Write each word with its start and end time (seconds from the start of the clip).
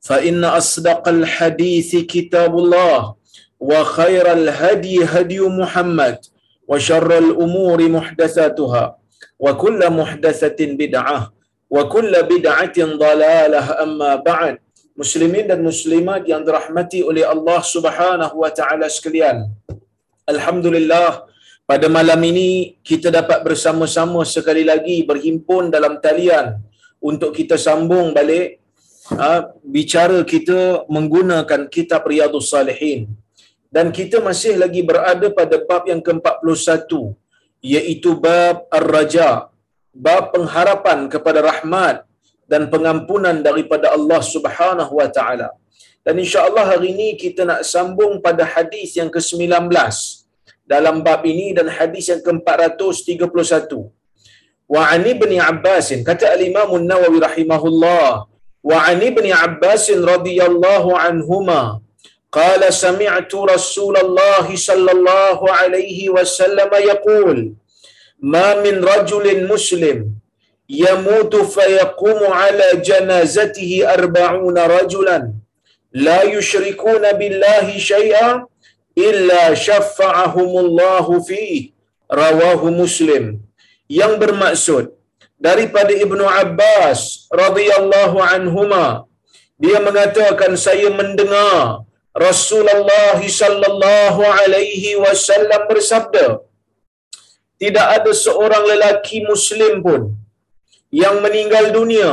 فإن 0.00 0.44
أصدق 0.44 1.08
الحديث 1.08 1.90
كتاب 1.96 2.52
الله 2.58 3.14
وخير 3.60 4.32
الهدي 4.32 5.04
هدي 5.04 5.40
محمد 5.40 6.18
وشر 6.68 7.10
الأمور 7.18 7.78
محدثاتها 7.88 8.84
وكل 9.38 9.80
محدثة 9.90 10.60
بدعة 10.60 11.32
وكل 11.70 12.12
بدعة 12.22 12.78
ضلالة 12.78 13.82
أما 13.82 14.12
بعد 14.16 14.54
Muslimin 14.92 15.48
dan 15.48 15.64
muslimat 15.64 16.20
yang 16.28 16.44
dirahmati 16.44 17.00
oleh 17.00 17.24
Allah 17.24 17.64
Subhanahu 17.64 18.44
wa 18.44 18.50
taala 18.52 18.92
sekalian. 18.92 19.48
Alhamdulillah 20.28 21.24
pada 21.64 21.86
malam 21.88 22.20
ini 22.28 22.76
kita 22.84 23.08
dapat 23.08 23.40
bersama-sama 23.40 24.20
sekali 24.28 24.68
lagi 24.68 25.00
berhimpun 25.08 25.72
dalam 25.72 25.96
talian 25.96 26.60
untuk 27.00 27.32
kita 27.32 27.56
sambung 27.56 28.12
balik 28.12 28.60
ha, 29.15 29.29
bicara 29.75 30.19
kita 30.33 30.87
menggunakan 30.95 31.61
kitab 31.75 32.03
Riyadhus 32.11 32.49
Salihin 32.53 33.01
dan 33.75 33.91
kita 33.97 34.17
masih 34.27 34.55
lagi 34.63 34.81
berada 34.89 35.27
pada 35.39 35.55
bab 35.69 35.83
yang 35.91 36.01
ke-41 36.07 36.91
iaitu 37.73 38.11
bab 38.25 38.67
Ar-Raja 38.79 39.29
bab 40.05 40.23
pengharapan 40.35 40.99
kepada 41.13 41.39
rahmat 41.49 42.05
dan 42.51 42.71
pengampunan 42.73 43.37
daripada 43.47 43.91
Allah 43.97 44.21
Subhanahu 44.33 44.93
wa 44.99 45.07
taala. 45.17 45.49
Dan 46.05 46.15
insya-Allah 46.23 46.63
hari 46.71 46.95
ini 46.95 47.09
kita 47.23 47.43
nak 47.49 47.61
sambung 47.67 48.23
pada 48.23 48.43
hadis 48.53 48.95
yang 48.99 49.09
ke-19 49.15 49.67
dalam 50.73 51.03
bab 51.07 51.21
ini 51.31 51.51
dan 51.57 51.67
hadis 51.77 52.07
yang 52.11 52.21
ke-431. 52.23 53.71
Wa 54.73 54.81
ani 54.93 55.11
bin 55.19 55.31
Abbas 55.51 55.91
kata 56.07 56.25
al-Imam 56.35 56.69
An-Nawawi 56.79 57.19
rahimahullah 57.27 58.07
وعن 58.66 59.02
ابن 59.02 59.32
عباس 59.32 59.90
رضي 59.90 60.42
الله 60.42 60.98
عنهما 60.98 61.80
قال 62.32 62.74
سمعت 62.74 63.34
رسول 63.34 63.96
الله 63.96 64.56
صلى 64.56 64.92
الله 64.92 65.38
عليه 65.52 66.08
وسلم 66.10 66.70
يقول 66.74 67.52
ما 68.22 68.62
من 68.62 68.84
رجل 68.84 69.48
مسلم 69.52 69.98
يموت 70.68 71.36
فيقوم 71.36 72.20
على 72.32 72.64
جنازته 72.88 73.70
أربعون 73.94 74.58
رجلا 74.58 75.32
لا 75.92 76.22
يشركون 76.22 77.12
بالله 77.12 77.78
شيئا 77.78 78.46
إلا 78.98 79.54
شفعهم 79.54 80.58
الله 80.64 81.20
فيه 81.20 81.70
رواه 82.12 82.62
مسلم 82.70 83.24
yang 83.92 84.16
bermaksud 84.16 84.88
daripada 85.37 85.93
Ibnu 86.05 86.25
Abbas 86.43 87.29
radhiyallahu 87.43 88.17
anhuma 88.35 88.85
dia 89.63 89.77
mengatakan 89.87 90.53
saya 90.65 90.89
mendengar 90.99 91.85
Rasulullah 92.27 93.17
sallallahu 93.41 94.21
alaihi 94.41 94.97
wasallam 95.03 95.61
bersabda 95.71 96.27
tidak 97.61 97.87
ada 97.97 98.11
seorang 98.25 98.63
lelaki 98.71 99.17
muslim 99.29 99.81
pun 99.85 100.01
yang 101.01 101.15
meninggal 101.25 101.65
dunia. 101.77 102.11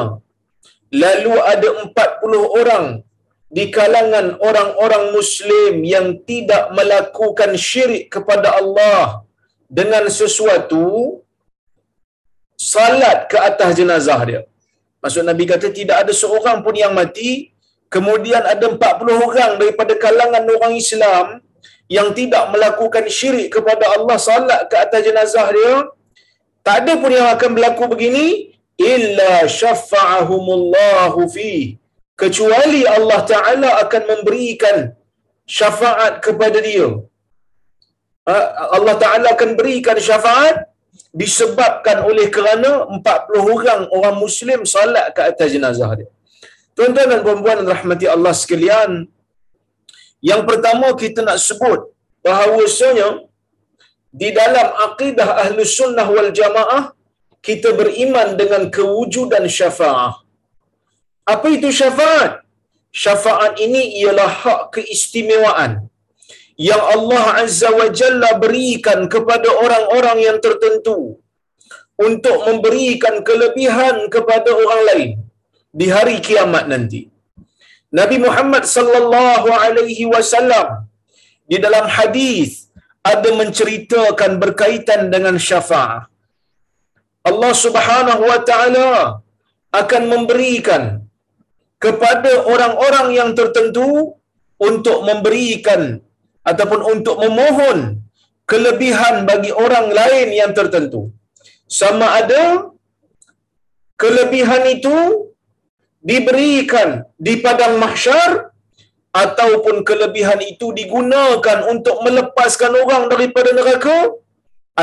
Lalu 1.03 1.35
ada 1.53 1.69
40 1.85 2.61
orang 2.61 2.87
di 3.57 3.65
kalangan 3.77 4.27
orang-orang 4.49 5.05
muslim 5.17 5.83
yang 5.95 6.07
tidak 6.29 6.71
melakukan 6.79 7.53
syirik 7.67 8.05
kepada 8.15 8.57
Allah 8.61 9.27
dengan 9.79 10.07
sesuatu 10.21 10.85
salat 12.73 13.19
ke 13.31 13.37
atas 13.49 13.71
jenazah 13.79 14.21
dia. 14.29 14.41
Maksud 15.03 15.23
Nabi 15.31 15.45
kata 15.53 15.69
tidak 15.79 15.97
ada 16.03 16.13
seorang 16.23 16.59
pun 16.65 16.75
yang 16.83 16.93
mati, 17.01 17.53
kemudian 17.95 18.43
ada 18.53 18.67
40 18.73 19.27
orang 19.27 19.53
daripada 19.61 19.93
kalangan 20.05 20.45
orang 20.57 20.75
Islam 20.85 21.27
yang 21.97 22.09
tidak 22.19 22.45
melakukan 22.53 23.05
syirik 23.17 23.49
kepada 23.57 23.85
Allah 23.97 24.17
salat 24.29 24.63
ke 24.73 24.77
atas 24.85 25.01
jenazah 25.09 25.47
dia. 25.57 25.75
Tak 26.65 26.77
ada 26.81 26.93
pun 27.03 27.13
yang 27.13 27.29
akan 27.37 27.51
berlaku 27.57 27.85
begini 27.93 28.57
illa 28.81 29.45
syafa'ahumullahu 29.61 31.29
fi 31.35 31.77
kecuali 32.23 32.83
Allah 32.97 33.21
Taala 33.33 33.71
akan 33.85 34.03
memberikan 34.13 34.77
syafaat 35.45 36.25
kepada 36.25 36.59
dia. 36.65 36.89
Allah 38.77 38.95
Taala 39.03 39.37
akan 39.37 39.51
berikan 39.61 40.01
syafaat 40.01 40.65
disebabkan 41.21 42.03
oleh 42.11 42.27
kerana 42.37 42.71
40 42.91 43.55
orang 43.55 43.81
orang 43.97 44.17
muslim 44.25 44.61
salat 44.75 45.07
ke 45.17 45.23
atas 45.31 45.49
jenazah 45.55 45.91
dia. 45.99 46.11
Tuan-tuan 46.77 47.07
dan 47.13 47.21
puan-puan 47.27 47.63
rahmati 47.63 48.07
Allah 48.15 48.35
sekalian, 48.35 49.07
yang 50.31 50.43
pertama 50.49 50.91
kita 51.03 51.23
nak 51.29 51.39
sebut 51.39 51.81
bahawasanya 52.27 53.09
di 54.21 54.29
dalam 54.35 54.69
akidah 54.87 55.29
Ahlus 55.43 55.73
Sunnah 55.79 56.07
wal 56.17 56.31
Jamaah 56.39 56.85
kita 57.47 57.71
beriman 57.79 58.29
dengan 58.41 58.63
kewujudan 58.75 59.47
syafaat. 59.59 60.19
Apa 61.35 61.47
itu 61.57 61.69
syafaat? 61.81 62.43
Syafaat 63.03 63.53
ini 63.65 63.83
ialah 64.03 64.31
hak 64.43 64.61
keistimewaan 64.75 65.73
yang 66.61 66.83
Allah 66.95 67.43
Azza 67.43 67.71
wa 67.75 67.89
Jalla 67.99 68.31
berikan 68.39 69.11
kepada 69.11 69.49
orang-orang 69.65 70.19
yang 70.27 70.39
tertentu 70.39 71.19
untuk 71.99 72.37
memberikan 72.47 73.23
kelebihan 73.27 74.07
kepada 74.15 74.51
orang 74.55 74.83
lain 74.89 75.11
di 75.81 75.87
hari 75.95 76.17
kiamat 76.23 76.71
nanti. 76.71 77.11
Nabi 77.99 78.17
Muhammad 78.27 78.67
sallallahu 78.67 79.49
alaihi 79.55 80.07
wasallam 80.15 80.91
di 81.47 81.59
dalam 81.63 81.87
hadis 81.87 82.71
ada 83.13 83.31
menceritakan 83.41 84.43
berkaitan 84.43 85.11
dengan 85.15 85.39
syafaat. 85.39 86.11
Allah 87.25 87.53
Subhanahu 87.65 88.23
wa 88.31 88.41
taala 88.49 88.91
akan 89.81 90.03
memberikan 90.13 90.83
kepada 91.85 92.47
orang-orang 92.53 93.09
yang 93.19 93.31
tertentu 93.39 94.19
untuk 94.69 94.99
memberikan 95.09 96.04
ataupun 96.51 96.81
untuk 96.93 97.17
memohon 97.25 97.79
kelebihan 98.51 99.25
bagi 99.31 99.51
orang 99.65 99.89
lain 99.99 100.29
yang 100.41 100.53
tertentu. 100.59 101.03
Sama 101.81 102.07
ada 102.21 102.71
kelebihan 104.03 104.63
itu 104.77 104.97
diberikan 106.05 107.09
di 107.17 107.41
padang 107.45 107.81
mahsyar 107.81 108.53
ataupun 109.23 109.77
kelebihan 109.89 110.41
itu 110.53 110.67
digunakan 110.79 111.59
untuk 111.73 111.97
melepaskan 112.05 112.73
orang 112.83 113.03
daripada 113.13 113.51
neraka 113.57 113.97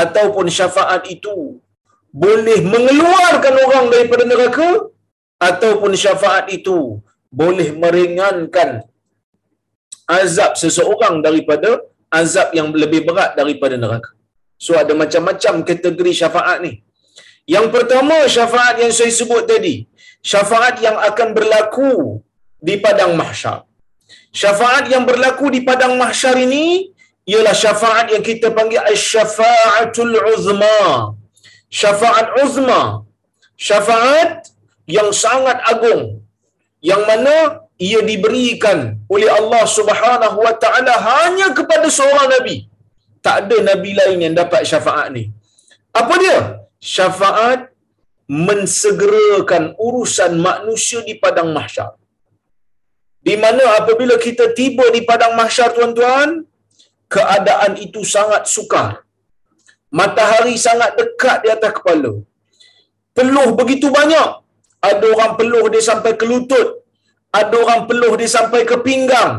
ataupun 0.02 0.46
syafaat 0.58 1.06
itu 1.14 1.62
boleh 2.24 2.58
mengeluarkan 2.72 3.54
orang 3.64 3.84
daripada 3.92 4.24
neraka 4.32 4.68
ataupun 5.48 5.92
syafaat 6.02 6.48
itu 6.58 6.78
boleh 7.40 7.68
meringankan 7.82 8.70
azab 10.06 10.52
seseorang 10.62 11.22
daripada 11.26 11.80
azab 12.12 12.48
yang 12.58 12.68
lebih 12.82 13.02
berat 13.08 13.32
daripada 13.40 13.76
neraka. 13.80 14.10
So 14.64 14.78
ada 14.78 14.94
macam-macam 14.94 15.66
kategori 15.66 16.12
syafaat 16.22 16.58
ni. 16.66 16.82
Yang 17.54 17.66
pertama 17.74 18.16
syafaat 18.30 18.78
yang 18.82 18.92
saya 18.94 19.10
sebut 19.10 19.42
tadi, 19.50 19.90
syafaat 20.22 20.78
yang 20.86 20.94
akan 20.94 21.28
berlaku 21.34 22.22
di 22.62 22.78
padang 22.78 23.18
mahsyar. 23.18 23.66
Syafaat 24.30 24.86
yang 24.92 25.04
berlaku 25.08 25.50
di 25.50 25.60
padang 25.66 25.98
mahsyar 25.98 26.38
ini 26.38 26.94
ialah 27.26 27.54
syafaat 27.64 28.06
yang 28.14 28.22
kita 28.22 28.54
panggil 28.54 28.80
asy-syafa'atul 28.92 30.14
uzma. 30.32 31.18
Syafaat 31.80 32.38
uzma. 32.42 33.02
Syafaat 33.58 34.46
yang 34.86 35.10
sangat 35.10 35.58
agung. 35.72 36.22
Yang 36.90 37.02
mana 37.10 37.34
ia 37.88 38.00
diberikan 38.10 38.78
oleh 39.14 39.28
Allah 39.38 39.62
Subhanahu 39.76 40.38
wa 40.46 40.54
taala 40.62 40.94
hanya 41.08 41.46
kepada 41.58 41.88
seorang 41.98 42.28
nabi. 42.34 42.56
Tak 43.24 43.36
ada 43.42 43.56
nabi 43.70 43.90
lain 44.00 44.18
yang 44.24 44.34
dapat 44.42 44.62
syafaat 44.70 45.08
ni. 45.16 45.24
Apa 46.00 46.14
dia? 46.22 46.38
Syafaat 46.94 47.60
mensegerakan 48.48 49.64
urusan 49.86 50.32
manusia 50.48 51.00
di 51.08 51.14
padang 51.22 51.50
mahsyar. 51.56 51.90
Di 53.22 53.34
mana 53.42 53.64
apabila 53.78 54.18
kita 54.26 54.50
tiba 54.58 54.84
di 54.94 55.00
padang 55.10 55.34
mahsyar 55.38 55.70
tuan-tuan, 55.76 56.42
keadaan 57.14 57.78
itu 57.86 58.02
sangat 58.14 58.50
sukar. 58.54 58.90
Matahari 59.98 60.56
sangat 60.66 60.98
dekat 60.98 61.38
di 61.44 61.48
atas 61.54 61.72
kepala. 61.78 62.12
Peluh 63.16 63.48
begitu 63.60 63.92
banyak. 63.98 64.28
Ada 64.90 65.06
orang 65.14 65.32
peluh 65.38 65.64
dia 65.72 65.82
sampai 65.90 66.12
ke 66.20 66.26
lutut. 66.26 66.81
Ada 67.40 67.54
orang 67.64 67.80
peluh 67.88 68.12
dia 68.20 68.30
sampai 68.36 68.60
ke 68.70 68.76
pinggang. 68.86 69.32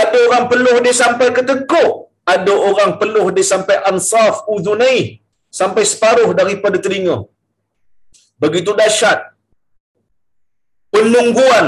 Ada 0.00 0.18
orang 0.26 0.44
peluh 0.50 0.76
dia 0.84 0.94
sampai 1.02 1.28
ke 1.36 1.42
tekuk. 1.48 1.92
Ada 2.34 2.52
orang 2.68 2.90
peluh 3.00 3.26
dia 3.36 3.46
sampai 3.52 3.76
ansaf 3.90 4.44
udhunai. 4.54 4.98
Sampai 5.58 5.82
separuh 5.92 6.30
daripada 6.40 6.76
telinga. 6.84 7.16
Begitu 8.42 8.72
dahsyat. 8.80 9.18
Penungguan. 10.94 11.66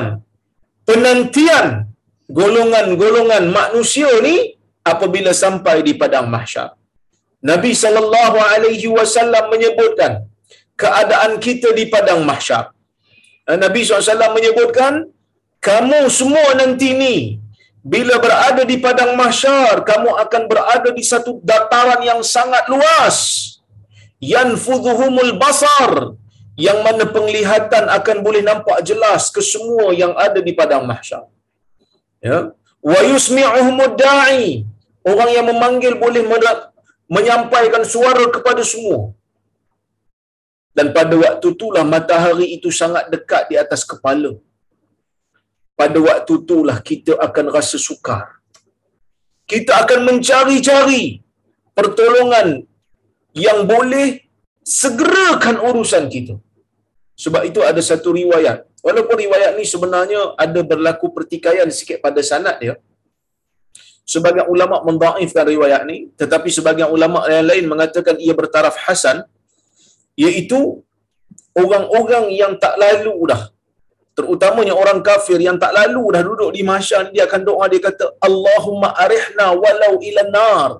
Penantian. 0.88 1.66
Golongan-golongan 2.38 3.44
manusia 3.58 4.10
ni 4.26 4.36
apabila 4.92 5.32
sampai 5.44 5.76
di 5.86 5.92
padang 6.00 6.26
mahsyar. 6.34 6.68
Nabi 7.50 7.70
sallallahu 7.82 8.36
alaihi 8.52 8.88
wasallam 8.96 9.44
menyebutkan 9.52 10.12
keadaan 10.82 11.32
kita 11.46 11.68
di 11.78 11.84
padang 11.94 12.20
mahsyar. 12.30 12.64
Nabi 13.62 13.80
SAW 13.88 14.36
menyebutkan 14.36 14.92
kamu 15.58 16.00
semua 16.18 16.54
nanti 16.60 16.94
ni 17.02 17.16
bila 17.82 18.14
berada 18.24 18.62
di 18.70 18.76
padang 18.84 19.12
mahsyar 19.20 19.82
kamu 19.90 20.10
akan 20.24 20.42
berada 20.50 20.90
di 20.98 21.02
satu 21.10 21.42
dataran 21.50 22.00
yang 22.10 22.20
sangat 22.34 22.64
luas. 22.72 23.18
Yanfudhuhumul 24.18 25.38
basar 25.42 26.18
yang 26.58 26.78
mana 26.82 27.06
penglihatan 27.06 27.86
akan 27.86 28.16
boleh 28.26 28.42
nampak 28.42 28.82
jelas 28.82 29.30
ke 29.34 29.38
semua 29.38 29.94
yang 29.94 30.10
ada 30.26 30.42
di 30.42 30.52
padang 30.58 30.82
mahsyar. 30.90 31.26
Ya. 32.18 32.50
Wa 32.82 33.00
yusmi'uhumud 33.10 33.94
da'i 33.94 34.66
orang 35.06 35.30
yang 35.36 35.46
memanggil 35.50 35.94
boleh 36.02 36.22
menyampaikan 37.06 37.82
suara 37.86 38.26
kepada 38.36 38.62
semua. 38.72 39.14
Dan 40.74 40.90
pada 40.94 41.14
waktu 41.18 41.46
itulah 41.54 41.82
matahari 41.82 42.54
itu 42.58 42.70
sangat 42.80 43.10
dekat 43.10 43.50
di 43.50 43.56
atas 43.58 43.82
kepala 43.82 44.38
pada 45.78 45.98
waktu 46.08 46.32
itulah 46.42 46.78
kita 46.90 47.12
akan 47.26 47.46
rasa 47.56 47.78
sukar. 47.88 48.24
Kita 49.52 49.72
akan 49.82 50.00
mencari-cari 50.08 51.04
pertolongan 51.78 52.48
yang 53.46 53.58
boleh 53.72 54.08
segerakan 54.78 55.56
urusan 55.68 56.04
kita. 56.14 56.34
Sebab 57.24 57.42
itu 57.50 57.60
ada 57.70 57.78
satu 57.90 58.10
riwayat. 58.20 58.58
Walaupun 58.86 59.16
riwayat 59.24 59.52
ni 59.58 59.64
sebenarnya 59.72 60.34
ada 60.44 60.60
berlaku 60.70 61.06
pertikaian 61.16 61.70
sikit 61.78 62.02
pada 62.04 62.20
sanad 62.30 62.58
dia. 62.62 62.74
Sebagian 64.12 64.46
ulama 64.54 64.76
mendaifkan 64.88 65.44
riwayat 65.52 65.82
ni, 65.90 65.96
tetapi 66.20 66.48
sebagian 66.58 66.90
ulama 66.96 67.22
yang 67.30 67.46
lain 67.50 67.64
mengatakan 67.72 68.16
ia 68.26 68.34
bertaraf 68.40 68.76
hasan, 68.84 69.18
iaitu 70.16 70.60
orang-orang 71.62 72.26
yang 72.40 72.52
tak 72.62 72.74
lalu 72.82 73.14
dah 73.30 73.42
terutamanya 74.18 74.74
orang 74.82 74.98
kafir 75.08 75.38
yang 75.38 75.56
tak 75.62 75.70
lalu 75.78 76.02
dah 76.14 76.22
duduk 76.26 76.50
di 76.56 76.62
mahsyar 76.70 77.14
dia 77.14 77.22
akan 77.30 77.40
doa 77.48 77.64
dia 77.70 77.78
kata 77.86 78.04
Allahumma 78.28 78.90
arihna 79.04 79.46
walau 79.62 79.94
ila 80.08 80.22
nar. 80.36 80.70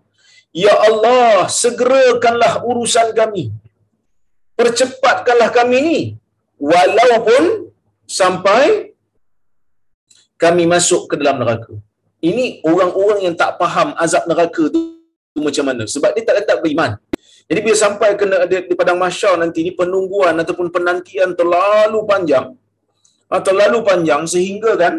Ya 0.51 0.75
Allah 0.89 1.47
segerakanlah 1.47 2.67
urusan 2.67 3.15
kami. 3.15 3.45
Percepatkanlah 4.59 5.55
kami 5.55 5.77
ni. 5.89 6.01
Walaupun 6.59 7.71
sampai 8.11 8.91
kami 10.35 10.67
masuk 10.75 11.07
ke 11.11 11.15
dalam 11.21 11.39
neraka. 11.39 11.71
Ini 12.19 12.67
orang-orang 12.67 13.31
yang 13.31 13.35
tak 13.39 13.55
faham 13.63 13.95
azab 14.03 14.27
neraka 14.27 14.67
tu 14.75 14.81
macam 15.39 15.65
mana. 15.71 15.87
Sebab 15.87 16.11
dia 16.19 16.27
tak 16.27 16.43
letak 16.43 16.59
beriman. 16.59 16.99
Jadi 17.47 17.61
bila 17.63 17.77
sampai 17.79 18.19
ke 18.19 18.25
di 18.51 18.75
padang 18.75 18.99
mahsyar 18.99 19.39
nanti 19.39 19.63
ni 19.63 19.71
penungguan 19.79 20.35
ataupun 20.43 20.75
penantian 20.75 21.39
terlalu 21.39 22.03
panjang 22.03 22.59
atau 23.29 23.53
lalu 23.53 23.79
panjang 23.85 24.25
sehingga 24.25 24.73
kan 24.81 24.95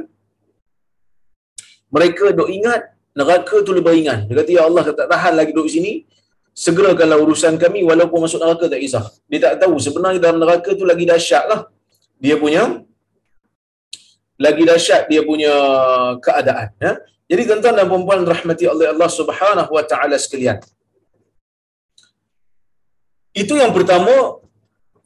mereka 1.89 2.29
dok 2.37 2.49
ingat 2.53 2.81
neraka 3.17 3.55
tu 3.65 3.73
lebih 3.73 3.91
ringan. 3.97 4.29
Dia 4.29 4.35
kata, 4.39 4.51
Ya 4.53 4.63
Allah, 4.69 4.83
tak 4.93 5.07
tahan 5.09 5.33
lagi 5.33 5.51
duduk 5.51 5.69
sini. 5.69 6.05
Segerakanlah 6.53 7.17
urusan 7.23 7.55
kami 7.55 7.81
walaupun 7.87 8.19
masuk 8.25 8.39
neraka 8.43 8.67
tak 8.67 8.81
kisah. 8.83 9.05
Dia 9.31 9.39
tak 9.45 9.53
tahu 9.63 9.79
sebenarnya 9.79 10.19
dalam 10.21 10.43
neraka 10.43 10.75
tu 10.75 10.83
lagi 10.83 11.07
dahsyat 11.07 11.43
lah. 11.51 11.61
Dia 12.19 12.35
punya 12.35 12.83
lagi 14.39 14.63
dahsyat 14.67 15.07
dia 15.11 15.21
punya 15.23 15.51
keadaan. 16.19 16.69
Ya? 16.79 16.93
Jadi 17.31 17.41
tuan-tuan 17.47 17.75
dan 17.79 17.87
perempuan 17.87 18.19
rahmati 18.27 18.65
Allah, 18.67 18.91
Allah 18.91 19.09
subhanahu 19.11 19.71
wa 19.71 19.83
ta'ala 19.85 20.15
sekalian. 20.19 20.57
Itu 23.31 23.55
yang 23.55 23.71
pertama, 23.71 24.41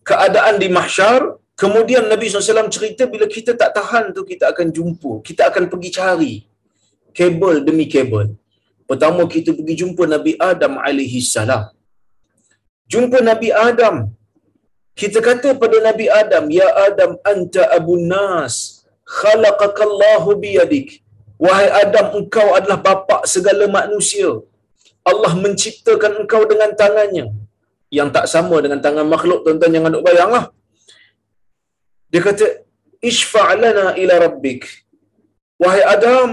keadaan 0.01 0.57
di 0.57 0.67
mahsyar 0.73 1.37
Kemudian 1.61 2.03
Nabi 2.11 2.25
SAW 2.27 2.73
cerita 2.75 3.03
bila 3.13 3.25
kita 3.35 3.51
tak 3.61 3.71
tahan 3.77 4.05
tu 4.15 4.21
kita 4.31 4.45
akan 4.53 4.67
jumpa. 4.77 5.11
Kita 5.27 5.49
akan 5.49 5.63
pergi 5.71 5.89
cari 5.99 6.33
kabel 7.17 7.55
demi 7.67 7.85
kabel. 7.93 8.27
Pertama 8.89 9.21
kita 9.35 9.53
pergi 9.57 9.75
jumpa 9.81 10.03
Nabi 10.15 10.33
Adam 10.51 10.73
alaihi 10.81 11.21
salam. 11.21 11.63
Jumpa 12.93 13.21
Nabi 13.29 13.49
Adam. 13.69 13.95
Kita 15.01 15.19
kata 15.27 15.57
pada 15.61 15.77
Nabi 15.89 16.05
Adam, 16.21 16.43
Ya 16.53 16.69
Adam, 16.87 17.11
anta 17.31 17.63
abun 17.77 18.05
nas. 18.13 18.85
Khalaqakallahu 19.19 20.37
biyadik. 20.43 21.01
Wahai 21.41 21.69
Adam, 21.81 22.05
engkau 22.19 22.47
adalah 22.57 22.77
bapa 22.87 23.17
segala 23.33 23.65
manusia. 23.77 24.29
Allah 25.11 25.33
menciptakan 25.43 26.21
engkau 26.21 26.41
dengan 26.51 26.69
tangannya. 26.81 27.25
Yang 27.97 28.09
tak 28.15 28.25
sama 28.33 28.57
dengan 28.65 28.79
tangan 28.85 29.05
makhluk, 29.13 29.41
tuan-tuan 29.45 29.73
jangan 29.75 29.91
duk 29.95 30.05
bayanglah. 30.05 30.45
Dia 32.13 32.21
kata, 32.27 32.45
Ishfa'lana 33.09 33.85
ila 34.01 34.15
rabbik. 34.25 34.61
Wahai 35.61 35.81
Adam, 35.95 36.29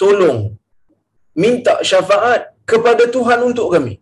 tolong. 0.00 0.40
Minta 1.42 1.74
syafaat 1.90 2.42
kepada 2.70 3.06
Tuhan 3.16 3.40
untuk 3.48 3.68
kami. 3.74 3.94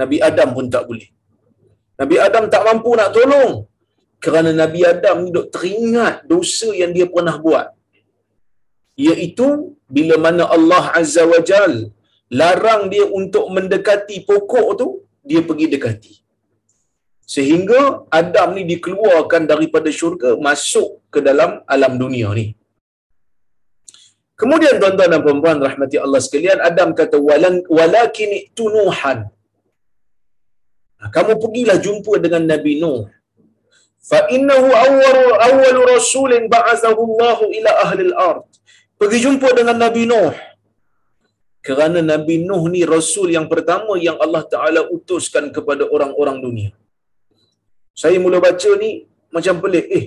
Nabi 0.00 0.16
Adam 0.28 0.48
pun 0.56 0.66
tak 0.74 0.84
boleh. 0.90 1.08
Nabi 2.00 2.16
Adam 2.26 2.44
tak 2.54 2.62
mampu 2.68 2.90
nak 2.98 3.10
tolong. 3.16 3.52
Kerana 4.24 4.50
Nabi 4.62 4.80
Adam 4.92 5.16
ni 5.24 5.30
duk 5.36 5.46
teringat 5.54 6.26
dosa 6.32 6.68
yang 6.80 6.92
dia 6.96 7.06
pernah 7.14 7.36
buat. 7.44 7.68
Iaitu 9.06 9.48
bila 9.96 10.16
mana 10.26 10.44
Allah 10.56 10.84
Azza 11.00 11.22
wa 11.32 11.40
Jal 11.50 11.74
larang 12.40 12.82
dia 12.92 13.04
untuk 13.20 13.46
mendekati 13.54 14.16
pokok 14.28 14.68
tu, 14.80 14.88
dia 15.28 15.40
pergi 15.48 15.66
dekati 15.74 16.14
sehingga 17.34 17.80
Adam 18.20 18.48
ni 18.56 18.62
dikeluarkan 18.72 19.42
daripada 19.52 19.88
syurga 19.98 20.30
masuk 20.46 20.88
ke 21.14 21.18
dalam 21.28 21.50
alam 21.74 21.92
dunia 22.02 22.28
ni. 22.38 22.46
Kemudian 24.40 24.74
tuan-tuan 24.80 25.10
dan 25.12 25.20
puan-puan 25.24 25.58
rahmati 25.66 25.96
Allah 26.04 26.20
sekalian, 26.26 26.58
Adam 26.68 26.90
kata 27.00 27.16
walakin 27.78 28.30
tunuhan. 28.58 29.18
Kamu 31.14 31.32
pergilah 31.42 31.78
jumpa 31.86 32.12
dengan 32.24 32.42
Nabi 32.52 32.72
Nuh. 32.82 33.04
Fa 34.10 34.20
innahu 34.36 34.68
awwalu 34.84 35.24
awwalu 35.48 35.80
rasulin 35.94 36.44
ba'athahu 36.54 37.00
Allah 37.08 37.38
ila 37.56 37.70
ahli 37.84 38.02
al-ard. 38.10 38.42
pergi 39.00 39.18
jumpa 39.24 39.48
dengan 39.58 39.76
Nabi 39.84 40.02
Nuh. 40.10 40.34
Kerana 41.66 42.00
Nabi 42.12 42.34
Nuh 42.48 42.64
ni 42.72 42.82
rasul 42.94 43.28
yang 43.36 43.46
pertama 43.52 43.92
yang 44.08 44.16
Allah 44.24 44.42
Taala 44.52 44.80
utuskan 44.96 45.52
kepada 45.56 45.84
orang-orang 45.94 46.38
dunia. 46.46 46.70
Saya 48.00 48.16
mula 48.24 48.38
baca 48.46 48.70
ni 48.82 48.90
macam 49.36 49.54
pelik. 49.62 49.86
Eh, 49.98 50.04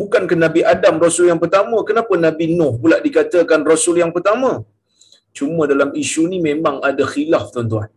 bukan 0.00 0.22
ke 0.30 0.34
Nabi 0.44 0.60
Adam 0.72 0.94
rasul 1.04 1.26
yang 1.32 1.40
pertama? 1.44 1.76
Kenapa 1.88 2.14
Nabi 2.26 2.46
Nuh 2.58 2.74
pula 2.82 2.96
dikatakan 3.06 3.60
rasul 3.72 3.96
yang 4.02 4.12
pertama? 4.16 4.50
Cuma 5.36 5.62
dalam 5.72 5.90
isu 6.02 6.22
ni 6.32 6.38
memang 6.48 6.76
ada 6.88 7.04
khilaf 7.12 7.46
tuan-tuan. 7.54 7.90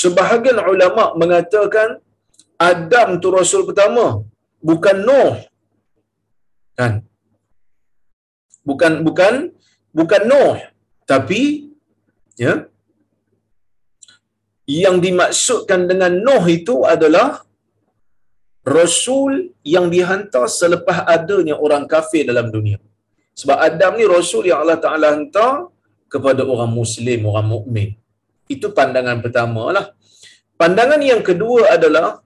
Sebahagian 0.00 0.58
ulama 0.72 1.04
mengatakan 1.22 1.88
Adam 2.70 3.08
tu 3.22 3.28
rasul 3.38 3.62
pertama, 3.68 4.04
bukan 4.68 4.96
Nuh. 5.08 5.34
Kan? 6.78 6.94
Bukan 8.68 8.92
bukan 9.06 9.34
bukan 9.98 10.22
Nuh, 10.30 10.56
tapi 11.12 11.42
ya 12.44 12.66
yang 14.82 14.96
dimaksudkan 15.04 15.80
dengan 15.90 16.12
Nuh 16.26 16.44
itu 16.58 16.76
adalah 16.94 17.44
rasul 18.64 19.52
yang 19.60 19.92
dihantar 19.92 20.48
selepas 20.48 21.04
adanya 21.04 21.54
orang 21.60 21.84
kafir 21.84 22.24
dalam 22.24 22.48
dunia. 22.48 22.80
Sebab 23.36 23.56
Adam 23.60 23.92
ni 24.00 24.04
rasul 24.08 24.48
yang 24.48 24.64
Allah 24.64 24.80
Taala 24.80 25.12
hantar 25.12 25.68
kepada 26.08 26.42
orang 26.48 26.72
muslim, 26.72 27.28
orang 27.28 27.46
mukmin. 27.54 27.88
Itu 28.48 28.72
pandangan 28.72 29.20
pertama 29.20 29.68
lah. 29.76 29.86
Pandangan 30.56 31.00
yang 31.02 31.20
kedua 31.20 31.76
adalah 31.76 32.22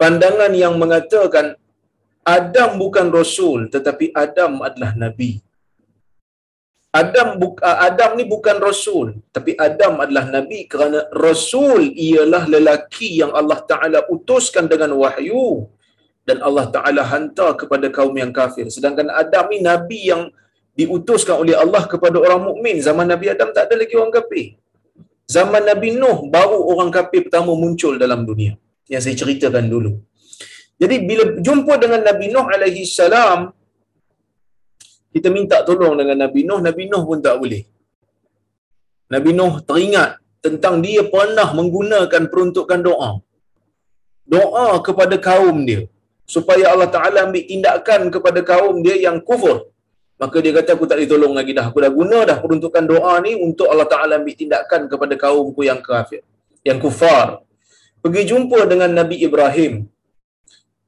pandangan 0.00 0.50
yang 0.56 0.74
mengatakan 0.80 1.54
Adam 2.22 2.78
bukan 2.82 3.06
rasul 3.12 3.68
tetapi 3.70 4.10
Adam 4.16 4.62
adalah 4.66 4.94
nabi. 4.98 5.38
Adam 6.92 7.40
Adam 7.88 8.10
ni 8.20 8.24
bukan 8.28 8.56
rasul 8.60 9.06
tapi 9.32 9.56
Adam 9.56 9.96
adalah 10.04 10.28
nabi 10.28 10.68
kerana 10.68 11.08
rasul 11.26 11.88
ialah 11.88 12.44
lelaki 12.54 13.24
yang 13.24 13.32
Allah 13.32 13.64
Taala 13.70 14.04
utuskan 14.12 14.68
dengan 14.68 14.92
wahyu 15.00 15.72
dan 16.28 16.44
Allah 16.44 16.68
Taala 16.74 17.02
hantar 17.12 17.56
kepada 17.60 17.88
kaum 17.88 18.12
yang 18.22 18.30
kafir. 18.30 18.68
Sedangkan 18.68 19.08
Adam 19.08 19.44
ni 19.52 19.58
nabi 19.64 20.12
yang 20.12 20.28
diutuskan 20.78 21.36
oleh 21.42 21.54
Allah 21.62 21.82
kepada 21.92 22.16
orang 22.24 22.42
mukmin. 22.48 22.76
Zaman 22.80 23.06
Nabi 23.08 23.26
Adam 23.34 23.48
tak 23.56 23.68
ada 23.68 23.74
lagi 23.80 23.94
orang 24.00 24.12
kafir. 24.12 24.56
Zaman 25.28 25.62
Nabi 25.64 25.96
Nuh 25.96 26.28
baru 26.28 26.58
orang 26.72 26.90
kafir 26.92 27.24
pertama 27.28 27.52
muncul 27.56 27.96
dalam 27.96 28.24
dunia. 28.28 28.56
Yang 28.92 29.02
saya 29.08 29.14
ceritakan 29.24 29.64
dulu. 29.72 29.92
Jadi 30.76 30.96
bila 31.08 31.24
jumpa 31.38 31.78
dengan 31.78 32.00
Nabi 32.08 32.26
Nuh 32.34 32.46
alaihi 32.48 32.84
salam 32.88 33.52
kita 35.12 35.28
minta 35.28 35.60
tolong 35.68 35.94
dengan 36.00 36.16
Nabi 36.24 36.40
Nuh, 36.48 36.60
Nabi 36.64 36.88
Nuh 36.88 37.02
pun 37.04 37.20
tak 37.20 37.36
boleh. 37.36 37.62
Nabi 39.12 39.30
Nuh 39.36 39.60
teringat 39.68 40.10
tentang 40.40 40.80
dia 40.84 41.04
pernah 41.04 41.48
menggunakan 41.52 42.22
peruntukan 42.32 42.80
doa. 42.80 43.10
Doa 44.24 44.80
kepada 44.80 45.14
kaum 45.20 45.68
dia 45.68 45.84
supaya 46.24 46.72
Allah 46.72 46.88
Taala 46.88 47.28
ambil 47.28 47.44
tindakan 47.44 48.08
kepada 48.08 48.40
kaum 48.40 48.80
dia 48.80 48.96
yang 48.96 49.20
kufur. 49.20 49.68
Maka 50.16 50.38
dia 50.38 50.54
kata 50.54 50.78
aku 50.78 50.86
tak 50.86 51.02
ditolong 51.02 51.34
lagi 51.34 51.52
dah. 51.52 51.68
Aku 51.68 51.82
dah 51.82 51.90
guna 51.90 52.22
dah 52.22 52.38
peruntukan 52.38 52.84
doa 52.86 53.18
ni 53.20 53.34
untuk 53.36 53.66
Allah 53.68 53.88
Taala 53.90 54.16
ambil 54.22 54.38
tindakan 54.38 54.86
kepada 54.86 55.14
kaumku 55.18 55.60
yang 55.66 55.82
kafir, 55.82 56.22
yang 56.62 56.78
kufar. 56.78 57.42
Pergi 58.00 58.22
jumpa 58.30 58.64
dengan 58.70 58.90
Nabi 58.90 59.18
Ibrahim. 59.18 59.84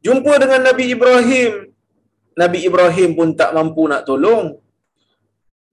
Jumpa 0.06 0.32
dengan 0.38 0.60
Nabi 0.70 0.84
Ibrahim, 0.94 1.73
Nabi 2.42 2.58
Ibrahim 2.68 3.10
pun 3.18 3.28
tak 3.40 3.50
mampu 3.56 3.82
nak 3.92 4.02
tolong. 4.08 4.46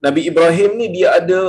Nabi 0.06 0.20
Ibrahim 0.30 0.70
ni 0.80 0.86
dia 0.96 1.08
ada 1.18 1.40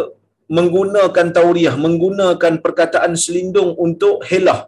menggunakan 0.57 1.27
tauriah, 1.37 1.75
menggunakan 1.85 2.53
perkataan 2.65 3.13
selindung 3.23 3.71
untuk 3.85 4.21
helah. 4.29 4.61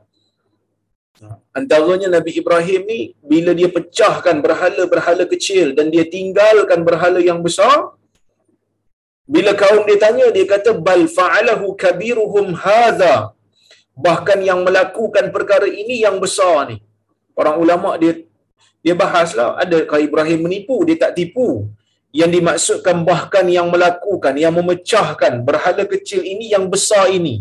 Antaranya 1.57 2.07
Nabi 2.15 2.31
Ibrahim 2.41 2.81
ni 2.91 2.99
bila 3.31 3.51
dia 3.59 3.69
pecahkan 3.75 4.37
berhala-berhala 4.45 5.23
kecil 5.33 5.71
dan 5.77 5.87
dia 5.93 6.03
tinggalkan 6.15 6.81
berhala 6.87 7.19
yang 7.29 7.39
besar, 7.47 7.95
bila 9.35 9.51
kaum 9.61 9.81
dia 9.89 9.97
tanya 10.03 10.27
dia 10.35 10.45
kata 10.53 10.71
bal 10.87 11.03
fa'alahu 11.17 11.73
kabiruhum 11.83 12.47
hadha. 12.65 13.15
Bahkan 14.05 14.39
yang 14.49 14.59
melakukan 14.67 15.25
perkara 15.35 15.67
ini 15.81 16.03
yang 16.05 16.17
besar 16.23 16.67
ni. 16.69 16.77
Orang 17.39 17.57
ulama 17.63 17.95
dia 18.01 18.13
dia 18.85 18.93
bahaslah 18.93 19.57
adakah 19.63 19.97
Ibrahim 20.07 20.45
menipu 20.45 20.77
dia 20.85 20.97
tak 21.03 21.17
tipu. 21.17 21.65
Yang 22.19 22.31
dimaksudkan 22.37 22.97
bahkan 23.09 23.45
yang 23.55 23.67
melakukan 23.73 24.33
yang 24.43 24.53
memecahkan 24.55 25.41
berhala 25.47 25.83
kecil 25.93 26.21
ini 26.33 26.45
yang 26.53 26.65
besar 26.73 27.09
ini. 27.11 27.35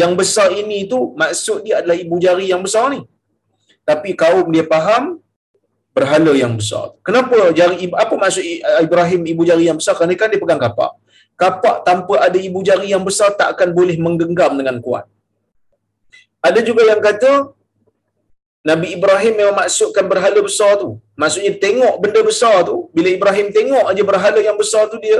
Yang 0.00 0.12
besar 0.20 0.48
ini 0.60 0.78
tu 0.92 0.98
maksud 1.22 1.66
dia 1.66 1.82
adalah 1.82 1.98
ibu 2.04 2.16
jari 2.22 2.46
yang 2.52 2.62
besar 2.66 2.84
ni. 2.94 3.00
Tapi 3.88 4.14
kaum 4.22 4.46
dia 4.54 4.64
faham 4.64 5.18
berhala 5.96 6.32
yang 6.38 6.54
besar. 6.60 6.96
Kenapa 7.06 7.50
jari 7.58 7.90
apa 8.04 8.14
maksud 8.22 8.44
Ibrahim 8.86 9.20
ibu 9.32 9.42
jari 9.50 9.64
yang 9.68 9.78
besar? 9.80 9.92
Kerana 9.98 10.16
kan 10.22 10.32
dia 10.32 10.40
pegang 10.44 10.62
kapak. 10.64 10.92
Kapak 11.36 11.76
tanpa 11.88 12.14
ada 12.26 12.38
ibu 12.48 12.62
jari 12.68 12.94
yang 12.94 13.04
besar 13.04 13.28
tak 13.40 13.58
akan 13.58 13.68
boleh 13.76 13.96
menggenggam 14.00 14.54
dengan 14.56 14.78
kuat. 14.80 15.04
Ada 16.40 16.62
juga 16.64 16.88
yang 16.88 17.02
kata 17.02 17.52
Nabi 18.70 18.86
Ibrahim 18.96 19.34
memang 19.40 19.56
maksudkan 19.62 20.04
berhala 20.12 20.40
besar 20.48 20.70
tu. 20.82 20.88
Maksudnya 21.22 21.52
tengok 21.64 21.94
benda 22.02 22.20
besar 22.30 22.54
tu, 22.68 22.76
bila 22.96 23.08
Ibrahim 23.16 23.48
tengok 23.58 23.84
aja 23.90 24.02
berhala 24.10 24.40
yang 24.48 24.56
besar 24.62 24.82
tu 24.92 24.98
dia 25.04 25.18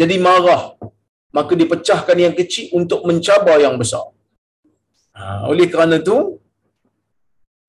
jadi 0.00 0.16
marah. 0.26 0.62
Maka 1.36 1.52
dipecahkan 1.60 2.16
yang 2.24 2.34
kecil 2.40 2.66
untuk 2.80 3.00
mencabar 3.08 3.56
yang 3.64 3.76
besar. 3.82 4.06
Ha, 5.18 5.46
oleh 5.50 5.66
kerana 5.72 5.96
tu, 6.08 6.16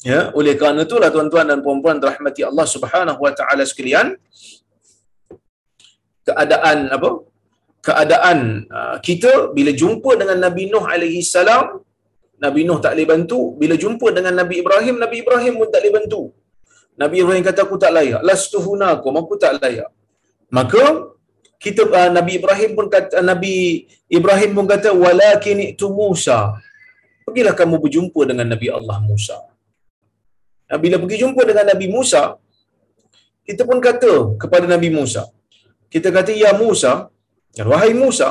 ya, 0.10 0.20
oleh 0.40 0.54
kerana 0.60 0.82
itulah 0.88 1.10
tuan-tuan 1.16 1.46
dan 1.52 1.60
puan-puan 1.66 1.98
rahmati 2.10 2.42
Allah 2.50 2.68
Subhanahu 2.76 3.22
wa 3.26 3.34
taala 3.40 3.64
sekalian, 3.72 4.08
keadaan 6.28 6.90
apa? 6.98 7.10
Keadaan 7.88 8.40
uh, 8.78 8.98
kita 9.08 9.32
bila 9.58 9.72
jumpa 9.82 10.12
dengan 10.22 10.38
Nabi 10.46 10.64
Nuh 10.72 10.86
alaihi 10.94 11.22
salam 11.36 11.66
Nabi 12.44 12.62
Nuh 12.68 12.80
tak 12.84 12.94
boleh 12.96 13.08
bantu. 13.14 13.40
Bila 13.62 13.76
jumpa 13.84 14.08
dengan 14.18 14.34
Nabi 14.42 14.56
Ibrahim, 14.64 14.96
Nabi 15.04 15.18
Ibrahim 15.24 15.54
pun 15.60 15.68
tak 15.74 15.82
boleh 15.84 15.94
bantu. 15.98 16.22
Nabi 17.02 17.16
Ibrahim 17.24 17.44
kata, 17.50 17.60
aku 17.68 17.76
tak 17.84 17.92
layak. 17.98 18.22
Lastuhunakum, 18.30 19.14
aku 19.22 19.34
tak 19.44 19.54
layak. 19.62 19.90
Maka, 20.58 20.84
kita 21.64 21.82
uh, 22.00 22.10
Nabi 22.18 22.32
Ibrahim 22.40 22.72
pun 22.78 22.88
kata 22.96 23.20
Nabi 23.30 23.56
Ibrahim 24.18 24.52
pun 24.58 24.66
kata 24.74 24.90
walakin 25.04 25.60
itu 25.72 25.88
Musa 26.00 26.38
pergilah 27.28 27.54
kamu 27.62 27.78
berjumpa 27.84 28.22
dengan 28.30 28.48
Nabi 28.54 28.68
Allah 28.78 28.98
Musa 29.10 29.38
nah, 30.68 30.80
bila 30.84 30.96
pergi 31.04 31.18
jumpa 31.24 31.42
dengan 31.50 31.66
Nabi 31.72 31.88
Musa 31.96 32.24
kita 33.48 33.68
pun 33.70 33.80
kata 33.88 34.14
kepada 34.42 34.66
Nabi 34.74 34.90
Musa 34.98 35.24
kita 35.94 36.10
kata 36.18 36.32
ya 36.44 36.52
Musa 36.64 36.94
wahai 37.72 37.92
Musa 38.04 38.30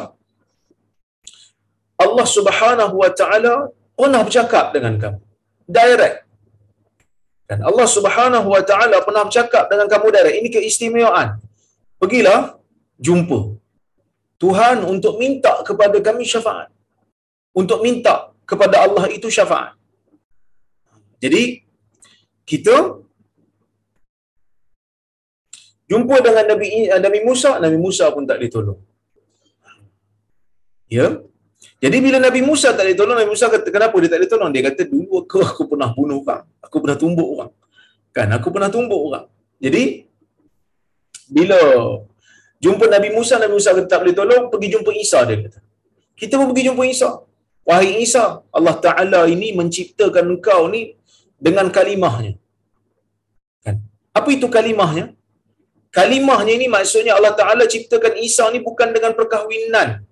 Allah 2.04 2.26
Subhanahu 2.36 2.94
wa 3.02 3.10
taala 3.20 3.54
pernah 3.98 4.22
bercakap 4.22 4.70
dengan 4.70 4.94
kamu. 5.02 5.20
Direct. 5.66 6.18
Dan 7.50 7.58
Allah 7.66 7.88
Subhanahu 7.90 8.46
Wa 8.54 8.62
Taala 8.62 9.02
pernah 9.02 9.26
bercakap 9.26 9.66
dengan 9.66 9.90
kamu 9.90 10.06
direct. 10.14 10.36
Ini 10.38 10.48
keistimewaan. 10.54 11.42
Pergilah 11.98 12.54
jumpa 13.02 13.58
Tuhan 14.38 14.86
untuk 14.86 15.18
minta 15.18 15.52
kepada 15.66 15.98
kami 15.98 16.22
syafaat. 16.22 16.70
Untuk 17.50 17.82
minta 17.82 18.30
kepada 18.46 18.86
Allah 18.86 19.10
itu 19.10 19.26
syafaat. 19.26 19.74
Jadi 21.18 21.66
kita 22.46 23.02
jumpa 25.90 26.16
dengan 26.22 26.44
Nabi 26.54 26.86
Nabi 26.86 27.20
Musa, 27.26 27.58
Nabi 27.58 27.78
Musa 27.82 28.06
pun 28.14 28.22
tak 28.30 28.38
ditolong. 28.38 28.78
Ya, 30.88 31.20
jadi 31.78 31.96
bila 32.02 32.18
Nabi 32.18 32.42
Musa 32.42 32.74
tak 32.74 32.90
ditolong, 32.90 33.14
Nabi 33.14 33.30
Musa 33.30 33.46
kata, 33.46 33.70
kenapa 33.70 33.94
dia 34.02 34.10
tak 34.10 34.26
ditolong? 34.26 34.50
Dia 34.50 34.66
kata, 34.66 34.82
dulu 34.82 35.22
aku, 35.22 35.38
aku 35.46 35.62
pernah 35.70 35.94
bunuh 35.94 36.26
orang. 36.26 36.42
Aku 36.58 36.76
pernah 36.82 36.98
tumbuk 36.98 37.28
orang. 37.38 37.52
Kan, 38.10 38.28
aku 38.34 38.48
pernah 38.50 38.66
tumbuk 38.66 38.98
orang. 38.98 39.30
Jadi, 39.62 40.02
bila 41.30 41.58
jumpa 42.58 42.90
Nabi 42.90 43.14
Musa, 43.14 43.38
Nabi 43.38 43.54
Musa 43.54 43.70
kata 43.78 43.86
tak 43.86 43.98
boleh 44.02 44.14
tolong, 44.18 44.50
pergi 44.50 44.74
jumpa 44.74 44.90
Isa, 44.90 45.22
dia 45.22 45.38
kata. 45.38 45.62
Kita 46.18 46.34
pun 46.34 46.50
pergi 46.50 46.66
jumpa 46.66 46.82
Isa. 46.82 47.22
Wahai 47.62 48.02
Isa, 48.02 48.42
Allah 48.50 48.74
Ta'ala 48.82 49.30
ini 49.30 49.54
menciptakan 49.54 50.34
engkau 50.34 50.66
ni 50.66 50.98
dengan 51.38 51.70
kalimahnya. 51.70 52.34
Kan? 53.62 53.86
Apa 54.10 54.28
itu 54.34 54.50
kalimahnya? 54.50 55.14
Kalimahnya 55.94 56.58
ini 56.58 56.66
maksudnya 56.66 57.14
Allah 57.14 57.38
Ta'ala 57.38 57.70
ciptakan 57.70 58.18
Isa 58.18 58.50
ni 58.50 58.58
bukan 58.58 58.90
dengan 58.90 59.14
perkahwinan. 59.14 60.07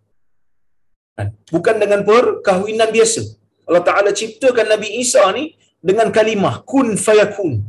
Kan? 1.16 1.28
Bukan 1.54 1.74
dengan 1.82 2.00
perkahwinan 2.04 2.92
biasa. 2.92 3.22
Allah 3.66 3.82
Ta'ala 3.88 4.10
ciptakan 4.20 4.66
Nabi 4.74 4.88
Isa 5.02 5.24
ni 5.32 5.56
dengan 5.80 6.12
kalimah 6.16 6.62
kun 6.70 6.94
fayakun. 6.94 7.64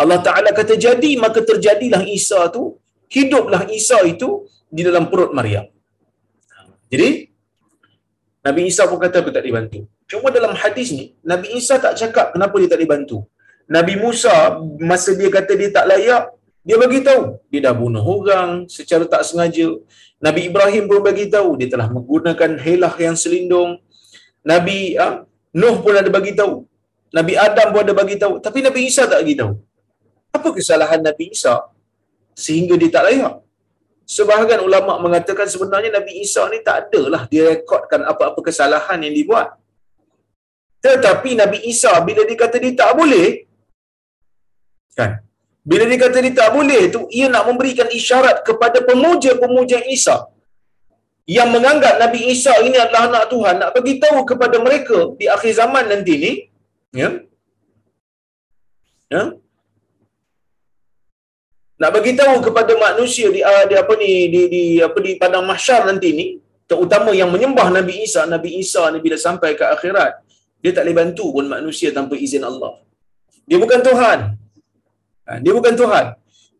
Allah 0.00 0.18
Ta'ala 0.26 0.50
kata 0.50 0.74
jadi, 0.86 1.10
maka 1.24 1.40
terjadilah 1.50 2.02
Isa 2.18 2.40
tu, 2.50 2.62
hiduplah 3.06 3.70
Isa 3.70 4.02
itu 4.12 4.50
di 4.66 4.82
dalam 4.88 5.06
perut 5.12 5.30
Maryam. 5.38 5.66
Jadi 6.90 7.30
Nabi 8.42 8.60
Isa 8.70 8.82
pun 8.90 8.98
kata 8.98 9.22
aku 9.22 9.30
tak 9.30 9.44
dibantu. 9.46 9.86
Cuma 10.10 10.34
dalam 10.34 10.52
hadis 10.58 10.90
ni 10.90 11.14
Nabi 11.22 11.54
Isa 11.54 11.78
tak 11.78 11.94
cakap 12.00 12.34
kenapa 12.34 12.54
dia 12.58 12.70
tak 12.74 12.82
dibantu. 12.82 13.18
Nabi 13.70 13.94
Musa 13.94 14.58
masa 14.82 15.14
dia 15.14 15.30
kata 15.30 15.54
dia 15.54 15.70
tak 15.70 15.86
layak, 15.86 16.34
dia 16.66 16.76
bagi 16.76 17.00
tahu 17.00 17.40
dia 17.48 17.60
dah 17.66 17.74
bunuh 17.76 18.04
orang 18.04 18.68
secara 18.68 19.04
tak 19.08 19.24
sengaja. 19.28 19.68
Nabi 20.20 20.52
Ibrahim 20.52 20.84
pun 20.90 21.00
bagi 21.00 21.26
tahu 21.32 21.56
dia 21.56 21.68
telah 21.72 21.88
menggunakan 21.88 22.60
helah 22.60 22.94
yang 23.00 23.16
selindung. 23.16 23.80
Nabi 24.44 24.96
ha, 25.00 25.24
Nuh 25.50 25.76
pun 25.84 25.94
ada 26.00 26.10
bagi 26.16 26.32
tahu. 26.40 26.62
Nabi 27.10 27.34
Adam 27.34 27.68
pun 27.74 27.80
ada 27.82 27.94
bagi 28.00 28.16
tahu, 28.22 28.38
tapi 28.38 28.62
Nabi 28.62 28.86
Isa 28.86 29.02
tak 29.10 29.26
bagi 29.26 29.34
tahu. 29.34 29.52
Apa 30.30 30.48
kesalahan 30.54 31.02
Nabi 31.02 31.34
Isa 31.34 31.54
sehingga 32.38 32.78
dia 32.78 32.90
tak 32.94 33.10
layak? 33.10 33.34
Sebahagian 34.06 34.62
ulama 34.62 34.98
mengatakan 35.02 35.46
sebenarnya 35.50 35.90
Nabi 35.98 36.22
Isa 36.22 36.46
ni 36.52 36.62
tak 36.62 36.76
adalah 36.86 37.26
dia 37.26 37.50
rekodkan 37.50 38.06
apa-apa 38.06 38.38
kesalahan 38.46 38.98
yang 39.02 39.14
dibuat. 39.14 39.58
Tetapi 40.86 41.34
Nabi 41.42 41.58
Isa 41.66 41.90
bila 42.06 42.22
dia 42.22 42.38
kata 42.38 42.56
dia 42.62 42.74
tak 42.78 42.94
boleh 42.94 43.46
kan? 44.94 45.22
Bila 45.60 45.84
dia 45.84 45.98
kata 46.00 46.18
dia 46.24 46.32
tak 46.40 46.50
boleh 46.56 46.82
tu 46.94 47.04
ia 47.12 47.26
nak 47.28 47.44
memberikan 47.48 47.88
isyarat 47.98 48.36
kepada 48.48 48.80
pemuja-pemuja 48.88 49.84
Isa. 49.96 50.16
Yang 51.28 51.48
menganggap 51.54 51.94
Nabi 52.02 52.20
Isa 52.32 52.52
ini 52.66 52.76
adalah 52.80 53.02
anak 53.10 53.24
Tuhan 53.32 53.54
nak 53.62 53.70
bagi 53.76 54.00
tahu 54.02 54.24
kepada 54.30 54.56
mereka 54.66 55.14
di 55.20 55.28
akhir 55.28 55.52
zaman 55.60 55.84
nanti 55.92 56.14
ni 56.24 56.32
ya. 56.96 57.10
Ya. 59.12 59.22
Nak 61.80 61.90
bagi 61.96 62.12
tahu 62.20 62.34
kepada 62.46 62.72
manusia 62.76 63.28
di, 63.32 63.40
uh, 63.40 63.64
di 63.70 63.74
apa 63.82 63.92
ni 64.00 64.10
di, 64.32 64.40
di 64.54 64.64
apa 64.86 64.98
di 65.00 65.12
padang 65.22 65.44
mahsyar 65.50 65.88
nanti 65.88 66.08
ni 66.12 66.26
terutama 66.70 67.10
yang 67.20 67.30
menyembah 67.34 67.68
Nabi 67.78 68.04
Isa 68.06 68.24
Nabi 68.34 68.50
Isa 68.62 68.82
ni 68.92 68.98
bila 69.04 69.16
sampai 69.16 69.56
ke 69.60 69.64
akhirat 69.64 70.12
dia 70.60 70.70
tak 70.76 70.84
boleh 70.84 70.96
bantu 71.00 71.26
pun 71.36 71.44
manusia 71.48 71.88
tanpa 71.92 72.14
izin 72.16 72.44
Allah. 72.44 72.72
Dia 73.48 73.56
bukan 73.56 73.80
Tuhan. 73.80 74.18
ha, 74.28 74.38
dia 75.38 75.52
bukan 75.54 75.72
Tuhan 75.78 76.06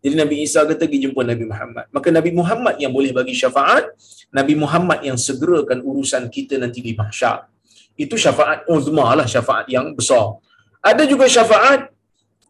jadi 0.00 0.14
Nabi 0.16 0.46
Isa 0.46 0.62
kata 0.62 0.86
pergi 0.86 1.10
jumpa 1.10 1.20
Nabi 1.26 1.44
Muhammad 1.50 1.84
maka 1.90 2.08
Nabi 2.14 2.30
Muhammad 2.30 2.74
yang 2.78 2.94
boleh 2.94 3.10
bagi 3.10 3.34
syafaat 3.34 3.90
Nabi 4.30 4.54
Muhammad 4.54 5.02
yang 5.02 5.18
segerakan 5.18 5.82
urusan 5.82 6.30
kita 6.30 6.62
nanti 6.62 6.78
di 6.78 6.94
mahsyar 6.94 7.50
itu 7.98 8.14
syafaat 8.14 8.70
uzma 8.70 9.18
lah 9.18 9.26
syafaat 9.26 9.66
yang 9.66 9.90
besar 9.98 10.38
ada 10.80 11.02
juga 11.04 11.26
syafaat 11.26 11.90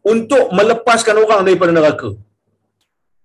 untuk 0.05 0.53
melepaskan 0.53 1.17
orang 1.17 1.41
daripada 1.41 1.73
neraka 1.73 2.13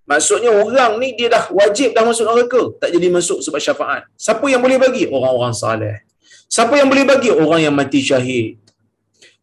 Maksudnya 0.06 0.54
orang 0.54 1.02
ni 1.02 1.18
dia 1.18 1.26
dah 1.26 1.50
wajib 1.50 1.90
dah 1.90 2.06
masuk 2.06 2.30
neraka, 2.30 2.78
tak 2.78 2.94
jadi 2.94 3.10
masuk 3.10 3.42
sebab 3.42 3.58
syafaat. 3.58 4.06
Siapa 4.14 4.46
yang 4.46 4.62
boleh 4.62 4.78
bagi? 4.78 5.10
Orang-orang 5.10 5.50
saleh. 5.50 6.06
Siapa 6.46 6.78
yang 6.78 6.86
boleh 6.86 7.02
bagi? 7.02 7.34
Orang 7.34 7.58
yang 7.58 7.74
mati 7.74 7.98
syahid. 7.98 8.62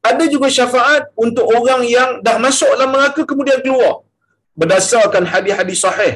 Ada 0.09 0.25
juga 0.33 0.47
syafaat 0.57 1.03
untuk 1.25 1.45
orang 1.57 1.81
yang 1.95 2.09
dah 2.25 2.35
masuk 2.45 2.69
dalam 2.75 2.91
neraka 2.95 3.21
kemudian 3.31 3.59
keluar. 3.65 3.93
Berdasarkan 4.61 5.23
hadis-hadis 5.33 5.79
sahih. 5.85 6.13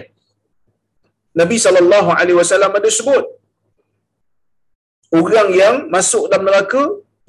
Nabi 1.39 1.58
sallallahu 1.65 2.10
alaihi 2.20 2.38
wasallam 2.41 2.72
ada 2.79 2.89
sebut 3.00 3.25
orang 5.20 5.50
yang 5.62 5.75
masuk 5.96 6.24
dalam 6.32 6.46
neraka 6.48 6.82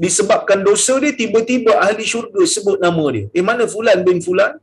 disebabkan 0.05 0.59
dosa 0.69 0.95
dia 1.03 1.13
tiba-tiba 1.21 1.73
ahli 1.85 2.05
syurga 2.13 2.43
sebut 2.55 2.79
nama 2.85 3.05
dia. 3.15 3.25
Eh 3.39 3.45
mana 3.49 3.65
fulan 3.75 3.99
bin 4.09 4.19
fulan? 4.27 4.55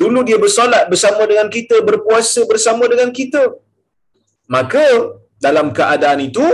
Dulu 0.00 0.20
dia 0.28 0.36
bersolat 0.44 0.84
bersama 0.92 1.22
dengan 1.30 1.48
kita, 1.56 1.76
berpuasa 1.80 2.40
bersama 2.50 2.84
dengan 2.92 3.08
kita. 3.18 3.42
Maka 4.54 4.84
dalam 5.40 5.72
keadaan 5.78 6.20
itu 6.28 6.44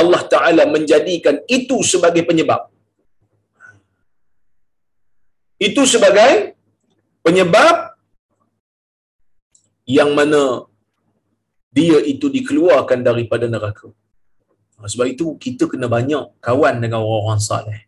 Allah 0.00 0.22
Taala 0.32 0.64
menjadikan 0.74 1.38
itu 1.56 1.76
sebagai 1.92 2.22
penyebab. 2.28 2.62
Itu 5.66 5.82
sebagai 5.86 6.58
penyebab 7.22 7.94
yang 9.86 10.10
mana 10.18 10.42
dia 11.78 11.98
itu 12.12 12.26
dikeluarkan 12.36 13.00
daripada 13.08 13.46
neraka. 13.54 13.88
Sebab 14.92 15.06
itu 15.14 15.26
kita 15.44 15.64
kena 15.70 15.88
banyak 15.96 16.24
kawan 16.46 16.76
dengan 16.82 17.00
orang-orang 17.06 17.40
saleh. 17.40 17.80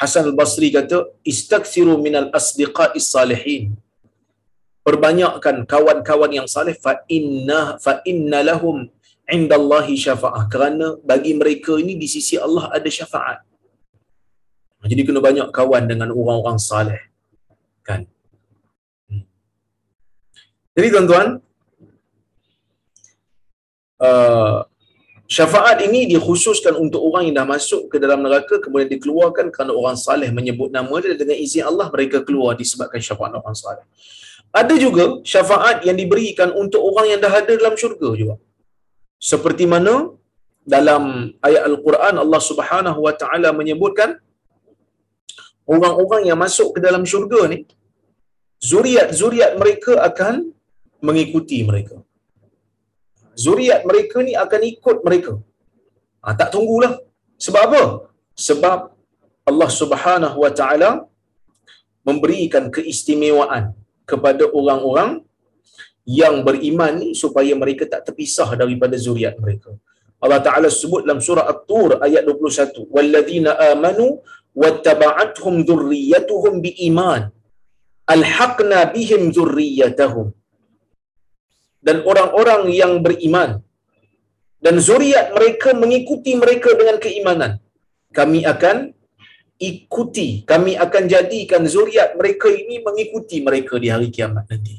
Hasan 0.00 0.24
al-Basri 0.30 0.68
kata 0.72 0.98
istaksiru 1.32 1.94
minal 2.04 2.28
asdiqa'is 2.38 3.06
salihin 3.14 3.76
perbanyakkan 4.86 5.56
kawan-kawan 5.72 6.32
yang 6.38 6.48
saleh 6.54 6.74
fa 6.84 7.04
inna 7.16 7.76
fa 7.84 8.00
inna 8.10 8.40
lahum 8.50 8.88
indallahi 9.36 9.94
syafa'ah 10.06 10.44
kerana 10.52 10.86
bagi 11.10 11.32
mereka 11.40 11.78
ini 11.82 11.94
di 12.02 12.08
sisi 12.14 12.36
Allah 12.46 12.70
ada 12.76 12.88
syafaat 12.98 13.38
jadi 14.90 15.02
kena 15.06 15.20
banyak 15.20 15.48
kawan 15.52 15.84
dengan 15.90 16.08
orang-orang 16.12 16.58
saleh 16.58 17.00
kan 17.88 18.06
hmm. 19.10 19.24
jadi 20.76 20.86
tuan-tuan 20.94 21.28
uh, 24.00 24.64
Syafaat 25.30 25.78
ini 25.86 26.10
dikhususkan 26.10 26.74
untuk 26.74 27.06
orang 27.06 27.30
yang 27.30 27.38
dah 27.38 27.46
masuk 27.46 27.86
ke 27.86 28.02
dalam 28.02 28.18
neraka 28.18 28.58
kemudian 28.58 28.90
dikeluarkan 28.90 29.54
kerana 29.54 29.70
orang 29.70 29.94
saleh 29.94 30.26
menyebut 30.34 30.74
nama 30.74 30.90
dia 30.98 31.14
dengan 31.14 31.38
izin 31.38 31.70
Allah 31.70 31.86
mereka 31.86 32.18
keluar 32.26 32.58
disebabkan 32.58 32.98
syafaat 32.98 33.38
orang 33.38 33.54
saleh. 33.54 33.86
Ada 34.50 34.74
juga 34.74 35.22
syafaat 35.22 35.86
yang 35.86 35.94
diberikan 35.94 36.50
untuk 36.50 36.82
orang 36.82 37.14
yang 37.14 37.22
dah 37.22 37.30
ada 37.30 37.46
dalam 37.46 37.78
syurga 37.78 38.10
juga. 38.18 38.34
Seperti 39.20 39.64
mana 39.72 39.94
dalam 40.74 41.04
ayat 41.48 41.62
Al-Quran 41.70 42.14
Allah 42.24 42.40
Subhanahu 42.50 43.00
Wa 43.06 43.14
Taala 43.20 43.50
menyebutkan 43.60 44.10
orang-orang 45.74 46.22
yang 46.30 46.38
masuk 46.44 46.68
ke 46.76 46.80
dalam 46.86 47.04
syurga 47.12 47.40
ni 47.52 47.58
zuriat-zuriat 48.70 49.52
mereka 49.62 49.92
akan 50.08 50.34
mengikuti 51.08 51.58
mereka 51.68 51.96
zuriat 53.44 53.82
mereka 53.88 54.16
ni 54.28 54.32
akan 54.44 54.62
ikut 54.72 54.96
mereka. 55.06 55.32
Ha, 56.22 56.36
tak 56.40 56.48
tunggulah. 56.54 56.92
Sebab 57.44 57.62
apa? 57.68 57.82
Sebab 58.48 58.78
Allah 59.50 59.70
Subhanahu 59.80 60.36
Wa 60.44 60.52
Taala 60.58 60.90
memberikan 62.08 62.68
keistimewaan 62.76 63.64
kepada 64.10 64.44
orang-orang 64.58 65.10
yang 66.18 66.42
beriman 66.46 66.92
ni 67.02 67.08
supaya 67.22 67.52
mereka 67.62 67.84
tak 67.92 68.02
terpisah 68.08 68.50
daripada 68.62 68.96
zuriat 69.06 69.34
mereka. 69.44 69.70
Allah 70.24 70.40
Taala 70.46 70.68
sebut 70.80 71.02
dalam 71.06 71.22
surah 71.26 71.46
At-Tur 71.52 71.90
ayat 72.06 72.22
21, 72.28 72.88
"Walladzina 72.94 73.52
amanu 73.72 74.06
wattaba'athum 74.62 75.54
dzurriyyatuhum 75.68 76.54
biiman 76.66 77.22
alhaqna 78.14 78.78
bihim 78.94 79.22
dzurriyyatahum." 79.34 80.28
dan 81.80 82.04
orang-orang 82.04 82.68
yang 82.80 82.92
beriman 83.00 83.64
dan 84.60 84.76
zuriat 84.76 85.32
mereka 85.36 85.72
mengikuti 85.72 86.36
mereka 86.36 86.76
dengan 86.76 86.96
keimanan 87.00 87.52
kami 88.12 88.44
akan 88.44 88.92
ikuti 89.56 90.44
kami 90.44 90.76
akan 90.76 91.04
jadikan 91.08 91.64
zuriat 91.64 92.12
mereka 92.20 92.52
ini 92.52 92.84
mengikuti 92.84 93.40
mereka 93.40 93.80
di 93.80 93.88
hari 93.88 94.08
kiamat 94.12 94.44
nanti 94.52 94.76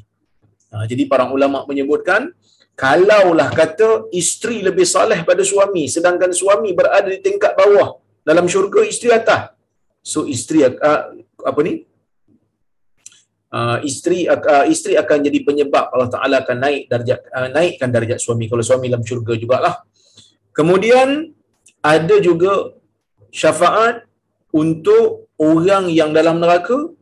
ha, 0.72 0.84
jadi 0.90 1.04
para 1.12 1.28
ulama 1.36 1.62
menyebutkan 1.70 2.32
kalaulah 2.72 3.48
kata 3.52 4.08
isteri 4.20 4.64
lebih 4.64 4.88
saleh 4.88 5.20
pada 5.28 5.44
suami 5.44 5.84
sedangkan 5.94 6.32
suami 6.32 6.72
berada 6.72 7.08
di 7.12 7.20
tingkat 7.20 7.52
bawah 7.60 8.00
dalam 8.24 8.48
syurga 8.48 8.80
isteri 8.92 9.12
atas 9.20 9.52
so 10.02 10.24
isteri 10.26 10.66
uh, 10.66 11.02
apa 11.50 11.60
ni 11.66 11.84
uh, 13.52 13.78
isteri 13.84 14.24
uh, 14.26 14.64
isteri 14.74 14.96
akan 15.02 15.18
jadi 15.28 15.38
penyebab 15.44 15.92
Allah 15.92 16.10
Taala 16.14 16.36
akan 16.42 16.56
naik 16.64 16.82
darjat 16.92 17.20
uh, 17.36 17.48
naikkan 17.52 17.88
darjat 17.92 18.18
suami 18.24 18.48
kalau 18.50 18.64
suami 18.64 18.88
dalam 18.88 19.04
syurga 19.04 19.36
jugalah. 19.36 19.74
Kemudian 20.56 21.32
ada 21.84 22.16
juga 22.20 22.76
syafaat 23.32 24.04
untuk 24.52 25.32
orang 25.40 25.88
yang 25.88 26.10
dalam 26.12 26.40
neraka 26.42 26.92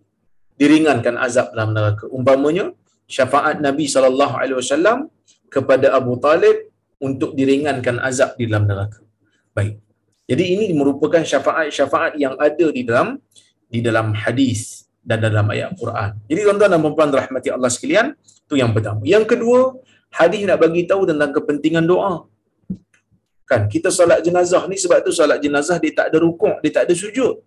diringankan 0.61 1.15
azab 1.19 1.51
dalam 1.55 1.75
neraka. 1.75 2.05
Umpamanya 2.11 2.71
syafaat 3.17 3.57
Nabi 3.67 3.87
sallallahu 3.95 4.35
alaihi 4.41 4.59
wasallam 4.63 4.99
kepada 5.55 5.87
Abu 5.99 6.15
Talib 6.27 6.57
untuk 7.03 7.31
diringankan 7.39 7.99
azab 8.09 8.39
di 8.39 8.47
dalam 8.49 8.65
neraka. 8.71 9.03
Baik. 9.57 9.83
Jadi 10.31 10.45
ini 10.55 10.67
merupakan 10.81 11.23
syafaat-syafaat 11.27 12.15
yang 12.25 12.39
ada 12.39 12.67
di 12.77 12.83
dalam 12.87 13.19
di 13.67 13.81
dalam 13.83 14.15
hadis 14.23 14.87
dan 15.03 15.19
dalam 15.27 15.47
ayat 15.55 15.75
Quran. 15.81 16.11
Jadi 16.31 16.41
tuan-tuan 16.47 16.71
dan 16.71 16.81
puan 16.87 17.11
rahmati 17.11 17.49
Allah 17.51 17.71
sekalian, 17.73 18.07
itu 18.47 18.55
yang 18.63 18.71
pertama. 18.77 19.03
Yang 19.03 19.25
kedua, 19.35 19.61
hadis 20.15 20.47
nak 20.47 20.59
bagi 20.63 20.87
tahu 20.87 21.03
tentang 21.11 21.31
kepentingan 21.35 21.83
doa. 21.83 22.31
Kan 23.51 23.67
kita 23.67 23.91
solat 23.91 24.23
jenazah 24.23 24.63
ni 24.71 24.79
sebab 24.79 25.03
tu 25.03 25.11
solat 25.11 25.43
jenazah 25.43 25.83
dia 25.83 25.91
tak 25.99 26.15
ada 26.15 26.23
rukuk, 26.23 26.63
dia 26.63 26.71
tak 26.71 26.87
ada 26.87 26.95
sujud. 26.95 27.43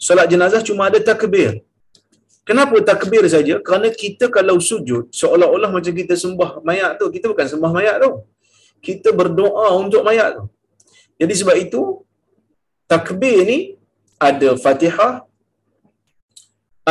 Solat 0.00 0.26
jenazah 0.32 0.64
cuma 0.64 0.88
ada 0.88 0.96
takbir. 1.04 1.60
Kenapa 2.48 2.76
takbir 2.90 3.24
saja? 3.34 3.54
Kerana 3.66 3.88
kita 4.02 4.26
kalau 4.36 4.56
sujud 4.68 5.12
seolah-olah 5.20 5.68
macam 5.76 5.92
kita 6.00 6.14
sembah 6.22 6.50
mayat 6.68 6.96
tu, 7.00 7.06
kita 7.14 7.26
bukan 7.32 7.46
sembah 7.52 7.70
mayat 7.76 7.96
tu. 8.04 8.10
Kita 8.86 9.12
berdoa 9.20 9.66
untuk 9.82 10.00
mayat 10.08 10.30
tu. 10.38 10.44
Jadi 11.20 11.34
sebab 11.40 11.56
itu 11.64 11.82
takbir 12.92 13.38
ni 13.50 13.58
ada 14.28 14.56
Fatihah, 14.64 15.14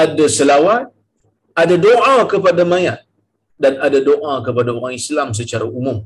ada 0.04 0.26
selawat, 0.38 0.94
ada 1.62 1.76
doa 1.88 2.16
kepada 2.34 2.62
mayat 2.74 3.02
dan 3.64 3.82
ada 3.82 3.98
doa 4.10 4.34
kepada 4.46 4.70
orang 4.78 4.94
Islam 5.02 5.34
secara 5.34 5.66
umum. 5.66 6.06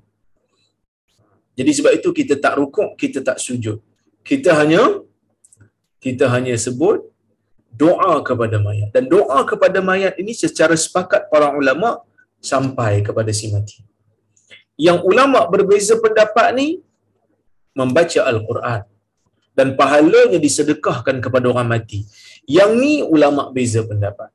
Jadi 1.60 1.72
sebab 1.78 1.92
itu 2.00 2.10
kita 2.20 2.40
tak 2.46 2.56
rukuk, 2.56 2.96
kita 2.96 3.20
tak 3.20 3.36
sujud. 3.46 3.84
Kita 4.24 4.56
hanya 4.60 5.04
kita 6.00 6.32
hanya 6.34 6.56
sebut 6.56 7.11
doa 7.74 8.20
kepada 8.22 8.58
mayat. 8.60 8.90
Dan 8.96 9.08
doa 9.08 9.42
kepada 9.48 9.80
mayat 9.80 10.16
ini 10.22 10.36
secara 10.36 10.76
sepakat 10.76 11.32
para 11.32 11.52
ulama 11.56 12.04
sampai 12.42 13.02
kepada 13.06 13.32
si 13.32 13.50
mati. 13.54 13.82
Yang 14.76 15.00
ulama 15.06 15.46
berbeza 15.46 15.96
pendapat 16.00 16.58
ni 16.58 16.82
membaca 17.78 18.20
Al-Quran 18.28 18.82
dan 19.56 19.76
pahalanya 19.80 20.40
disedekahkan 20.42 21.20
kepada 21.22 21.46
orang 21.52 21.70
mati. 21.70 22.08
Yang 22.48 22.72
ni 22.82 22.94
ulama 23.06 23.54
beza 23.54 23.86
pendapat. 23.86 24.32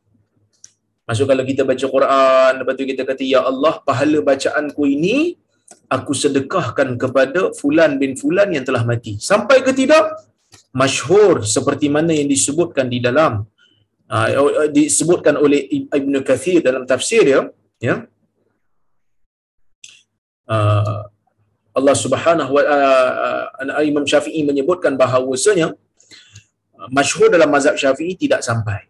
Maksud 1.06 1.26
kalau 1.30 1.44
kita 1.46 1.62
baca 1.62 1.86
Quran, 1.86 2.52
lepas 2.62 2.74
tu 2.74 2.82
kita 2.82 3.02
kata, 3.06 3.22
Ya 3.22 3.40
Allah, 3.46 3.78
pahala 3.86 4.18
bacaanku 4.26 4.82
ini, 4.90 5.38
aku 5.86 6.10
sedekahkan 6.10 6.98
kepada 6.98 7.54
fulan 7.54 7.98
bin 8.02 8.18
fulan 8.18 8.50
yang 8.50 8.66
telah 8.66 8.82
mati. 8.82 9.14
Sampai 9.22 9.62
ke 9.62 9.70
tidak? 9.70 10.18
Masyhur 10.80 11.34
seperti 11.56 11.86
mana 11.96 12.12
yang 12.18 12.28
disebutkan 12.34 12.86
di 12.94 12.98
dalam 13.06 13.32
uh, 14.12 14.68
disebutkan 14.78 15.34
oleh 15.44 15.60
Ibn 15.98 16.14
Kathir 16.28 16.60
dalam 16.68 16.84
tafsir 16.90 17.24
dia, 17.28 17.40
ya. 17.80 17.96
Uh, 20.46 21.00
Allah 21.76 21.96
Subhanahu 22.04 22.50
wa 22.56 22.62
uh, 22.62 23.84
Imam 23.90 24.04
Syafi'i 24.12 24.44
menyebutkan 24.48 24.92
bahawasanya 25.00 25.72
uh, 26.78 26.88
masyhur 26.92 27.28
dalam 27.32 27.48
mazhab 27.56 27.74
Syafi'i 27.74 28.14
tidak 28.24 28.44
sampai. 28.48 28.80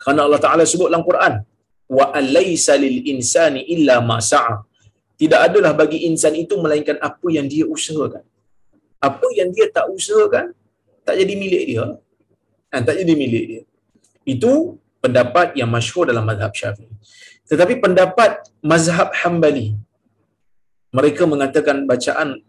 Kerana 0.00 0.24
Allah 0.26 0.40
Taala 0.40 0.64
sebut 0.64 0.88
dalam 0.88 1.04
Quran, 1.04 1.44
wa 1.96 2.04
alaysa 2.20 2.80
lil 2.80 3.04
insani 3.12 3.60
illa 3.76 4.00
ma 4.00 4.18
sa'a. 4.32 4.56
Tidak 5.20 5.40
adalah 5.48 5.72
bagi 5.78 6.08
insan 6.08 6.34
itu 6.34 6.58
melainkan 6.64 6.96
apa 6.98 7.26
yang 7.36 7.46
dia 7.46 7.64
usahakan. 7.68 8.24
Apa 8.98 9.28
yang 9.38 9.48
dia 9.54 9.68
tak 9.70 9.86
usahakan 9.92 10.56
tak 11.04 11.16
jadi 11.20 11.34
milik 11.36 11.62
dia. 11.68 11.86
Kan, 12.72 12.82
tak 12.82 12.96
jadi 13.00 13.12
milik 13.14 13.44
dia. 13.46 13.62
Itu 14.24 14.80
pendapat 15.04 15.54
yang 15.54 15.68
masyhur 15.68 16.08
dalam 16.08 16.24
mazhab 16.24 16.50
Syafi'i. 16.50 16.90
Tetapi 17.44 17.76
pendapat 17.84 18.40
mazhab 18.64 19.12
Hambali 19.20 19.76
mereka 20.94 21.28
mengatakan 21.28 21.84
bacaan 21.84 22.40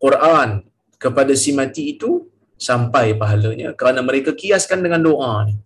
Quran 0.00 0.64
kepada 0.96 1.32
si 1.36 1.52
mati 1.52 1.92
itu 1.92 2.24
sampai 2.56 3.12
pahalanya 3.20 3.76
kerana 3.76 4.00
mereka 4.00 4.32
kiaskan 4.32 4.80
dengan 4.80 5.04
doa 5.04 5.44
ni. 5.44 5.60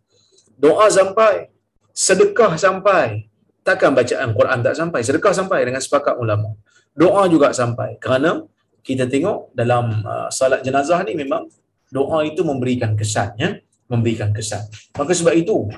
Doa 0.59 0.91
sampai, 0.91 1.49
sedekah 1.95 2.59
sampai. 2.59 3.31
Takkan 3.61 3.93
bacaan 3.93 4.33
Quran 4.33 4.59
tak 4.65 4.75
sampai, 4.75 5.01
sedekah 5.05 5.37
sampai 5.37 5.69
dengan 5.69 5.85
sepakat 5.85 6.17
ulama. 6.17 6.57
Doa 6.97 7.29
juga 7.31 7.53
sampai 7.53 8.01
kerana 8.01 8.43
kita 8.81 9.05
tengok 9.07 9.53
dalam 9.53 10.01
uh, 10.03 10.29
salat 10.33 10.65
jenazah 10.65 11.05
ni 11.05 11.13
memang 11.13 11.47
doa 11.90 12.26
itu 12.28 12.42
memberikan 12.42 12.94
kesan 13.00 13.34
ya, 13.38 13.50
memberikan 13.88 14.30
kesan. 14.34 14.66
Maka 14.98 15.12
sebab 15.14 15.34
itu 15.38 15.70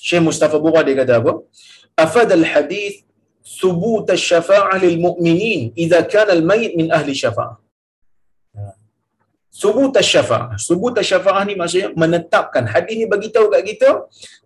Syekh 0.00 0.22
Mustafa 0.24 0.56
Bura 0.56 0.80
dia 0.86 0.96
kata 0.96 1.20
apa? 1.20 1.32
Afad 1.94 2.30
al-hadith 2.32 3.04
ثبوت 3.44 4.08
الشفاعة 4.08 4.80
للمؤمنين 4.80 5.76
إذا 5.76 6.08
كان 6.08 6.32
الميت 6.32 6.80
من 6.80 6.88
أهل 6.88 7.12
الشفاعة 7.12 7.60
Subut 9.54 9.94
syafa'ah. 9.94 10.58
Subut 10.58 10.98
syafa'ah 10.98 11.46
ni 11.46 11.54
maksudnya 11.54 11.94
menetapkan. 11.94 12.66
Hadis 12.66 12.98
ni 12.98 13.06
bagi 13.06 13.30
tahu 13.30 13.46
kat 13.54 13.62
kita 13.62 13.88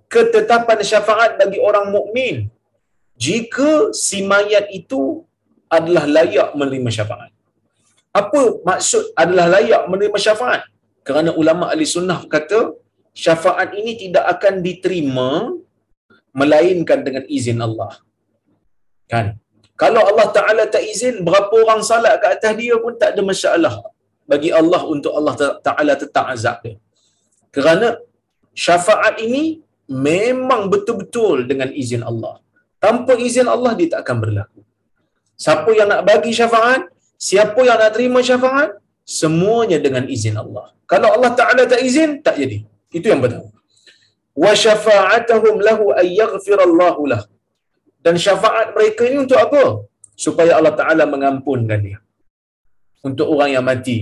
ketetapan 0.04 0.84
syafaat 0.84 1.40
bagi 1.40 1.56
orang 1.56 1.88
mukmin 1.88 2.52
jika 3.16 3.88
si 3.96 4.20
mayat 4.20 4.68
itu 4.68 5.24
adalah 5.72 6.04
layak 6.04 6.52
menerima 6.52 6.90
syafaat. 6.92 7.32
Apa 8.21 8.41
maksud 8.69 9.03
adalah 9.21 9.45
layak 9.55 9.83
menerima 9.91 10.19
syafaat? 10.25 10.61
Kerana 11.07 11.29
ulama 11.41 11.65
ahli 11.73 11.85
sunnah 11.95 12.19
kata 12.33 12.59
syafaat 13.25 13.69
ini 13.79 13.93
tidak 14.03 14.25
akan 14.33 14.53
diterima 14.67 15.29
melainkan 16.39 16.99
dengan 17.07 17.23
izin 17.37 17.59
Allah. 17.67 17.93
Kan? 19.11 19.25
Kalau 19.81 20.01
Allah 20.09 20.27
Ta'ala 20.37 20.63
tak 20.75 20.83
izin, 20.93 21.15
berapa 21.27 21.53
orang 21.63 21.81
salat 21.89 22.13
ke 22.21 22.27
atas 22.35 22.53
dia 22.61 22.75
pun 22.83 22.93
tak 23.01 23.09
ada 23.13 23.21
masalah 23.31 23.75
bagi 24.31 24.49
Allah 24.59 24.81
untuk 24.93 25.11
Allah 25.17 25.35
Ta'ala 25.67 25.93
tetap 26.03 26.25
azab 26.33 26.57
dia. 26.65 26.77
Kerana 27.55 27.87
syafaat 28.65 29.17
ini 29.25 29.43
memang 29.89 30.69
betul-betul 30.73 31.49
dengan 31.49 31.69
izin 31.83 32.05
Allah. 32.11 32.35
Tanpa 32.83 33.13
izin 33.27 33.47
Allah, 33.55 33.71
dia 33.79 33.89
tak 33.93 34.01
akan 34.05 34.17
berlaku. 34.23 34.61
Siapa 35.43 35.69
yang 35.77 35.87
nak 35.91 36.01
bagi 36.09 36.31
syafaat, 36.39 36.92
siapa 37.29 37.59
yang 37.67 37.77
nak 37.81 37.91
terima 37.95 38.19
syafaat, 38.29 38.69
semuanya 39.19 39.77
dengan 39.85 40.03
izin 40.15 40.35
Allah. 40.43 40.65
Kalau 40.91 41.09
Allah 41.15 41.31
Ta'ala 41.39 41.63
tak 41.73 41.81
izin, 41.89 42.09
tak 42.25 42.35
jadi. 42.41 42.57
Itu 42.97 43.07
yang 43.11 43.21
betul. 43.25 43.43
Wa 44.43 44.51
syafa'atahum 44.63 45.55
lahu 45.67 45.85
ayyaghfirallahu 46.01 47.01
lah 47.11 47.21
dan 48.05 48.15
syafaat 48.25 48.67
mereka 48.75 49.01
ini 49.09 49.17
untuk 49.25 49.39
apa? 49.45 49.63
Supaya 50.25 50.51
Allah 50.59 50.75
Taala 50.79 51.03
mengampunkan 51.13 51.79
dia. 51.85 51.99
Untuk 53.07 53.27
orang 53.33 53.49
yang 53.55 53.65
mati. 53.71 53.97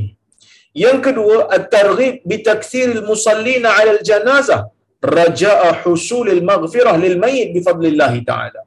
Yang 0.84 0.98
kedua, 1.06 1.36
at-targhib 1.56 2.16
bi 2.30 2.38
takthiril 2.48 3.04
musallina 3.10 3.70
'ala 3.78 3.92
al-janazah 3.98 4.62
raja'a 5.18 5.70
husulil 5.84 6.42
maghfirah 6.50 6.96
lil 7.04 7.18
mayyit 7.24 7.50
bi 7.56 7.60
fadlillah 7.68 8.14
taala. 8.30 8.62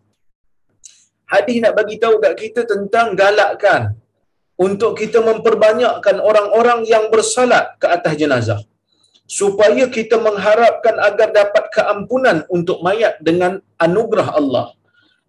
Hadis 1.32 1.58
nak 1.64 1.74
bagi 1.78 1.96
tahu 2.02 2.16
kat 2.24 2.34
kita 2.42 2.60
tentang 2.72 3.16
galakkan 3.22 3.82
untuk 4.54 4.98
kita 5.00 5.18
memperbanyakkan 5.18 6.22
orang-orang 6.22 6.86
yang 6.86 7.10
bersalat 7.10 7.74
ke 7.82 7.86
atas 7.90 8.14
jenazah 8.14 8.60
supaya 9.24 9.88
kita 9.88 10.20
mengharapkan 10.20 11.00
agar 11.00 11.32
dapat 11.32 11.64
keampunan 11.74 12.46
untuk 12.52 12.78
mayat 12.84 13.18
dengan 13.18 13.58
anugerah 13.80 14.36
Allah 14.36 14.76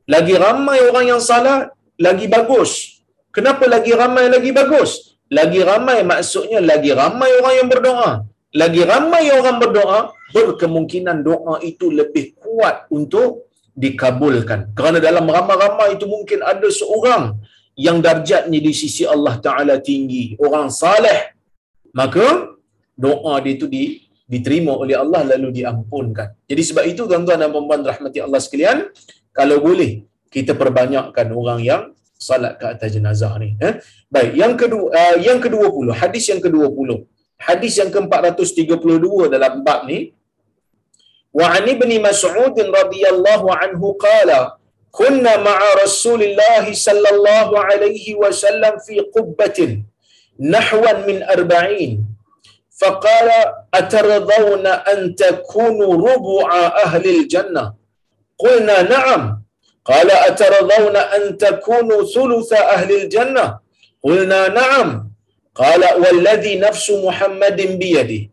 lagi 0.06 0.38
ramai 0.38 0.86
orang 0.86 1.18
yang 1.18 1.22
salat, 1.22 1.74
lagi 1.98 2.30
bagus. 2.30 3.02
Kenapa 3.34 3.66
lagi 3.66 3.90
ramai 3.90 4.30
lagi 4.30 4.54
bagus? 4.54 5.18
Lagi 5.34 5.66
ramai 5.66 6.06
maksudnya 6.06 6.62
lagi 6.62 6.94
ramai 6.94 7.30
orang 7.42 7.54
yang 7.58 7.70
berdoa. 7.74 8.12
Lagi 8.54 8.86
ramai 8.86 9.34
orang 9.34 9.58
berdoa, 9.58 10.14
berkemungkinan 10.30 11.26
doa 11.26 11.58
itu 11.66 11.90
lebih 11.90 12.38
kuat 12.38 12.86
untuk 12.94 13.50
dikabulkan. 13.74 14.78
Kerana 14.78 15.02
dalam 15.02 15.26
ramai-ramai 15.26 15.98
itu 15.98 16.06
mungkin 16.06 16.46
ada 16.46 16.70
seorang 16.70 17.42
yang 17.76 18.00
darjatnya 18.00 18.60
di 18.60 18.72
sisi 18.72 19.04
Allah 19.04 19.36
Ta'ala 19.40 19.76
tinggi. 19.84 20.36
Orang 20.40 20.72
saleh. 20.72 21.36
Maka 21.96 22.56
doa 22.96 23.34
dia 23.44 23.56
itu 23.56 23.68
di, 23.72 23.84
diterima 24.28 24.76
oleh 24.76 24.96
Allah 24.96 25.36
lalu 25.36 25.64
diampunkan. 25.64 26.36
Jadi 26.50 26.62
sebab 26.64 26.84
itu 26.92 27.08
tuan-tuan 27.08 27.40
dan 27.40 27.52
puan-puan 27.52 27.84
rahmati 27.84 28.20
Allah 28.20 28.40
sekalian, 28.44 28.92
kalau 29.36 29.60
boleh 29.64 30.08
kita 30.32 30.56
perbanyakkan 30.56 31.28
orang 31.32 31.60
yang 31.64 31.82
salat 32.16 32.56
ke 32.60 32.66
atas 32.74 32.90
jenazah 32.96 33.32
ni 33.44 33.60
eh 33.68 33.84
baik 34.08 34.32
yang 34.42 34.54
kedua 34.62 34.88
uh, 35.00 35.16
yang 35.20 35.40
ke-20 35.44 35.88
hadis 36.02 36.32
yang 36.32 36.40
ke-20 36.46 36.90
hadis 37.48 37.74
yang 37.80 37.92
ke-432 37.92 39.06
dalam 39.36 39.54
bab 39.68 39.84
ni 39.90 40.16
an 41.36 41.66
ibn 41.68 41.92
mas'ud 42.08 42.56
radhiyallahu 42.56 43.48
anhu 43.52 43.88
qala 44.00 44.56
kunna 44.98 45.34
ma'a 45.48 45.70
rasulillah 45.84 46.64
sallallahu 46.88 47.54
alaihi 47.70 48.16
wasallam 48.24 48.80
fi 48.86 48.96
qubbatin 49.16 49.84
nahwan 50.40 51.04
min 51.08 51.20
arba'in 51.36 51.94
فقال 52.76 53.30
أترضون 53.74 54.68
أن 54.68 55.16
تكونوا 55.16 55.94
ربع 56.10 56.50
أهل 56.86 57.06
الجنة؟ 57.16 57.74
قلنا 58.40 58.82
نعم. 58.82 59.42
قال 59.86 60.12
أترضون 60.12 60.96
أن 60.96 61.38
تكونوا 61.38 62.02
ثلث 62.16 62.54
أهل 62.54 62.90
الجنة؟ 63.02 63.60
قلنا 64.04 64.48
نعم. 64.48 65.12
قال 65.56 65.82
والذي 66.04 66.60
نفس 66.60 66.92
محمد 66.92 67.62
بيده. 67.80 68.30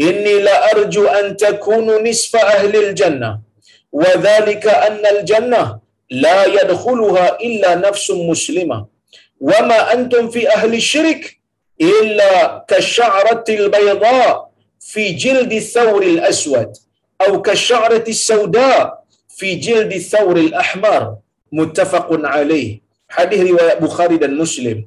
إني 0.00 0.34
لأرجو 0.40 1.06
أن 1.06 1.36
تكونوا 1.36 1.98
نصف 2.08 2.36
أهل 2.36 2.76
الجنة. 2.84 3.40
وذلك 3.92 4.64
أن 4.66 5.06
الجنة 5.06 5.83
لا 6.10 6.44
يدخلها 6.46 7.40
إلا 7.40 7.74
نفس 7.74 8.10
مسلمة. 8.10 8.86
وما 9.40 9.92
أنتم 9.92 10.30
في 10.30 10.48
أهل 10.50 10.74
الشرك 10.74 11.40
إلا 11.80 12.64
كالشعرة 12.68 13.44
البيضاء 13.48 14.50
في 14.80 15.12
جلد 15.12 15.52
الثور 15.52 16.02
الأسود 16.02 16.72
أو 17.20 17.42
كالشعرة 17.42 18.04
السوداء 18.08 19.04
في 19.28 19.54
جلد 19.54 19.92
الثور 19.92 20.36
الأحمر. 20.36 21.16
متفق 21.52 22.08
عليه. 22.10 22.80
حديث 23.08 23.40
رواية 23.50 23.74
بخاري 23.74 24.16
مسلم. 24.28 24.84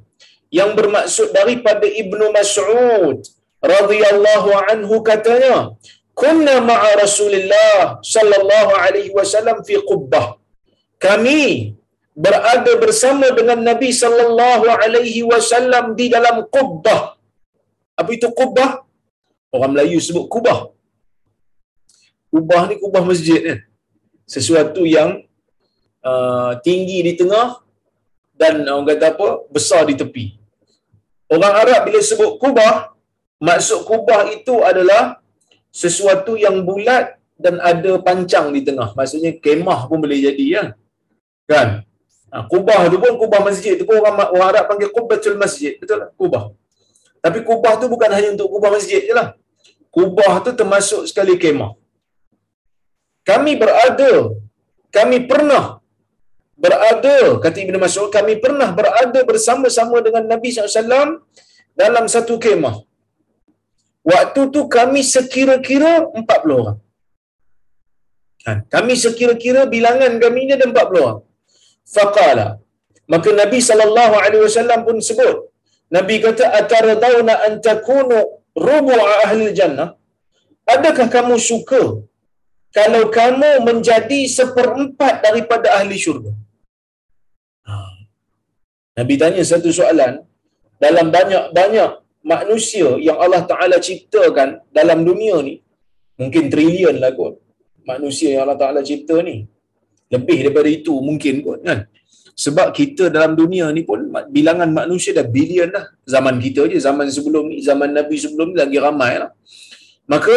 Yang 0.48 0.70
bermaksud 0.80 1.28
daripada 1.36 1.84
Ibnu 1.84 2.32
Mas'ud 2.32 3.20
radhiyallahu 3.60 4.50
anhu 4.64 5.04
katanya 5.04 5.76
kunna 6.16 6.56
ma'a 6.64 6.96
Rasulillah 7.04 8.00
sallallahu 8.00 8.72
alaihi 8.80 9.12
wasallam 9.12 9.60
fi 9.60 9.76
qubbah. 9.84 10.37
Kami 10.98 11.78
berada 12.24 12.72
bersama 12.82 13.26
dengan 13.38 13.58
Nabi 13.62 13.90
sallallahu 13.94 14.66
alaihi 14.66 15.22
wasallam 15.30 15.94
di 15.94 16.06
dalam 16.14 16.36
qubbah. 16.54 17.14
Apa 17.94 18.10
itu 18.10 18.28
qubbah? 18.34 18.82
Orang 19.54 19.72
Melayu 19.74 20.02
sebut 20.02 20.26
kubah. 20.26 20.58
Kubah 22.34 22.62
ni 22.68 22.74
kubah 22.82 23.02
masjid 23.10 23.38
kan? 23.46 23.58
Sesuatu 24.34 24.82
yang 24.84 25.24
uh, 26.04 26.52
tinggi 26.66 26.98
di 27.06 27.12
tengah 27.20 27.62
dan 28.34 28.66
orang 28.66 28.86
kata 28.90 29.14
apa? 29.14 29.28
Besar 29.54 29.86
di 29.88 29.94
tepi. 29.94 30.36
Orang 31.30 31.54
Arab 31.62 31.80
bila 31.86 32.02
sebut 32.02 32.36
kubah 32.42 32.92
maksud 33.38 33.86
kubah 33.86 34.26
itu 34.34 34.54
adalah 34.66 35.22
sesuatu 35.70 36.34
yang 36.34 36.66
bulat 36.66 37.14
dan 37.38 37.62
ada 37.62 38.02
pancang 38.02 38.50
di 38.50 38.60
tengah. 38.66 38.90
Maksudnya 38.98 39.38
kemah 39.38 39.86
pun 39.86 40.02
boleh 40.02 40.18
jadi 40.28 40.46
kan 40.58 40.68
kan? 41.48 41.68
Ha, 42.28 42.44
kubah 42.52 42.92
tu 42.92 42.96
pun 43.02 43.12
kubah 43.16 43.40
masjid. 43.48 43.74
Tu 43.80 43.84
pun 43.88 43.96
orang, 44.00 44.14
orang 44.34 44.48
Arab 44.52 44.64
panggil 44.70 44.88
kubatul 44.92 45.36
masjid. 45.40 45.72
Betul 45.80 45.96
tak? 46.04 46.10
Kubah. 46.20 46.52
Tapi 47.24 47.38
kubah 47.48 47.72
tu 47.80 47.86
bukan 47.94 48.10
hanya 48.16 48.28
untuk 48.36 48.48
kubah 48.54 48.70
masjid 48.76 49.00
je 49.08 49.14
lah. 49.16 49.28
Kubah 49.88 50.32
tu 50.44 50.52
termasuk 50.60 51.02
sekali 51.10 51.34
kemah. 51.40 51.72
Kami 53.24 53.52
berada 53.62 54.12
kami 54.92 55.18
pernah 55.30 55.64
berada 56.64 57.16
kata 57.42 57.56
Ibn 57.64 57.76
Mas'ud 57.84 58.08
kami 58.16 58.34
pernah 58.44 58.68
berada 58.78 59.20
bersama-sama 59.30 59.96
dengan 60.06 60.24
Nabi 60.32 60.48
SAW 60.52 61.24
dalam 61.80 62.04
satu 62.14 62.36
kemah. 62.44 62.76
Waktu 64.04 64.40
tu 64.54 64.60
kami 64.76 65.00
sekira-kira 65.04 65.92
40 66.12 66.60
orang. 66.60 66.78
Kan? 68.44 68.58
kami 68.74 68.94
sekira-kira 68.96 69.68
bilangan 69.68 70.12
kami 70.22 70.48
ni 70.48 70.52
ada 70.56 70.64
40 70.64 71.04
orang 71.04 71.18
faqala. 71.96 72.46
Maka 73.12 73.30
Nabi 73.42 73.58
sallallahu 73.68 74.14
alaihi 74.24 74.44
wasallam 74.46 74.80
pun 74.88 74.96
sebut 75.08 75.36
Nabi 75.96 76.14
kata 76.24 76.46
ataradawna 76.60 77.34
an 77.46 77.52
takunu 77.68 78.18
rubu' 78.66 79.04
ahli 79.24 79.46
jannah? 79.58 79.88
Adakah 80.74 81.06
kamu 81.14 81.36
suka 81.50 81.82
kalau 82.78 83.02
kamu 83.18 83.50
menjadi 83.68 84.20
seperempat 84.38 85.14
daripada 85.26 85.68
ahli 85.78 85.96
syurga? 86.04 86.32
Ha. 87.68 87.74
Nabi 89.00 89.14
tanya 89.22 89.44
satu 89.52 89.72
soalan. 89.78 90.14
Dalam 90.84 91.06
banyak-banyak 91.16 91.90
manusia 92.32 92.88
yang 93.06 93.18
Allah 93.24 93.42
Ta'ala 93.50 93.76
ciptakan 93.86 94.48
dalam 94.78 94.98
dunia 95.08 95.36
ni 95.46 95.54
mungkin 96.20 96.44
trilion 96.52 96.96
lah 97.02 97.10
kot 97.18 97.34
manusia 97.90 98.28
yang 98.34 98.42
Allah 98.44 98.60
Ta'ala 98.62 98.80
cipta 98.88 99.16
ni 99.28 99.36
lebih 100.14 100.38
daripada 100.44 100.68
itu 100.78 100.94
mungkin 101.08 101.34
kot 101.44 101.60
kan 101.68 101.78
sebab 102.44 102.70
kita 102.78 103.04
dalam 103.16 103.32
dunia 103.40 103.66
ni 103.76 103.82
pun 103.88 104.08
bilangan 104.36 104.70
manusia 104.80 105.10
dah 105.18 105.26
bilion 105.36 105.68
dah 105.76 105.84
zaman 106.14 106.38
kita 106.44 106.70
je 106.72 106.78
zaman 106.86 107.06
sebelum 107.16 107.44
ni 107.50 107.58
zaman 107.68 107.90
Nabi 107.98 108.16
sebelum 108.24 108.54
ni 108.54 108.56
lagi 108.62 108.78
ramai 108.86 109.12
lah 109.22 109.30
maka 110.12 110.36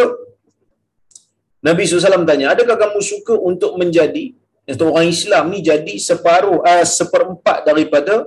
Nabi 1.62 1.86
SAW 1.86 2.26
tanya 2.26 2.58
adakah 2.58 2.78
kamu 2.84 3.00
suka 3.06 3.34
untuk 3.38 3.78
menjadi 3.82 4.34
atau 4.66 4.94
orang 4.94 5.10
Islam 5.16 5.44
ni 5.54 5.60
jadi 5.70 5.94
separuh 6.10 6.60
uh, 6.66 6.86
seperempat 6.86 7.70
daripada 7.70 8.26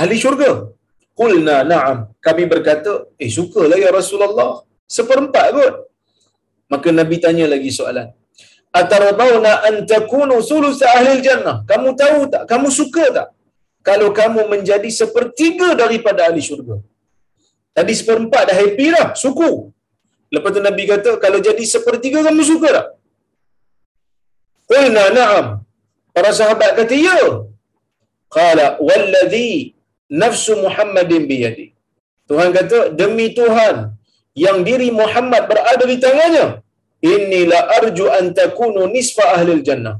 ahli 0.00 0.16
syurga 0.16 0.72
Qulna 1.20 1.56
na'am. 1.68 1.98
Kami 2.26 2.48
berkata, 2.48 2.92
eh 3.20 3.28
sukalah 3.36 3.76
ya 3.76 3.92
Rasulullah. 3.92 4.64
Seperempat 4.88 5.46
kot. 5.52 5.74
Maka 6.72 6.88
Nabi 6.96 7.16
tanya 7.20 7.44
lagi 7.44 7.68
soalan. 7.68 8.08
Ataradawna 8.70 9.52
an 9.68 9.74
takunu 9.92 10.38
sulus 10.50 10.78
ahli 10.94 11.18
jannah. 11.26 11.56
Kamu 11.70 11.88
tahu 12.02 12.18
tak? 12.32 12.42
Kamu 12.50 12.68
suka 12.70 13.04
tak? 13.16 13.28
Kalau 13.88 14.08
kamu 14.20 14.46
menjadi 14.52 14.90
sepertiga 15.00 15.68
daripada 15.82 16.28
ahli 16.28 16.42
syurga. 16.48 16.76
Tadi 17.76 17.92
seperempat 18.00 18.42
dah 18.50 18.56
happy 18.60 18.86
dah. 18.94 19.08
Suku. 19.22 19.50
Lepas 20.34 20.50
tu 20.54 20.60
Nabi 20.62 20.82
kata, 20.92 21.10
kalau 21.24 21.38
jadi 21.48 21.64
sepertiga 21.74 22.22
kamu 22.26 22.42
suka 22.46 22.68
tak? 22.78 22.86
Qulna 24.70 25.04
na'am. 25.18 25.46
Para 26.14 26.30
sahabat 26.30 26.78
kata, 26.78 26.94
ya. 26.94 27.20
Qala, 28.36 28.66
walladhi 28.78 29.74
nafsu 30.22 30.54
Muhammadin 30.64 31.26
biyadi. 31.30 31.66
Tuhan 32.30 32.54
kata, 32.54 32.94
demi 33.00 33.34
Tuhan 33.34 33.98
yang 34.38 34.62
diri 34.68 34.88
Muhammad 34.94 35.50
berada 35.50 35.84
di 35.92 35.98
tangannya, 36.04 36.62
la 37.02 37.60
arju 37.78 38.06
an 38.18 38.34
takunu 38.34 38.84
nisfa 38.96 39.24
ahli 39.36 39.62
jannah. 39.68 39.96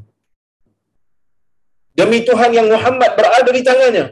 Demi 1.98 2.18
Tuhan 2.28 2.50
yang 2.58 2.68
Muhammad 2.74 3.10
berada 3.18 3.50
di 3.56 3.62
tangannya, 3.68 4.06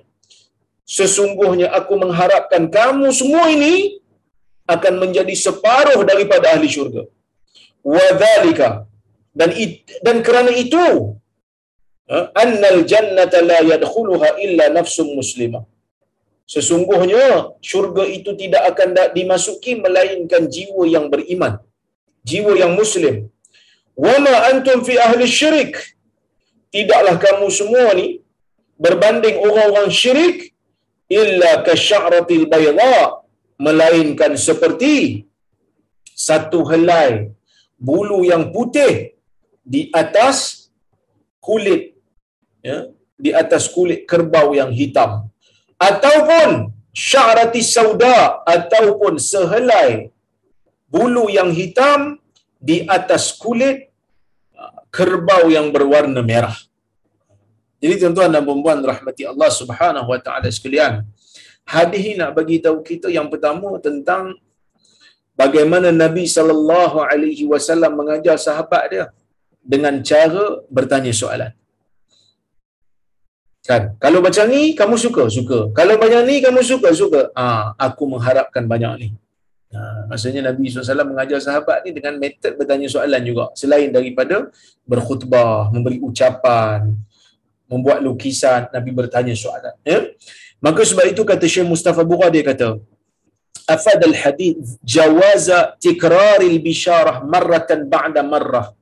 sesungguhnya 0.96 1.68
aku 1.78 1.94
mengharapkan 2.02 2.68
kamu 2.68 3.08
semua 3.20 3.44
ini 3.56 3.74
akan 4.74 4.94
menjadi 5.02 5.34
separuh 5.46 6.00
daripada 6.10 6.52
ahli 6.54 6.68
syurga. 6.68 7.04
Wadhalika 7.84 8.68
dan 9.32 9.50
dan 10.06 10.16
kerana 10.26 10.52
itu 10.64 10.84
eh, 12.12 12.26
annal 12.42 12.82
jannata 12.92 13.40
la 13.50 13.60
yadkhuluha 13.72 14.36
illa 14.44 14.64
nafsun 14.76 15.08
muslimah 15.18 15.64
Sesungguhnya 16.48 17.24
syurga 17.60 18.08
itu 18.08 18.32
tidak 18.32 18.72
akan 18.72 19.12
dimasuki 19.12 19.76
melainkan 19.84 20.48
jiwa 20.48 20.88
yang 20.88 21.12
beriman. 21.12 21.60
Jiwa 22.28 22.52
yang 22.62 22.72
muslim. 22.80 23.16
Wama 24.06 24.34
antum 24.50 24.80
fi 24.88 24.94
ahli 25.06 25.24
syirik. 25.38 25.74
Tidaklah 26.74 27.16
kamu 27.24 27.46
semua 27.58 27.86
ni 27.98 28.06
berbanding 28.84 29.36
orang-orang 29.46 29.90
syirik 30.00 30.38
illa 31.20 31.52
kasya'ratil 31.66 32.46
bayda 32.52 32.94
melainkan 33.66 34.32
seperti 34.46 34.94
satu 36.26 36.60
helai 36.70 37.12
bulu 37.88 38.18
yang 38.30 38.44
putih 38.54 38.92
di 39.74 39.82
atas 40.00 40.36
kulit 41.46 41.82
ya 42.68 42.78
di 43.24 43.30
atas 43.40 43.64
kulit 43.74 44.00
kerbau 44.10 44.48
yang 44.60 44.70
hitam 44.78 45.10
ataupun 45.88 46.50
syarati 47.08 47.62
sauda 47.74 48.42
ataupun 48.54 49.14
sehelai 49.30 50.10
bulu 50.88 51.28
yang 51.28 51.52
hitam 51.52 52.16
di 52.58 52.82
atas 52.88 53.36
kulit 53.36 53.92
uh, 54.56 54.82
kerbau 54.90 55.46
yang 55.52 55.68
berwarna 55.70 56.24
merah. 56.24 56.56
Jadi 57.78 57.94
tuan-tuan 58.02 58.34
dan 58.34 58.42
puan-puan 58.42 58.82
rahmati 58.82 59.22
Allah 59.22 59.50
Subhanahu 59.54 60.08
wa 60.10 60.18
taala 60.18 60.50
sekalian. 60.50 61.06
Hadis 61.62 62.00
ini 62.00 62.14
nak 62.18 62.34
bagi 62.34 62.58
tahu 62.64 62.82
kita 62.82 63.06
yang 63.12 63.28
pertama 63.30 63.76
tentang 63.78 64.34
bagaimana 65.38 65.94
Nabi 65.94 66.24
sallallahu 66.26 66.98
alaihi 66.98 67.44
wasallam 67.52 67.94
mengajar 67.94 68.34
sahabat 68.40 68.82
dia 68.90 69.04
dengan 69.62 69.94
cara 70.02 70.64
bertanya 70.66 71.12
soalan. 71.12 71.52
Kan? 73.68 73.82
Kalau 74.00 74.24
macam 74.24 74.48
ni 74.48 74.72
kamu 74.72 74.96
suka, 74.96 75.28
suka. 75.28 75.58
Kalau 75.76 75.94
banyak 76.02 76.22
ni 76.24 76.34
kamu 76.40 76.64
suka, 76.64 76.88
suka. 76.96 77.20
Ah, 77.36 77.76
aku 77.76 78.08
mengharapkan 78.08 78.64
banyak 78.64 78.92
ni. 78.96 79.08
Ha, 79.68 80.08
maksudnya 80.08 80.40
Nabi 80.48 80.72
SAW 80.72 81.04
mengajar 81.04 81.38
sahabat 81.44 81.84
ni 81.84 81.92
dengan 81.92 82.16
metod 82.16 82.56
bertanya 82.56 82.88
soalan 82.88 83.20
juga. 83.20 83.44
Selain 83.52 83.92
daripada 83.92 84.48
berkhutbah, 84.88 85.68
memberi 85.68 86.00
ucapan, 86.00 86.96
membuat 87.68 88.00
lukisan, 88.00 88.72
Nabi 88.72 88.90
bertanya 88.96 89.36
soalan. 89.36 89.76
Ya? 89.84 90.08
Maka 90.64 90.80
sebab 90.88 91.12
itu 91.12 91.22
kata 91.22 91.44
Syekh 91.44 91.68
Mustafa 91.68 92.00
Bura 92.00 92.32
dia 92.32 92.40
kata, 92.40 92.80
Afad 93.68 94.00
al-hadith 94.00 94.80
jawaza 94.80 95.76
tikraril 95.76 96.56
bisharah 96.64 97.20
marratan 97.32 97.84
ba'da 97.84 98.24
marrah 98.24 98.72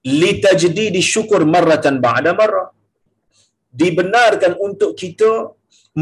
litajdidi 0.00 1.04
syukur 1.04 1.44
marratan 1.54 2.00
ba'da 2.00 2.32
marrah 2.32 2.72
dibenarkan 3.80 4.56
untuk 4.56 4.96
kita 4.96 5.52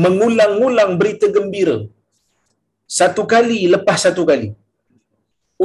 mengulang-ulang 0.04 0.94
berita 1.00 1.26
gembira 1.36 1.78
satu 2.98 3.22
kali 3.32 3.60
lepas 3.74 3.98
satu 4.06 4.22
kali 4.30 4.50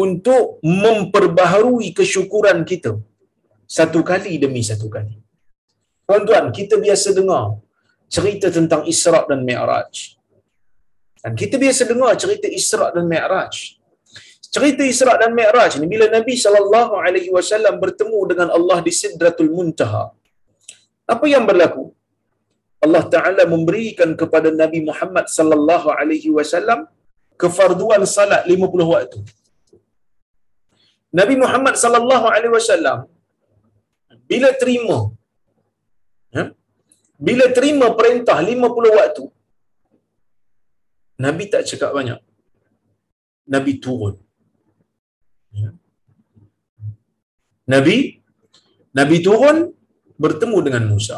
untuk 0.04 0.62
memperbaharui 0.84 1.90
kesyukuran 1.98 2.62
kita 2.72 2.94
satu 3.78 4.00
kali 4.10 4.34
demi 4.44 4.62
satu 4.70 4.88
kali. 4.96 5.16
Tuan-tuan, 6.06 6.54
kita 6.58 6.78
biasa 6.86 7.18
dengar 7.18 7.58
cerita 8.16 8.48
tentang 8.58 8.82
Isra' 8.94 9.26
dan 9.30 9.42
Mi'raj. 9.48 10.22
Dan 11.26 11.34
kita 11.42 11.58
biasa 11.64 11.90
dengar 11.90 12.14
cerita 12.24 12.48
Isra' 12.60 12.94
dan 12.96 13.10
Mi'raj. 13.10 13.56
cerita 14.56 14.88
Isra 14.88 15.14
dan 15.20 15.32
Mi'raj 15.38 15.72
ni 15.84 15.88
bila 15.94 16.06
Nabi 16.08 16.34
sallallahu 16.44 16.94
alaihi 17.06 17.28
wasallam 17.36 17.76
bertemu 17.76 18.20
dengan 18.32 18.48
Allah 18.58 18.78
di 18.86 18.92
Sidratul 19.00 19.52
Muntaha. 19.52 20.16
Apa 21.14 21.26
yang 21.28 21.44
berlaku? 21.50 21.92
Allah 22.86 23.04
Taala 23.14 23.44
memberikan 23.54 24.16
kepada 24.22 24.56
Nabi 24.62 24.80
Muhammad 24.88 25.28
sallallahu 25.28 25.92
alaihi 25.92 26.32
wasallam 26.38 26.88
kefarduan 27.42 28.04
salat 28.16 28.44
50 28.56 28.94
waktu. 28.94 29.20
Nabi 31.20 31.36
Muhammad 31.44 31.76
sallallahu 31.84 32.28
alaihi 32.36 32.54
wasallam 32.58 33.00
bila 34.32 34.50
terima 34.62 34.98
ya, 36.36 36.44
bila 37.28 37.46
terima 37.58 37.88
perintah 38.00 38.38
50 38.44 39.00
waktu 39.00 39.24
Nabi 41.24 41.44
tak 41.52 41.64
cakap 41.70 41.92
banyak. 41.98 42.20
Nabi 43.54 43.72
turun. 43.84 44.16
Ya. 45.62 45.70
Nabi 47.74 47.98
Nabi 49.00 49.18
turun 49.28 49.58
bertemu 50.24 50.58
dengan 50.68 50.84
Musa. 50.92 51.18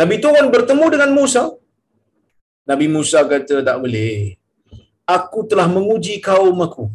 Nabi 0.00 0.16
turun 0.24 0.46
bertemu 0.54 0.86
dengan 0.94 1.10
Musa. 1.18 1.44
Nabi 2.64 2.86
Musa 2.88 3.20
kata 3.20 3.60
tak 3.60 3.76
boleh. 3.76 4.40
Aku 5.04 5.44
telah 5.44 5.68
menguji 5.68 6.16
kaum 6.24 6.56
aku. 6.64 6.88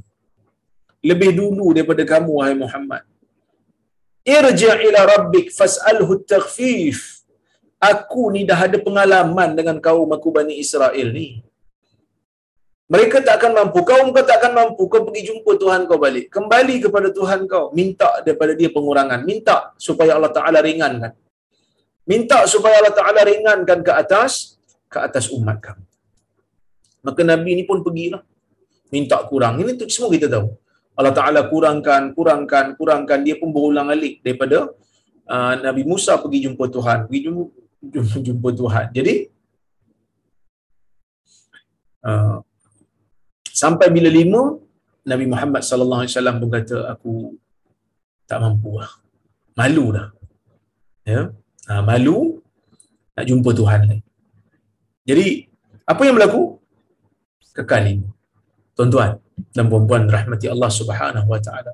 Lebih 1.09 1.31
dulu 1.39 1.71
daripada 1.77 2.03
kamu 2.03 2.41
wahai 2.41 2.57
Muhammad. 2.57 3.05
Irji' 4.25 4.77
ila 4.89 5.01
rabbik 5.13 5.53
fas'alhu 5.53 6.25
taghfif. 6.25 7.21
Aku 7.79 8.33
ni 8.33 8.43
dah 8.49 8.59
ada 8.67 8.75
pengalaman 8.81 9.55
dengan 9.55 9.77
kaum 9.79 10.09
aku 10.11 10.27
Bani 10.35 10.59
Israel 10.59 11.07
ni. 11.15 11.39
Mereka 12.89 13.21
tak 13.21 13.37
akan 13.39 13.51
mampu. 13.61 13.85
Kaum 13.85 14.09
kau 14.09 14.25
tak 14.25 14.41
akan 14.41 14.51
mampu. 14.59 14.83
Kau 14.89 15.05
pergi 15.05 15.29
jumpa 15.29 15.51
Tuhan 15.61 15.85
kau 15.85 16.01
balik. 16.01 16.33
Kembali 16.33 16.75
kepada 16.81 17.13
Tuhan 17.13 17.45
kau. 17.45 17.69
Minta 17.71 18.25
daripada 18.25 18.57
dia 18.57 18.73
pengurangan. 18.73 19.21
Minta 19.21 19.71
supaya 19.77 20.17
Allah 20.17 20.33
Ta'ala 20.33 20.59
ringankan. 20.65 21.13
Minta 22.09 22.43
supaya 22.49 22.81
Allah 22.81 22.95
Ta'ala 22.97 23.21
ringankan 23.21 23.85
ke 23.85 23.93
atas 23.93 24.58
ke 24.89 24.97
atas 24.97 25.29
umat 25.29 25.61
kamu. 25.61 25.85
Maka 27.05 27.21
Nabi 27.23 27.51
ni 27.55 27.63
pun 27.69 27.79
pergilah. 27.85 28.25
Minta 28.89 29.21
kurang. 29.29 29.61
Ini 29.61 29.77
tu 29.77 29.85
semua 29.87 30.09
kita 30.09 30.25
tahu. 30.25 30.49
Allah 30.97 31.13
Ta'ala 31.15 31.39
kurangkan, 31.47 32.11
kurangkan, 32.17 32.75
kurangkan. 32.75 33.19
Dia 33.23 33.39
pun 33.39 33.53
berulang 33.55 33.87
alik 33.93 34.19
daripada 34.25 34.73
uh, 35.29 35.53
Nabi 35.61 35.87
Musa 35.87 36.17
pergi 36.19 36.49
jumpa 36.49 36.65
Tuhan. 36.67 37.07
Pergi 37.07 37.19
jumpa, 37.29 37.43
jumpa, 37.93 38.17
jumpa 38.27 38.49
Tuhan. 38.51 38.85
Jadi, 38.97 39.15
uh, 42.03 42.43
sampai 43.47 43.87
bila 43.93 44.09
lima, 44.11 44.59
Nabi 45.07 45.25
Muhammad 45.29 45.63
sallallahu 45.63 46.01
alaihi 46.03 46.13
wasallam 46.17 46.35
pun 46.41 46.49
kata 46.51 46.77
aku 46.91 47.13
tak 48.27 48.41
mampu 48.43 48.75
lah. 48.81 48.91
Malu 49.55 49.85
dah. 49.95 50.07
Ya. 51.07 51.21
Ha, 51.69 51.81
malu 51.85 52.43
nak 53.15 53.25
jumpa 53.29 53.49
Tuhan 53.53 53.81
lagi. 53.89 54.08
Jadi, 55.09 55.49
apa 55.89 56.01
yang 56.05 56.13
berlaku? 56.13 56.61
Kekal 57.57 57.89
ini. 57.89 58.05
Tuan-tuan 58.77 59.17
dan 59.57 59.65
puan-puan 59.65 60.05
rahmati 60.05 60.45
Allah 60.53 60.69
subhanahu 60.69 61.25
wa 61.25 61.41
ta'ala. 61.41 61.73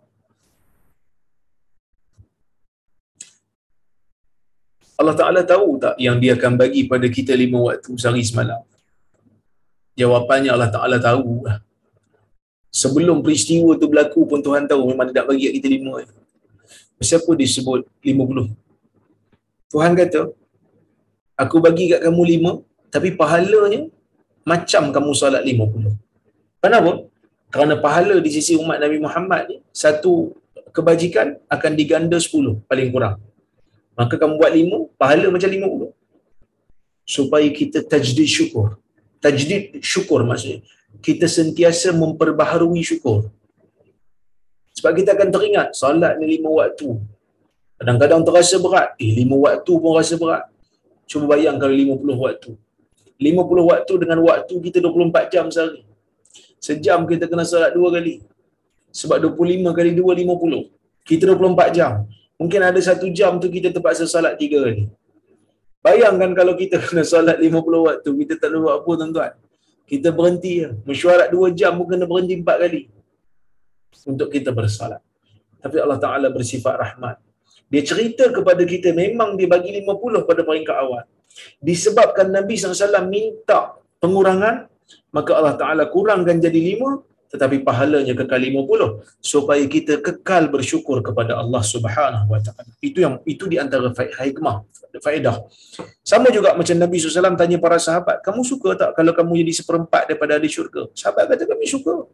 Allah 4.95 5.15
Ta'ala 5.19 5.41
tahu 5.43 5.75
tak 5.83 5.99
yang 5.99 6.15
dia 6.23 6.39
akan 6.39 6.55
bagi 6.55 6.87
pada 6.87 7.03
kita 7.11 7.35
lima 7.35 7.59
waktu 7.67 7.91
sehari 7.99 8.23
semalam? 8.23 8.63
Jawapannya 9.99 10.55
Allah 10.55 10.71
Ta'ala 10.71 10.97
tahu 11.03 11.43
lah. 11.43 11.59
Sebelum 12.71 13.19
peristiwa 13.19 13.75
tu 13.75 13.91
berlaku 13.91 14.23
pun 14.23 14.39
Tuhan 14.39 14.63
tahu 14.71 14.95
memang 14.95 15.11
dia 15.11 15.19
tak 15.19 15.27
bagi 15.31 15.51
kita 15.59 15.67
lima. 15.67 16.07
Siapa 17.03 17.27
disebut 17.35 17.83
lima 18.07 18.23
puluh? 18.23 18.47
Tuhan 19.67 19.91
kata, 19.99 20.31
aku 21.35 21.59
bagi 21.59 21.91
kat 21.91 21.99
kamu 22.07 22.23
lima, 22.23 22.51
tapi 22.93 23.13
pahalanya 23.13 23.87
macam 24.45 24.93
kamu 24.93 25.11
solat 25.17 25.41
lima 25.41 25.65
puluh. 25.65 25.93
Kenapa? 26.61 27.05
Kerana 27.53 27.79
pahala 27.79 28.19
di 28.19 28.29
sisi 28.33 28.53
umat 28.59 28.77
Nabi 28.83 28.97
Muhammad 28.99 29.41
ni, 29.47 29.57
satu 29.71 30.35
kebajikan 30.75 31.39
akan 31.47 31.71
diganda 31.79 32.17
sepuluh 32.19 32.59
paling 32.67 32.91
kurang. 32.91 33.21
Maka 33.95 34.19
kamu 34.19 34.33
buat 34.35 34.51
lima, 34.51 34.77
pahala 34.99 35.31
macam 35.31 35.47
lima 35.47 35.67
puluh. 35.71 35.91
Supaya 37.07 37.47
kita 37.47 37.79
tajdid 37.85 38.27
syukur. 38.27 38.75
Tajdid 39.23 39.79
syukur 39.79 40.25
maksudnya. 40.27 40.65
Kita 40.99 41.29
sentiasa 41.31 41.95
memperbaharui 41.95 42.81
syukur. 42.83 43.31
Sebab 44.75 44.91
kita 44.99 45.15
akan 45.15 45.29
teringat, 45.31 45.67
solat 45.79 46.19
ni 46.19 46.35
lima 46.35 46.51
waktu. 46.51 46.97
Kadang-kadang 47.79 48.27
terasa 48.27 48.59
berat. 48.59 48.97
Eh, 48.99 49.15
lima 49.15 49.37
waktu 49.39 49.71
pun 49.79 49.91
rasa 49.95 50.19
berat. 50.19 50.43
Cuba 51.07 51.37
bayang 51.37 51.55
kalau 51.55 51.71
lima 51.71 51.95
puluh 51.95 52.17
waktu. 52.19 52.57
Lima 53.15 53.47
puluh 53.47 53.71
waktu 53.71 53.93
dengan 53.95 54.19
waktu 54.27 54.53
kita 54.59 54.83
dua 54.83 54.91
puluh 54.91 55.07
empat 55.07 55.31
jam 55.31 55.47
sehari. 55.47 55.87
Sejam 56.59 57.07
kita 57.07 57.29
kena 57.31 57.47
solat 57.47 57.71
dua 57.71 57.93
kali. 57.95 58.19
Sebab 58.91 59.17
dua 59.23 59.31
puluh 59.31 59.55
lima 59.55 59.71
kali 59.71 59.95
dua, 59.95 60.11
lima 60.11 60.35
puluh. 60.35 60.67
Kita 61.07 61.29
dua 61.29 61.37
puluh 61.39 61.55
empat 61.55 61.69
jam. 61.71 62.03
Mungkin 62.35 62.59
ada 62.59 62.79
satu 62.83 63.07
jam 63.15 63.39
tu 63.39 63.47
kita 63.47 63.71
terpaksa 63.71 64.03
solat 64.03 64.35
tiga 64.35 64.59
kali. 64.59 64.91
Bayangkan 65.79 66.33
kalau 66.35 66.57
kita 66.57 66.81
kena 66.83 67.07
solat 67.07 67.39
lima 67.39 67.63
puluh 67.63 67.87
waktu, 67.87 68.09
kita 68.25 68.35
tak 68.35 68.51
buat 68.55 68.83
apa 68.83 68.91
tuan-tuan. 68.99 69.31
Kita 69.85 70.09
berhenti. 70.11 70.65
Mesyuarat 70.83 71.29
dua 71.31 71.53
jam 71.55 71.77
pun 71.79 71.85
kena 71.87 72.03
berhenti 72.03 72.35
empat 72.35 72.57
kali. 72.67 72.81
Untuk 74.03 74.27
kita 74.27 74.51
bersolat. 74.51 74.99
Tapi 75.63 75.81
Allah 75.81 75.97
Ta'ala 75.97 76.27
bersifat 76.29 76.75
rahmat. 76.77 77.17
Dia 77.71 77.81
cerita 77.81 78.29
kepada 78.29 78.61
kita 78.63 78.93
memang 78.93 79.35
dia 79.39 79.49
bagi 79.49 79.73
50 79.83 80.27
pada 80.29 80.41
peringkat 80.45 80.75
awal. 80.75 81.03
Disebabkan 81.59 82.31
Nabi 82.31 82.55
SAW 82.55 83.05
minta 83.09 83.75
pengurangan, 83.99 84.69
maka 85.11 85.31
Allah 85.35 85.55
Ta'ala 85.59 85.83
kurangkan 85.91 86.39
jadi 86.39 86.77
5, 86.79 87.15
tetapi 87.35 87.67
pahalanya 87.67 88.13
kekal 88.15 88.39
50 88.39 89.19
supaya 89.19 89.63
kita 89.67 89.99
kekal 89.99 90.47
bersyukur 90.47 91.03
kepada 91.03 91.35
Allah 91.35 91.59
Subhanahu 91.59 92.31
wa 92.31 92.39
taala. 92.39 92.71
Itu 92.79 93.03
yang 93.03 93.19
itu 93.27 93.51
di 93.51 93.59
antara 93.59 93.91
hikmah 93.91 94.63
faedah. 95.03 95.43
Sama 96.05 96.31
juga 96.31 96.55
macam 96.55 96.75
Nabi 96.79 96.95
SAW 97.01 97.35
tanya 97.35 97.59
para 97.59 97.75
sahabat, 97.75 98.23
kamu 98.23 98.41
suka 98.47 98.69
tak 98.79 98.89
kalau 98.95 99.11
kamu 99.11 99.43
jadi 99.43 99.53
seperempat 99.59 100.07
daripada 100.07 100.39
ahli 100.39 100.47
syurga? 100.47 100.87
Sahabat 100.95 101.35
kata 101.35 101.43
kami 101.43 101.65
suka. 101.67 102.07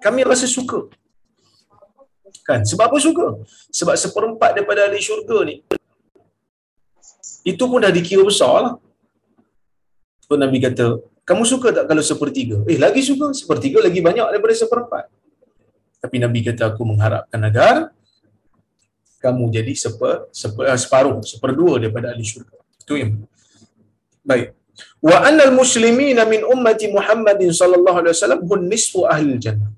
Kami 0.00 0.20
rasa 0.24 0.48
suka. 0.48 0.88
Kan? 2.46 2.62
Sebab 2.62 2.84
apa 2.90 2.98
suka? 3.02 3.26
Sebab 3.70 3.94
seperempat 3.94 4.56
daripada 4.56 4.86
ahli 4.86 5.00
syurga 5.02 5.38
ni 5.48 5.56
itu 7.44 7.64
pun 7.70 7.80
dah 7.80 7.92
dikira 7.92 8.22
besar 8.30 8.54
lah. 8.64 8.74
So, 10.24 10.36
Nabi 10.36 10.60
kata, 10.62 11.00
kamu 11.24 11.42
suka 11.48 11.68
tak 11.76 11.84
kalau 11.90 12.02
sepertiga? 12.04 12.56
Eh, 12.68 12.78
lagi 12.78 13.00
suka. 13.02 13.32
Sepertiga 13.34 13.78
lagi 13.82 14.00
banyak 14.04 14.26
daripada 14.30 14.54
seperempat. 14.54 15.04
Tapi 16.00 16.16
Nabi 16.22 16.40
kata, 16.46 16.62
aku 16.70 16.82
mengharapkan 16.86 17.40
agar 17.48 17.74
kamu 19.20 19.52
jadi 19.52 19.72
seper, 19.76 20.32
seper, 20.32 20.64
uh, 20.64 20.78
separuh, 20.80 21.16
seperdua 21.20 21.76
daripada 21.82 22.12
ahli 22.12 22.24
syurga. 22.24 22.56
Itu 22.80 22.96
yang 22.96 23.12
baik. 24.24 24.56
Wa 25.04 25.28
annal 25.28 25.52
muslimina 25.52 26.24
min 26.24 26.40
ummati 26.40 26.88
Muhammadin 26.88 27.52
sallallahu 27.52 28.00
alaihi 28.00 28.14
wasallam 28.16 28.40
hun 28.48 28.60
nisfu 28.64 29.04
ahli 29.04 29.36
jannah. 29.36 29.68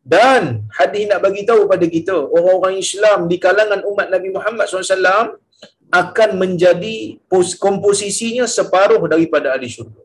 Dan 0.00 0.64
hadis 0.72 1.04
nak 1.04 1.20
bagi 1.20 1.44
tahu 1.44 1.68
pada 1.68 1.84
kita, 1.84 2.16
orang-orang 2.16 2.80
Islam 2.80 3.28
di 3.28 3.36
kalangan 3.36 3.84
umat 3.84 4.08
Nabi 4.08 4.32
Muhammad 4.32 4.64
SAW 4.64 5.36
akan 5.90 6.30
menjadi 6.38 7.18
komposisinya 7.58 8.46
separuh 8.46 9.02
daripada 9.10 9.52
ahli 9.52 9.68
syurga. 9.68 10.02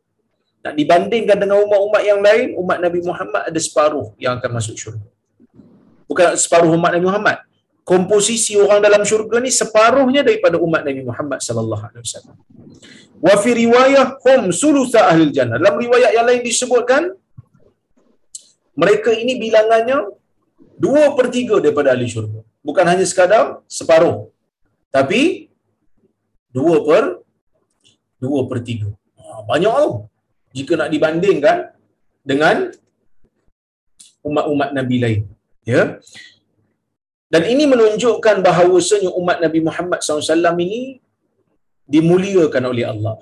Nak 0.65 0.73
dibandingkan 0.73 1.37
dengan 1.37 1.61
umat-umat 1.61 2.01
yang 2.01 2.19
lain, 2.25 2.57
umat 2.57 2.81
Nabi 2.81 2.99
Muhammad 3.05 3.41
ada 3.47 3.59
separuh 3.61 4.17
yang 4.17 4.35
akan 4.41 4.49
masuk 4.49 4.75
syurga. 4.75 5.07
Bukan 6.09 6.33
separuh 6.37 6.73
umat 6.73 6.91
Nabi 6.97 7.05
Muhammad. 7.05 7.37
Komposisi 7.85 8.57
orang 8.57 8.81
dalam 8.81 9.05
syurga 9.05 9.37
ni 9.37 9.53
separuhnya 9.53 10.25
daripada 10.25 10.57
umat 10.57 10.81
Nabi 10.81 11.05
Muhammad 11.05 11.37
sallallahu 11.37 11.83
alaihi 11.85 12.01
wasallam. 12.01 12.35
Wa 13.21 13.35
fi 13.37 13.49
riwayah 13.53 14.17
hum 14.25 14.49
sulusa 14.49 15.05
ahli 15.05 15.29
jannah. 15.29 15.61
Dalam 15.61 15.77
riwayat 15.77 16.17
yang 16.17 16.25
lain 16.25 16.41
disebutkan 16.41 17.13
mereka 18.81 19.09
ini 19.15 19.33
bilangannya 19.43 19.99
dua 20.85 21.03
per 21.17 21.27
tiga 21.35 21.55
daripada 21.63 21.95
ahli 21.95 22.07
syurga. 22.13 22.41
Bukan 22.67 22.85
hanya 22.91 23.05
sekadar 23.11 23.43
separuh. 23.77 24.17
Tapi 24.95 25.21
dua 26.51 26.75
per 26.87 27.03
dua 28.23 28.41
per 28.49 28.59
tiga. 28.67 28.89
Ha, 29.19 29.43
banyak 29.49 29.73
tau. 29.79 29.91
Jika 30.55 30.73
nak 30.79 30.89
dibandingkan 30.93 31.57
dengan 32.31 32.71
umat-umat 34.27 34.69
Nabi 34.77 34.97
lain. 35.03 35.21
Ya. 35.67 35.83
Dan 37.33 37.43
ini 37.51 37.63
menunjukkan 37.73 38.39
bahawasanya 38.47 39.11
umat 39.19 39.37
Nabi 39.43 39.59
Muhammad 39.67 39.99
SAW 39.99 40.55
ini 40.65 41.01
dimuliakan 41.93 42.63
oleh 42.71 42.85
Allah. 42.91 43.17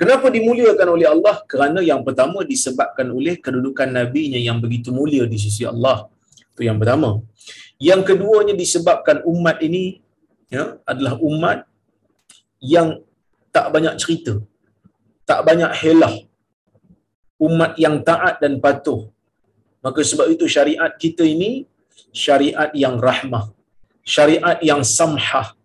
Kenapa 0.00 0.26
dimuliakan 0.32 0.88
oleh 0.96 1.08
Allah? 1.14 1.36
Kerana 1.50 1.80
yang 1.84 2.00
pertama 2.06 2.40
disebabkan 2.52 3.06
oleh 3.12 3.36
kedudukan 3.44 3.88
nabinya 3.88 4.40
yang 4.40 4.58
begitu 4.64 4.88
mulia 4.94 5.24
di 5.28 5.38
sisi 5.44 5.62
Allah. 5.68 6.08
Itu 6.52 6.62
yang 6.68 6.78
pertama. 6.80 7.20
Yang 7.76 8.00
keduanya 8.14 8.54
disebabkan 8.54 9.26
umat 9.26 9.58
ini 9.58 10.00
ya 10.48 10.78
adalah 10.86 11.18
umat 11.18 11.58
yang 12.62 13.02
tak 13.50 13.68
banyak 13.74 13.94
cerita. 14.00 14.38
Tak 15.28 15.40
banyak 15.48 15.72
helah. 15.82 16.14
Umat 17.42 17.74
yang 17.84 18.00
taat 18.06 18.38
dan 18.38 18.62
patuh. 18.62 19.10
Maka 19.82 20.00
sebab 20.06 20.30
itu 20.30 20.46
syariat 20.46 20.94
kita 20.94 21.26
ini 21.26 21.66
syariat 22.14 22.70
yang 22.70 23.02
rahmah. 23.02 23.50
Syariat 24.06 24.62
yang 24.62 24.86
samhah. 24.86 25.58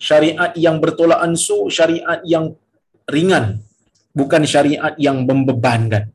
Syariat 0.00 0.52
yang 0.56 0.80
bertolak 0.82 1.20
ansur, 1.22 1.68
syariat 1.68 2.18
yang 2.24 2.56
ringan 3.04 3.60
bukan 4.18 4.42
syariat 4.52 4.94
yang 5.06 5.22
membebankan. 5.28 6.10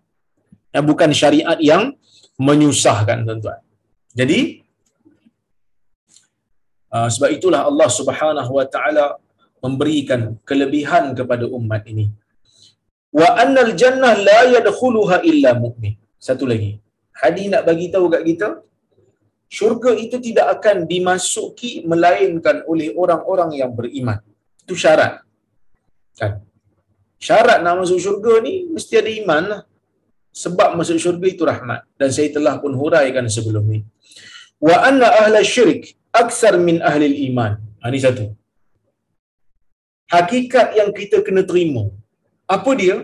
Ya, 0.76 0.84
bukan 0.84 1.12
syariat 1.16 1.58
yang 1.72 1.96
menyusahkan 2.36 3.24
tuan-tuan. 3.24 3.60
Jadi 4.12 4.39
uh, 6.91 7.08
sebab 7.08 7.30
itulah 7.32 7.62
Allah 7.70 7.89
Subhanahu 8.00 8.52
wa 8.60 8.66
taala 8.68 9.06
memberikan 9.64 10.36
kelebihan 10.43 11.16
kepada 11.20 11.48
umat 11.48 11.84
ini. 11.88 12.12
Wa 13.16 13.39
annal 13.43 13.72
jannah 13.82 14.14
la 14.20 14.39
yadkhuluha 14.56 15.24
illa 15.24 15.56
mu'min. 15.56 15.96
Satu 16.20 16.43
lagi. 16.52 16.72
Hadis 17.16 17.48
nak 17.48 17.64
bagi 17.64 17.88
tahu 17.88 18.12
kat 18.12 18.24
kita, 18.28 18.50
syurga 19.48 19.91
itu 19.96 20.20
tidak 20.20 20.60
akan 20.60 20.84
dimasuki 20.91 21.88
melainkan 21.88 22.68
oleh 22.68 22.91
orang-orang 23.02 23.56
yang 23.64 23.72
beriman. 23.72 24.20
Itu 24.68 24.76
syarat. 24.76 25.24
Kan? 26.20 26.45
Syarat 27.28 27.59
nak 27.65 27.76
masuk 27.82 27.99
syurga 28.05 28.34
ni 28.45 28.53
mesti 28.76 28.93
ada 29.01 29.11
iman 29.21 29.43
lah. 29.51 29.61
Sebab 30.43 30.69
masuk 30.80 30.97
syurga 31.03 31.28
itu 31.34 31.43
rahmat. 31.51 31.82
Dan 31.99 32.09
saya 32.15 32.30
telah 32.36 32.55
pun 32.63 32.71
huraikan 32.82 33.26
sebelum 33.36 33.63
ni. 33.73 33.80
Wa 34.67 34.76
anna 34.88 35.07
ahla 35.21 35.39
syirik 35.53 35.84
aksar 36.21 36.53
min 36.67 36.78
ahli 36.89 37.07
iman. 37.28 37.53
Ha, 37.82 37.89
ini 37.91 37.99
satu. 38.05 38.26
Hakikat 40.13 40.67
yang 40.80 40.89
kita 40.99 41.17
kena 41.28 41.43
terima. 41.49 41.84
Apa 42.55 42.71
dia? 42.82 42.97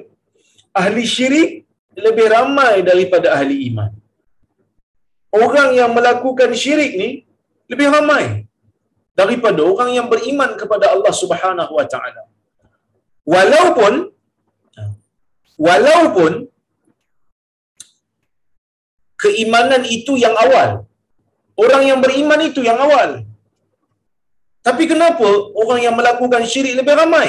Ahli 0.81 1.03
syirik 1.15 1.51
lebih 2.05 2.27
ramai 2.35 2.73
daripada 2.89 3.27
ahli 3.37 3.55
iman. 3.69 3.91
Orang 5.43 5.69
yang 5.79 5.91
melakukan 5.97 6.51
syirik 6.61 6.91
ni 7.01 7.09
lebih 7.71 7.87
ramai 7.95 8.25
daripada 9.19 9.61
orang 9.71 9.89
yang 9.97 10.07
beriman 10.13 10.51
kepada 10.61 10.85
Allah 10.93 11.13
Subhanahu 11.21 11.73
Wa 11.79 11.87
Taala 11.93 12.20
walaupun 13.25 13.93
walaupun 15.57 16.31
keimanan 19.21 19.83
itu 19.85 20.17
yang 20.17 20.33
awal. 20.45 20.69
Orang 21.63 21.83
yang 21.85 21.99
beriman 22.01 22.41
itu 22.49 22.65
yang 22.65 22.79
awal. 22.85 23.21
Tapi 24.65 24.83
kenapa 24.89 25.27
orang 25.61 25.79
yang 25.85 25.95
melakukan 25.97 26.41
syirik 26.51 26.73
lebih 26.79 26.95
ramai? 26.97 27.27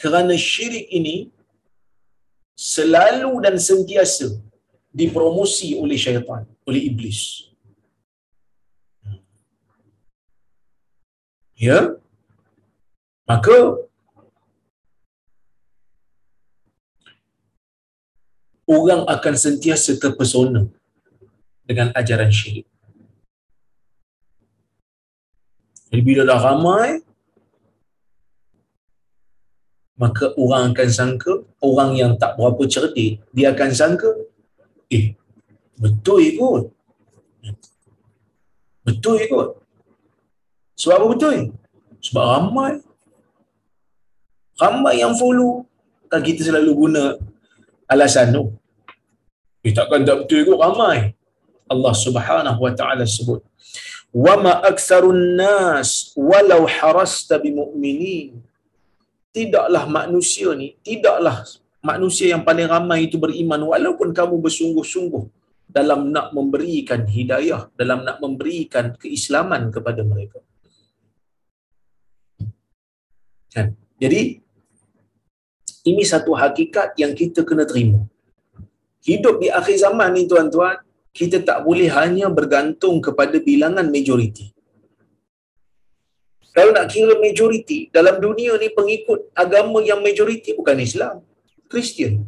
Kerana 0.00 0.36
syirik 0.36 0.88
ini 0.92 1.32
selalu 2.56 3.32
dan 3.44 3.56
sentiasa 3.68 4.28
dipromosi 4.92 5.76
oleh 5.76 5.96
syaitan 6.04 6.44
oleh 6.68 6.80
iblis. 6.88 7.20
Ya? 11.56 11.96
Maka 13.28 13.56
orang 18.66 19.06
akan 19.06 19.34
sentiasa 19.38 19.94
terpesona 19.98 20.66
dengan 21.66 21.90
ajaran 21.94 22.30
syirik. 22.30 22.66
Jadi 25.90 26.02
bila 26.02 26.26
dah 26.26 26.40
ramai, 26.42 26.98
maka 29.96 30.34
orang 30.36 30.74
akan 30.74 30.88
sangka, 30.90 31.32
orang 31.62 31.96
yang 31.96 32.12
tak 32.20 32.34
berapa 32.36 32.62
cerdik, 32.68 33.22
dia 33.32 33.54
akan 33.54 33.70
sangka, 33.72 34.10
eh, 34.90 35.16
betul 35.78 36.20
ikut. 36.20 36.64
Betul 38.86 39.24
ikut. 39.26 39.48
Sebab 40.78 40.94
apa 41.00 41.06
betul? 41.10 41.34
Sebab 42.04 42.22
ramai. 42.22 42.72
Ramai 44.60 44.94
yang 45.02 45.16
follow. 45.18 45.66
Kan 46.06 46.22
kita 46.22 46.46
selalu 46.46 46.70
guna 46.86 47.18
alasan 47.90 48.34
tu. 48.36 48.44
Eh, 49.66 49.74
takkan 49.74 50.06
tak 50.06 50.26
betul 50.26 50.42
ikut 50.46 50.58
ramai. 50.58 51.16
Allah 51.66 51.94
Subhanahu 51.94 52.60
wa 52.62 52.72
taala 52.78 53.02
sebut 53.02 53.42
wa 54.16 54.34
ma 54.40 54.52
aktsarun 54.64 55.36
nas 55.36 56.14
walau 56.16 56.64
harasta 56.64 57.36
bimu'minin 57.36 58.40
tidaklah 59.36 59.84
manusia 59.84 60.56
ni 60.56 60.72
tidaklah 60.80 61.44
manusia 61.84 62.32
yang 62.32 62.40
paling 62.40 62.64
ramai 62.64 63.04
itu 63.04 63.20
beriman 63.20 63.60
walaupun 63.60 64.16
kamu 64.16 64.40
bersungguh-sungguh 64.40 65.24
dalam 65.68 66.08
nak 66.14 66.32
memberikan 66.32 67.04
hidayah 67.04 67.68
dalam 67.76 68.08
nak 68.08 68.16
memberikan 68.24 68.96
keislaman 68.96 69.68
kepada 69.68 70.00
mereka 70.00 70.40
kan 73.52 73.76
jadi 74.00 74.40
ini 75.86 76.02
satu 76.02 76.34
hakikat 76.34 76.98
yang 76.98 77.14
kita 77.14 77.46
kena 77.46 77.62
terima. 77.70 78.02
Hidup 79.06 79.38
di 79.38 79.48
akhir 79.54 79.78
zaman 79.78 80.10
ni 80.18 80.26
tuan-tuan, 80.26 80.82
kita 81.14 81.38
tak 81.48 81.62
boleh 81.62 81.86
hanya 81.94 82.26
bergantung 82.28 82.98
kepada 82.98 83.38
bilangan 83.38 83.86
majoriti. 83.86 84.50
Kalau 86.56 86.72
nak 86.74 86.88
kira 86.90 87.14
majoriti, 87.20 87.92
dalam 87.92 88.16
dunia 88.18 88.56
ni 88.58 88.68
pengikut 88.72 89.30
agama 89.36 89.78
yang 89.84 90.00
majoriti 90.02 90.56
bukan 90.58 90.80
Islam. 90.80 91.22
Kristian. 91.70 92.24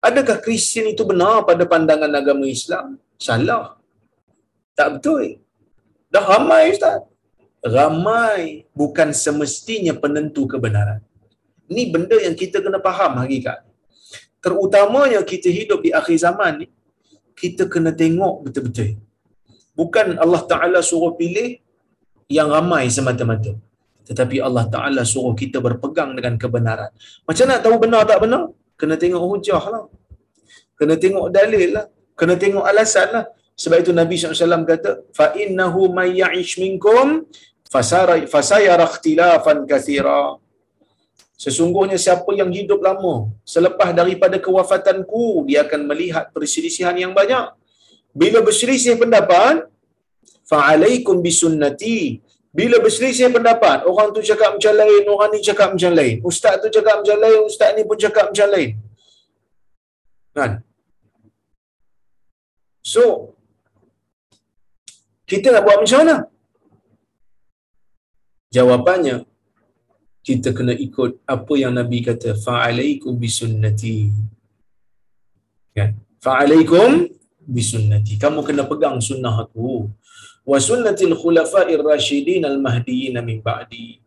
Adakah 0.00 0.40
Kristian 0.42 0.90
itu 0.90 1.04
benar 1.04 1.44
pada 1.44 1.62
pandangan 1.68 2.10
agama 2.10 2.48
Islam? 2.48 2.96
Salah. 3.20 3.76
Tak 4.72 4.98
betul. 4.98 5.38
Dah 6.08 6.24
ramai 6.24 6.72
Ustaz. 6.72 7.04
Ramai 7.60 8.64
bukan 8.72 9.10
semestinya 9.12 9.92
penentu 9.96 10.48
kebenaran. 10.48 11.04
Ni 11.71 11.87
benda 11.93 12.17
yang 12.19 12.35
kita 12.41 12.59
kena 12.65 12.79
faham 12.83 13.21
hakikat. 13.21 13.59
Terutamanya 14.43 15.21
kita 15.31 15.47
hidup 15.47 15.79
di 15.85 15.89
akhir 15.99 16.17
zaman 16.25 16.65
ni, 16.65 16.67
kita 17.37 17.69
kena 17.73 17.91
tengok 17.93 18.33
betul-betul. 18.43 18.99
Bukan 19.77 20.19
Allah 20.23 20.41
Ta'ala 20.51 20.79
suruh 20.83 21.13
pilih 21.19 21.61
yang 22.27 22.49
ramai 22.51 22.91
semata-mata. 22.91 23.53
Tetapi 24.03 24.43
Allah 24.43 24.65
Ta'ala 24.73 25.01
suruh 25.07 25.31
kita 25.37 25.63
berpegang 25.63 26.11
dengan 26.17 26.35
kebenaran. 26.41 26.91
Macam 27.23 27.45
nak 27.47 27.59
tahu 27.63 27.75
benar 27.79 28.01
tak 28.09 28.19
benar? 28.23 28.51
Kena 28.75 28.95
tengok 28.97 29.23
hujah 29.29 29.63
lah. 29.73 29.83
Kena 30.75 30.97
tengok 30.97 31.29
dalil 31.31 31.69
lah. 31.77 31.85
Kena 32.19 32.35
tengok 32.35 32.65
alasan 32.65 33.07
lah. 33.15 33.25
Sebab 33.55 33.77
itu 33.85 33.91
Nabi 33.93 34.17
SAW 34.17 34.65
kata, 34.65 34.91
فَإِنَّهُ 35.13 35.73
مَنْ 35.97 36.09
يَعِشْ 36.17 36.57
مِنْكُمْ 36.57 37.05
فَسَيَرَ 38.33 38.79
اخْتِلَافًا 38.89 39.53
كَثِيرًا 39.69 40.21
Sesungguhnya 41.36 42.00
siapa 42.00 42.32
yang 42.32 42.48
hidup 42.48 42.80
lama 42.80 43.28
selepas 43.54 43.92
daripada 43.92 44.36
kewafatanku 44.40 45.44
dia 45.48 45.68
akan 45.68 45.84
melihat 45.90 46.32
perselisihan 46.32 46.96
yang 46.96 47.12
banyak. 47.12 47.52
Bila 48.16 48.40
berselisih 48.40 48.96
pendapat, 48.96 49.68
fa'alaikum 50.48 51.20
bisunnati. 51.20 52.24
Bila 52.56 52.80
berselisih 52.80 53.28
pendapat, 53.36 53.84
orang 53.84 54.16
tu 54.16 54.24
cakap 54.24 54.56
macam 54.56 54.72
lain, 54.80 55.02
orang 55.04 55.28
ni 55.36 55.40
cakap 55.44 55.68
macam 55.76 55.92
lain. 55.92 56.24
Ustaz 56.24 56.56
tu 56.64 56.72
cakap 56.72 57.04
macam 57.04 57.16
lain, 57.20 57.40
ustaz 57.44 57.76
ni 57.76 57.84
pun 57.84 58.00
cakap 58.00 58.32
macam 58.32 58.48
lain. 58.48 58.70
Kan? 60.32 60.64
So, 62.80 63.36
kita 65.28 65.52
nak 65.52 65.68
buat 65.68 65.84
macam 65.84 65.98
mana? 66.00 66.16
Jawapannya, 68.56 69.25
kita 70.26 70.50
kena 70.50 70.74
ikut 70.74 71.22
apa 71.22 71.54
yang 71.54 71.70
Nabi 71.78 72.02
kata 72.02 72.34
fa'alaikum 72.34 73.14
bisunnati. 73.14 74.10
Kan? 75.70 75.94
Fa'alaikum 76.18 77.06
bisunnati. 77.46 78.18
Kamu 78.18 78.42
kena 78.42 78.66
pegang 78.66 78.98
sunnah 78.98 79.46
aku. 79.46 79.86
Wa 80.42 80.58
sunnatil 80.58 81.14
khulafa'ir 81.14 81.78
rasyidin 81.78 82.42
al 82.42 82.58
mahdiyyin 82.58 83.14
min 83.22 83.38
ba'di. 83.38 84.02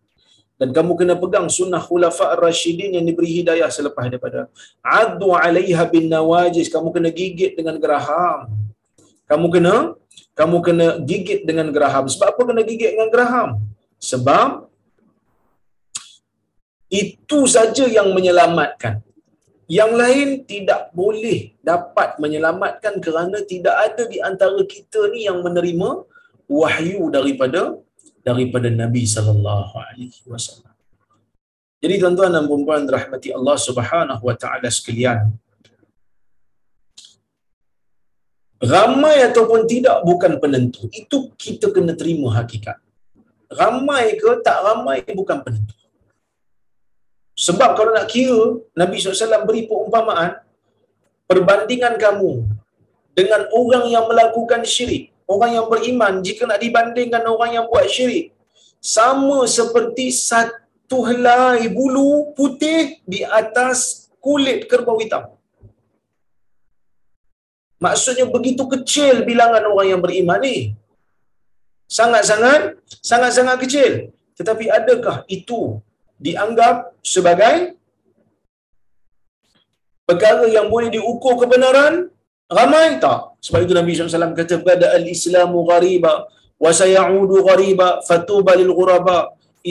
Dan 0.59 0.75
kamu 0.75 0.91
kena 0.99 1.15
pegang 1.15 1.47
sunnah 1.47 1.79
khulafa 1.79 2.35
ar-rasyidin 2.35 2.99
yang 2.99 3.05
diberi 3.07 3.31
hidayah 3.39 3.71
selepas 3.71 4.11
daripada. 4.11 4.51
Addu 4.83 5.31
'alaiha 5.31 5.87
bin 5.87 6.11
nawajis. 6.11 6.67
Kamu 6.67 6.91
kena 6.91 7.15
gigit 7.15 7.55
dengan 7.55 7.79
geraham. 7.79 8.59
Kamu 9.23 9.47
kena 9.55 9.95
kamu 10.35 10.57
kena 10.59 10.87
gigit 10.99 11.47
dengan 11.47 11.71
geraham. 11.71 12.11
Sebab 12.11 12.27
apa 12.35 12.41
kena 12.43 12.61
gigit 12.67 12.91
dengan 12.91 13.07
geraham? 13.07 13.49
Sebab 14.03 14.68
itu 16.89 17.39
saja 17.45 17.85
yang 17.85 18.11
menyelamatkan 18.17 19.05
yang 19.69 19.93
lain 19.93 20.49
tidak 20.49 20.89
boleh 20.97 21.53
dapat 21.61 22.17
menyelamatkan 22.17 22.97
kerana 22.97 23.37
tidak 23.45 23.77
ada 23.77 24.03
di 24.09 24.17
antara 24.17 24.57
kita 24.65 25.13
ni 25.13 25.29
yang 25.29 25.45
menerima 25.45 26.09
wahyu 26.49 27.13
daripada 27.13 27.77
daripada 28.25 28.67
Nabi 28.73 29.05
sallallahu 29.05 29.73
alaihi 29.77 30.25
wasallam. 30.25 30.73
Jadi 31.79 31.95
tuan-tuan 32.01 32.33
dan 32.33 32.49
puan-puan 32.49 32.83
rahmati 32.89 33.29
Allah 33.31 33.55
Subhanahu 33.61 34.23
wa 34.25 34.35
taala 34.35 34.67
sekalian. 34.73 35.37
Ramai 38.59 39.23
ataupun 39.23 39.69
tidak 39.69 40.03
bukan 40.03 40.35
penentu. 40.43 40.91
Itu 40.91 41.31
kita 41.39 41.71
kena 41.71 41.95
terima 41.95 42.35
hakikat. 42.35 42.75
Ramai 43.53 44.19
ke 44.19 44.43
tak 44.43 44.59
ramai 44.65 44.99
bukan 45.07 45.39
penentu. 45.45 45.78
Sebab 47.39 47.69
kalau 47.79 47.95
nak 47.95 48.11
kira 48.11 48.59
Nabi 48.75 48.99
SAW 48.99 49.47
beri 49.47 49.63
perumpamaan 49.63 50.43
perbandingan 51.23 51.95
kamu 51.95 52.43
dengan 53.15 53.47
orang 53.55 53.85
yang 53.87 54.05
melakukan 54.11 54.67
syirik, 54.67 55.15
orang 55.23 55.55
yang 55.55 55.65
beriman 55.71 56.19
jika 56.19 56.43
nak 56.43 56.59
dibandingkan 56.59 57.23
orang 57.23 57.55
yang 57.55 57.65
buat 57.71 57.87
syirik 57.87 58.35
sama 58.83 59.47
seperti 59.47 60.11
satu 60.11 60.99
helai 61.07 61.71
bulu 61.71 62.35
putih 62.35 62.99
di 63.07 63.23
atas 63.23 64.11
kulit 64.19 64.67
kerbau 64.67 64.99
hitam. 64.99 65.31
Maksudnya 67.79 68.27
begitu 68.27 68.67
kecil 68.67 69.23
bilangan 69.23 69.63
orang 69.63 69.95
yang 69.95 70.01
beriman 70.03 70.43
ni. 70.43 70.75
Sangat-sangat, 71.87 72.75
sangat-sangat 72.99 73.55
kecil. 73.63 73.91
Tetapi 74.35 74.67
adakah 74.67 75.23
itu 75.31 75.79
dianggap 76.19 76.99
sebagai 76.99 77.79
perkara 80.03 80.45
yang 80.51 80.67
boleh 80.73 80.91
diukur 80.91 81.39
kebenaran? 81.41 82.11
Ramai 82.49 82.97
tak? 83.03 83.39
Sebab 83.45 83.59
itu 83.65 83.73
Nabi 83.77 83.93
SAW 83.93 84.35
kata 84.35 84.59
pada 84.65 84.87
al-islamu 84.97 85.63
ghariba 85.69 86.13
wa 86.63 86.71
sayaudu 86.73 87.45
ghariba 87.47 88.03
fatuba 88.07 88.53
lil 88.59 88.73
ghuraba. 88.75 89.19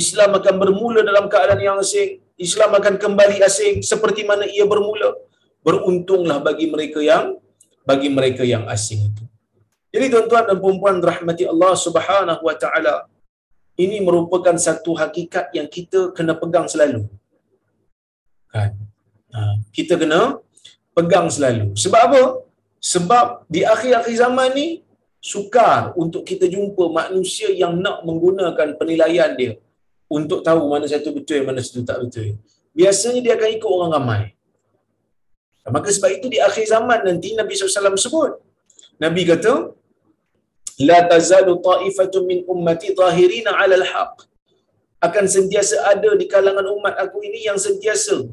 Islam 0.00 0.30
akan 0.38 0.54
bermula 0.62 1.00
dalam 1.02 1.26
keadaan 1.32 1.60
yang 1.68 1.78
asing. 1.84 2.22
Islam 2.38 2.70
akan 2.78 2.94
kembali 3.02 3.42
asing 3.48 3.82
seperti 3.82 4.22
mana 4.30 4.46
ia 4.46 4.64
bermula. 4.72 5.10
Beruntunglah 5.66 6.38
bagi 6.38 6.70
mereka 6.70 7.02
yang 7.02 7.34
bagi 7.82 8.08
mereka 8.16 8.46
yang 8.46 8.64
asing 8.70 9.10
itu. 9.10 9.24
Jadi 9.90 10.06
tuan-tuan 10.12 10.44
dan 10.46 10.56
puan-puan 10.62 10.96
rahmati 11.10 11.44
Allah 11.52 11.72
Subhanahu 11.86 12.42
wa 12.46 12.54
taala 12.62 12.94
ini 13.78 14.02
merupakan 14.02 14.56
satu 14.58 14.90
hakikat 14.98 15.54
yang 15.54 15.70
kita 15.70 16.10
kena 16.16 16.34
pegang 16.34 16.66
selalu. 16.66 17.06
Kan? 18.50 18.74
Ha, 19.30 19.62
kita 19.70 19.94
kena 19.94 20.42
pegang 20.98 21.30
selalu. 21.30 21.78
Sebab 21.78 22.00
apa? 22.10 22.22
Sebab 22.82 23.26
di 23.46 23.62
akhir-akhir 23.62 24.16
zaman 24.18 24.50
ni 24.58 24.68
sukar 25.22 25.94
untuk 26.02 26.22
kita 26.26 26.50
jumpa 26.50 26.90
manusia 26.90 27.48
yang 27.62 27.78
nak 27.78 28.02
menggunakan 28.02 28.74
penilaian 28.78 29.30
dia 29.38 29.58
untuk 30.10 30.40
tahu 30.46 30.70
mana 30.72 30.86
satu 30.90 31.10
betul 31.14 31.46
mana 31.46 31.62
satu 31.62 31.82
tak 31.86 31.98
betul. 32.02 32.34
Biasanya 32.74 33.20
dia 33.22 33.32
akan 33.38 33.48
ikut 33.58 33.70
orang 33.70 33.90
ramai. 33.94 34.22
Maka 35.68 35.88
sebab 35.92 36.10
itu 36.18 36.26
di 36.32 36.38
akhir 36.40 36.64
zaman 36.64 37.04
nanti 37.04 37.36
Nabi 37.36 37.52
SAW 37.52 37.98
sebut. 37.98 38.40
Nabi 38.98 39.22
kata, 39.28 39.77
la 40.88 40.98
tazalu 41.12 41.52
ta'ifatun 41.68 42.22
min 42.30 42.38
ummati 42.52 42.94
zahirina 43.00 43.50
'ala 43.58 43.74
al-haq 43.82 44.14
akan 45.06 45.24
sentiasa 45.36 45.76
ada 45.92 46.10
di 46.20 46.26
kalangan 46.32 46.66
umat 46.76 46.94
aku 47.04 47.22
ini 47.28 47.46
yang 47.48 47.58
sentiasa 47.66 48.26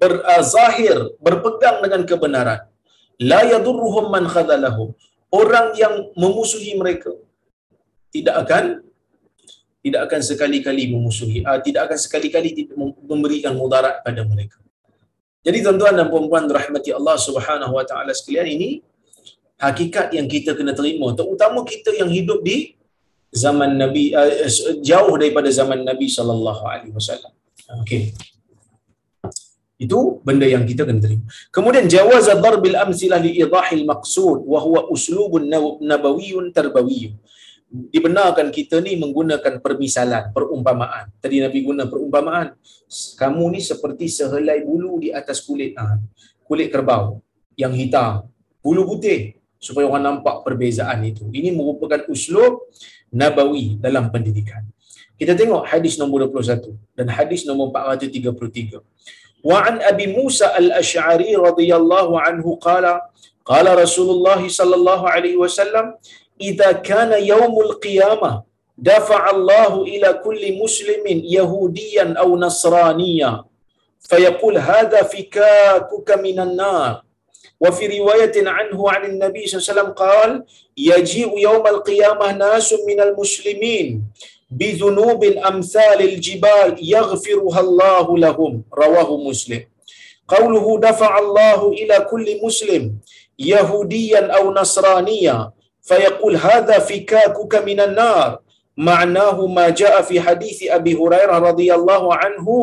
berzahir 0.00 0.96
berpegang 1.26 1.78
dengan 1.84 2.02
kebenaran. 2.10 2.60
La 3.30 3.40
yadurruhum 3.52 4.12
man 4.14 4.24
khadalahum. 4.34 4.92
Orang 5.32 5.72
yang 5.82 5.94
memusuhi 6.22 6.72
mereka 6.80 7.12
tidak 8.14 8.36
akan 8.44 8.64
tidak 9.84 10.00
akan 10.10 10.20
sekali-kali 10.28 10.84
memusuhi 10.90 11.38
uh, 11.46 11.58
tidak 11.66 11.86
akan 11.86 11.98
sekali-kali 12.04 12.48
memberikan 13.10 13.54
mudarat 13.54 14.02
pada 14.06 14.22
mereka. 14.26 14.58
Jadi 15.46 15.62
tuan-tuan 15.62 15.94
dan 15.94 16.10
puan-puan 16.10 16.50
rahmati 16.50 16.90
Allah 16.90 17.14
Subhanahu 17.26 17.72
wa 17.78 17.84
taala 17.86 18.10
sekalian 18.10 18.50
ini 18.50 18.70
hakikat 19.56 20.12
yang 20.12 20.28
kita 20.28 20.52
kena 20.52 20.76
terima 20.76 21.16
terutama 21.16 21.64
kita 21.64 21.96
yang 21.96 22.12
hidup 22.12 22.44
di 22.44 22.76
zaman 23.32 23.76
Nabi 23.76 24.12
uh, 24.12 24.28
jauh 24.80 25.14
daripada 25.16 25.48
zaman 25.52 25.84
Nabi 25.84 26.06
sallallahu 26.08 26.62
alaihi 26.64 26.94
wasallam. 26.94 27.32
Okey. 27.82 28.16
Itu 29.76 30.24
benda 30.24 30.48
yang 30.48 30.64
kita 30.64 30.88
kena 30.88 31.04
terima. 31.04 31.24
Kemudian 31.52 31.84
jawaz 31.84 32.32
darbil 32.32 32.76
amsilah 32.80 33.20
li 33.20 33.36
idahil 33.44 33.84
maqsud 33.84 34.40
wa 34.40 34.56
huwa 34.64 34.88
uslubun 34.88 35.52
nabawiyyun 35.84 36.48
tarbawiyyun. 36.56 37.16
Dibenarkan 37.66 38.54
kita 38.54 38.80
ni 38.80 38.96
menggunakan 38.96 39.60
permisalan, 39.60 40.32
perumpamaan. 40.32 41.12
Tadi 41.20 41.44
Nabi 41.44 41.60
guna 41.60 41.84
perumpamaan. 41.84 42.56
Kamu 43.20 43.52
ni 43.52 43.60
seperti 43.60 44.08
sehelai 44.08 44.64
bulu 44.64 45.02
di 45.02 45.12
atas 45.12 45.44
kulit 45.44 45.76
ah, 45.76 46.00
kulit 46.46 46.72
kerbau 46.72 47.20
yang 47.58 47.74
hitam, 47.74 48.30
bulu 48.64 48.86
putih 48.86 49.35
supaya 49.60 49.88
orang 49.90 50.04
nampak 50.08 50.44
perbezaan 50.46 51.00
itu. 51.04 51.24
Ini 51.38 51.52
merupakan 51.58 52.04
uslub 52.12 52.68
nabawi 53.12 53.80
dalam 53.80 54.08
pendidikan. 54.14 54.62
Kita 55.16 55.32
tengok 55.32 55.64
hadis 55.64 55.96
nombor 55.96 56.28
21 56.28 56.76
dan 56.98 57.06
hadis 57.08 57.48
nombor 57.48 57.72
433. 57.72 58.84
Wa 59.48 59.64
an 59.68 59.80
Abi 59.80 60.06
Musa 60.12 60.52
al-Asy'ari 60.60 61.32
radhiyallahu 61.38 62.20
anhu 62.20 62.60
qala 62.60 63.00
qala 63.46 63.78
Rasulullah 63.78 64.40
sallallahu 64.58 65.08
alaihi 65.08 65.38
wasallam 65.40 65.96
idza 66.36 66.68
kana 66.88 67.16
yaumul 67.22 67.80
qiyamah 67.84 68.44
dafa'a 68.76 69.32
Allah 69.32 69.72
ila 69.94 70.08
kulli 70.20 70.52
muslimin 70.60 71.24
yahudiyan 71.24 72.12
aw 72.20 72.28
nasraniya 72.44 73.48
fayaqul 74.04 74.58
hadha 74.68 75.00
fikakuka 75.12 76.20
minan 76.20 76.52
nar 76.60 77.05
وفي 77.60 77.98
رواية 77.98 78.36
عنه 78.48 78.90
عن 78.90 79.02
النبي 79.04 79.46
صلى 79.46 79.58
الله 79.60 79.66
عليه 79.68 79.72
وسلم 79.80 79.90
قال 79.92 80.30
يجيء 80.76 81.38
يوم 81.38 81.66
القيامة 81.66 82.32
ناس 82.32 82.74
من 82.88 83.00
المسلمين 83.00 84.02
بذنوب 84.50 85.24
أمثال 85.24 85.98
الجبال 86.00 86.76
يغفرها 86.78 87.60
الله 87.60 88.18
لهم. 88.18 88.62
رواه 88.74 89.16
مسلم. 89.16 89.62
قوله 90.28 90.80
دفع 90.80 91.18
الله 91.18 91.68
إلى 91.68 91.96
كل 92.10 92.26
مسلم 92.44 92.82
يهوديا 93.38 94.22
أو 94.36 94.52
نصرانيا. 94.54 95.50
فيقول 95.82 96.36
هذا 96.36 96.78
فكاكك 96.78 97.54
من 97.54 97.80
النار. 97.80 98.45
ma'nahu 98.76 99.48
ma 99.56 99.66
ja'a 99.80 100.00
fi 100.08 100.16
hadithi 100.26 100.70
Abi 100.78 100.92
Hurairah 101.00 101.38
radhiyallahu 101.48 102.08
anhu 102.12 102.56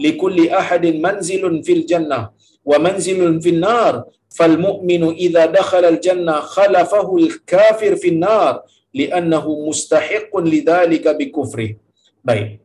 li 0.00 0.16
kulli 0.22 0.46
ahadin 0.60 1.00
manzilun 1.06 1.60
fil 1.66 1.84
jannah 1.90 2.32
wa 2.70 2.76
manzilun 2.86 3.36
fil 3.44 3.60
nar. 3.68 3.94
Fal 4.30 4.54
mu'minu 4.66 5.10
idha 5.26 5.50
dakhala 5.50 5.90
al 5.90 5.98
jannah 5.98 6.38
khalafahu 6.54 7.18
al 7.22 7.30
kafir 7.52 7.98
fil 8.02 8.18
nar 8.26 8.62
li'annahu 8.94 9.66
mustahiqun 9.66 10.46
lidhalika 10.46 11.18
bi 11.18 11.34
kufri. 11.34 11.68
Baik. 12.22 12.62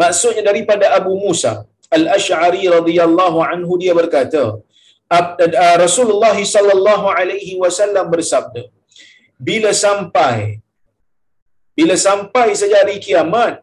Maksudnya 0.00 0.42
daripada 0.48 0.92
Abu 0.98 1.12
Musa 1.24 1.64
Al-Ash'ari 1.96 2.62
radhiyallahu 2.76 3.38
anhu 3.52 3.78
dia 3.82 3.94
berkata 4.00 4.58
Rasulullah 5.84 6.34
sallallahu 6.54 7.06
alaihi 7.18 7.54
wasallam 7.62 8.06
bersabda 8.14 8.62
bila 9.38 9.70
sampai 9.70 10.58
bila 11.78 11.94
sampai 12.06 12.48
saja 12.60 12.76
hari 12.82 12.96
kiamat 13.06 13.54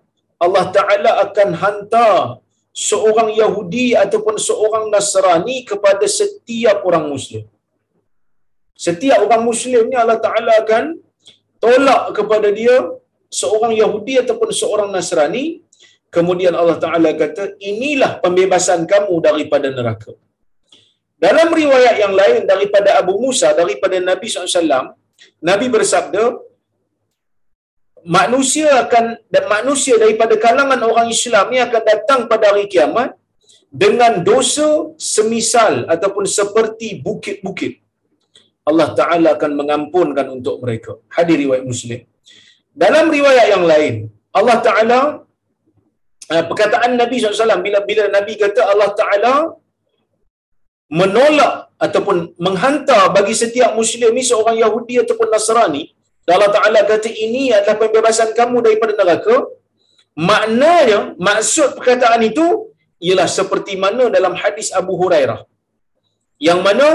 Allah 0.46 0.66
Taala 0.76 1.12
akan 1.26 1.50
hantar 1.64 2.44
seorang 2.74 3.30
Yahudi 3.42 3.88
ataupun 4.04 4.36
seorang 4.48 4.86
Nasrani 4.94 5.58
kepada 5.72 6.06
setiap 6.20 6.78
orang 6.90 7.06
Muslim. 7.14 7.44
Setiap 8.86 9.20
orang 9.26 9.44
Muslim 9.50 9.84
ni 9.90 9.96
Allah 10.04 10.18
Ta'ala 10.26 10.54
akan 10.66 10.84
tolak 11.64 12.02
kepada 12.18 12.50
dia 12.60 12.76
seorang 13.30 13.74
Yahudi 13.82 14.18
ataupun 14.24 14.50
seorang 14.62 14.90
Nasrani. 14.96 15.46
Kemudian 16.16 16.54
Allah 16.62 16.78
Ta'ala 16.84 17.10
kata, 17.22 17.44
inilah 17.58 18.12
pembebasan 18.24 18.82
kamu 18.90 19.14
daripada 19.28 19.70
neraka. 19.78 20.12
Dalam 21.26 21.50
riwayat 21.62 21.96
yang 22.04 22.14
lain 22.22 22.42
daripada 22.52 22.90
Abu 23.02 23.14
Musa, 23.24 23.50
daripada 23.62 23.98
Nabi 24.10 24.28
SAW, 24.28 24.94
Nabi 25.50 25.68
bersabda, 25.76 26.24
manusia 28.06 28.68
akan 28.84 29.06
dan 29.34 29.44
manusia 29.48 29.96
daripada 30.04 30.36
kalangan 30.46 30.80
orang 30.90 31.08
Islam 31.16 31.46
ni 31.52 31.60
akan 31.64 31.82
datang 31.92 32.22
pada 32.32 32.52
hari 32.52 32.66
kiamat 32.74 33.16
dengan 33.84 34.22
dosa 34.22 34.94
semisal 34.98 35.90
ataupun 35.94 36.26
seperti 36.30 37.02
bukit-bukit. 37.06 37.74
Allah 38.70 38.96
Taala 39.00 39.30
akan 39.36 39.52
mengampunkan 39.60 40.28
untuk 40.30 40.64
mereka. 40.64 40.92
Hadis 41.16 41.36
riwayat 41.44 41.66
Muslim. 41.68 42.00
Dalam 42.84 43.06
riwayat 43.16 43.48
yang 43.56 43.66
lain, 43.72 43.94
Allah 44.40 44.58
Taala 44.68 45.00
eh, 46.34 46.44
perkataan 46.50 46.96
Nabi 47.02 47.16
SAW 47.20 47.66
bila 47.66 47.80
bila 47.90 48.04
Nabi 48.18 48.34
kata 48.44 48.62
Allah 48.72 48.90
Taala 49.00 49.34
menolak 51.00 51.54
ataupun 51.86 52.38
menghantar 52.46 53.04
bagi 53.18 53.34
setiap 53.34 53.72
muslim 53.80 54.12
ni 54.18 54.24
seorang 54.30 54.58
Yahudi 54.64 54.96
ataupun 55.04 55.28
Nasrani 55.34 55.84
Allah 56.24 56.52
Ta'ala 56.56 56.80
kata 56.88 57.12
ini 57.12 57.52
adalah 57.52 57.76
pembebasan 57.84 58.32
kamu 58.32 58.64
daripada 58.64 58.96
neraka. 58.96 59.44
Maknanya 60.16 61.20
maksud 61.20 61.76
perkataan 61.76 62.22
itu 62.24 62.72
ialah 63.04 63.28
seperti 63.28 63.76
mana 63.76 64.08
dalam 64.08 64.32
hadis 64.42 64.72
Abu 64.72 64.96
Hurairah. 64.96 65.44
Yang 66.40 66.60
mana 66.64 66.88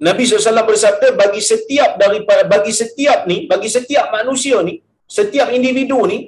Nabi 0.00 0.22
SAW 0.24 0.64
bersabda 0.70 1.08
bagi 1.20 1.40
setiap 1.50 2.00
daripada 2.00 2.44
bagi 2.44 2.72
setiap 2.80 3.24
ni 3.28 3.48
bagi 3.52 3.68
setiap 3.76 4.12
manusia 4.12 4.60
ni 4.60 4.80
setiap 5.08 5.48
individu 5.56 6.04
ni 6.04 6.18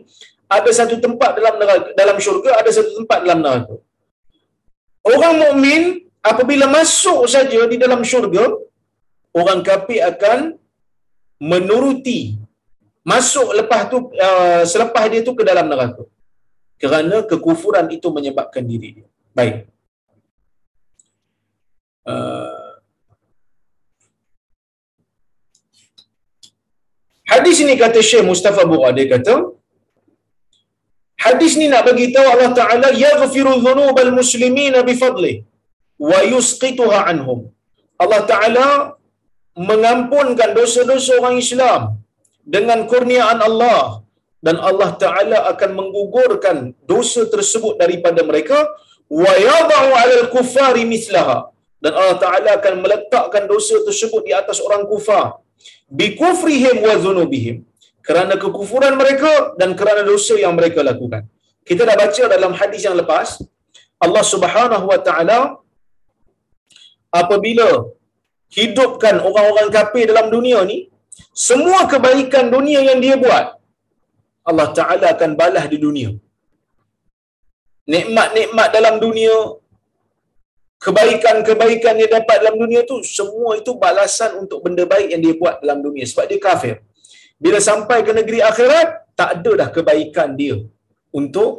ada 0.49 0.70
satu 0.72 0.97
tempat 1.05 1.36
dalam 1.36 1.55
neraka 1.61 1.93
dalam 1.93 2.16
syurga 2.16 2.51
ada 2.61 2.70
satu 2.72 2.93
tempat 3.01 3.18
dalam 3.24 3.41
neraka. 3.45 3.76
Orang 5.09 5.34
mukmin 5.41 5.82
apabila 6.20 6.68
masuk 6.68 7.24
saja 7.34 7.61
di 7.72 7.76
dalam 7.80 8.01
syurga 8.05 8.45
orang 9.41 9.61
kafir 9.64 10.01
akan 10.05 10.58
menuruti 11.41 12.36
masuk 13.07 13.55
lepas 13.59 13.89
tu 13.91 13.99
uh, 14.26 14.62
selepas 14.66 15.05
dia 15.11 15.22
tu 15.24 15.32
ke 15.39 15.43
dalam 15.47 15.66
neraka. 15.70 16.05
Kerana 16.78 17.26
kekufuran 17.30 17.86
itu 17.91 18.09
menyebabkan 18.16 18.62
diri 18.62 18.89
dia. 19.03 19.09
Baik. 19.34 19.66
Uh, 22.09 22.80
hadis 27.32 27.57
ini 27.64 27.74
kata 27.76 28.01
Syekh 28.01 28.24
Mustafa 28.24 28.64
Bura 28.70 28.91
dia 28.97 29.05
kata 29.12 29.34
hadis 31.20 31.53
ni 31.61 31.66
nak 31.68 31.84
bagi 31.89 32.07
tahu 32.14 32.24
Allah 32.34 32.51
Taala 32.57 32.89
yaghfiru 33.05 33.61
dhunubal 33.64 34.12
muslimin 34.16 34.72
bi 34.89 34.95
fadli 34.97 35.34
wa 36.11 36.20
yusqituha 36.32 36.99
anhum. 37.11 37.41
Allah 38.03 38.22
Taala 38.30 38.66
mengampunkan 39.59 40.51
dosa-dosa 40.59 41.13
orang 41.21 41.37
Islam 41.45 41.81
dengan 42.57 42.87
kurniaan 42.91 43.41
Allah. 43.49 44.07
Dan 44.47 44.57
Allah 44.69 44.91
Taala 45.03 45.39
akan 45.53 45.71
menggugurkan 45.79 46.57
dosa 46.93 47.27
tersebut 47.35 47.75
daripada 47.83 48.23
mereka. 48.31 48.59
Wa 49.23 49.33
yad'u 49.49 49.91
'alal 49.99 50.27
kuffari 50.35 50.87
mithlaha. 50.95 51.39
Dan 51.83 51.93
Allah 51.99 52.19
Taala 52.23 52.51
akan 52.59 52.75
meletakkan 52.85 53.45
dosa 53.53 53.83
tersebut 53.89 54.23
di 54.29 54.33
atas 54.41 54.59
orang 54.67 54.87
kufar. 54.93 55.43
Bi 55.99 56.15
kufrihim 56.21 56.77
wa 56.87 56.95
dhunubihim 57.05 57.57
kerana 58.09 58.35
kekufuran 58.43 58.95
mereka 59.01 59.33
dan 59.61 59.71
kerana 59.79 60.03
dosa 60.11 60.35
yang 60.45 60.55
mereka 60.59 60.81
lakukan. 60.91 61.23
Kita 61.69 61.83
dah 61.89 61.97
baca 62.03 62.23
dalam 62.35 62.53
hadis 62.61 62.83
yang 62.89 62.97
lepas. 63.01 63.29
Allah 64.05 64.25
Subhanahu 64.33 64.85
wa 64.93 65.01
taala 65.07 65.39
apabila 67.21 67.69
hidupkan 68.57 69.17
orang-orang 69.29 69.69
kafir 69.77 70.05
dalam 70.11 70.27
dunia 70.35 70.59
ni 70.71 70.79
semua 71.47 71.79
kebaikan 71.93 72.47
dunia 72.55 72.81
yang 72.89 72.99
dia 73.05 73.15
buat 73.25 73.45
Allah 74.49 74.69
Ta'ala 74.79 75.07
akan 75.15 75.31
balas 75.41 75.65
di 75.73 75.79
dunia. 75.85 76.11
Nikmat-nikmat 77.95 78.69
dalam 78.77 78.95
dunia 79.05 79.35
kebaikan-kebaikan 80.87 81.95
dia 82.01 82.09
dapat 82.17 82.37
dalam 82.43 82.57
dunia 82.63 82.81
tu 82.91 82.97
semua 83.05 83.51
itu 83.61 83.73
balasan 83.85 84.41
untuk 84.43 84.59
benda 84.65 84.85
baik 84.93 85.09
yang 85.13 85.23
dia 85.25 85.35
buat 85.41 85.61
dalam 85.63 85.79
dunia. 85.87 86.05
Sebab 86.11 86.25
dia 86.31 86.41
kafir. 86.49 86.75
Bila 87.45 87.59
sampai 87.71 87.99
ke 88.07 88.13
negeri 88.19 88.41
akhirat 88.51 88.89
tak 89.19 89.31
ada 89.41 89.53
dah 89.61 89.69
kebaikan 89.77 90.33
dia 90.41 90.57
untuk 91.21 91.51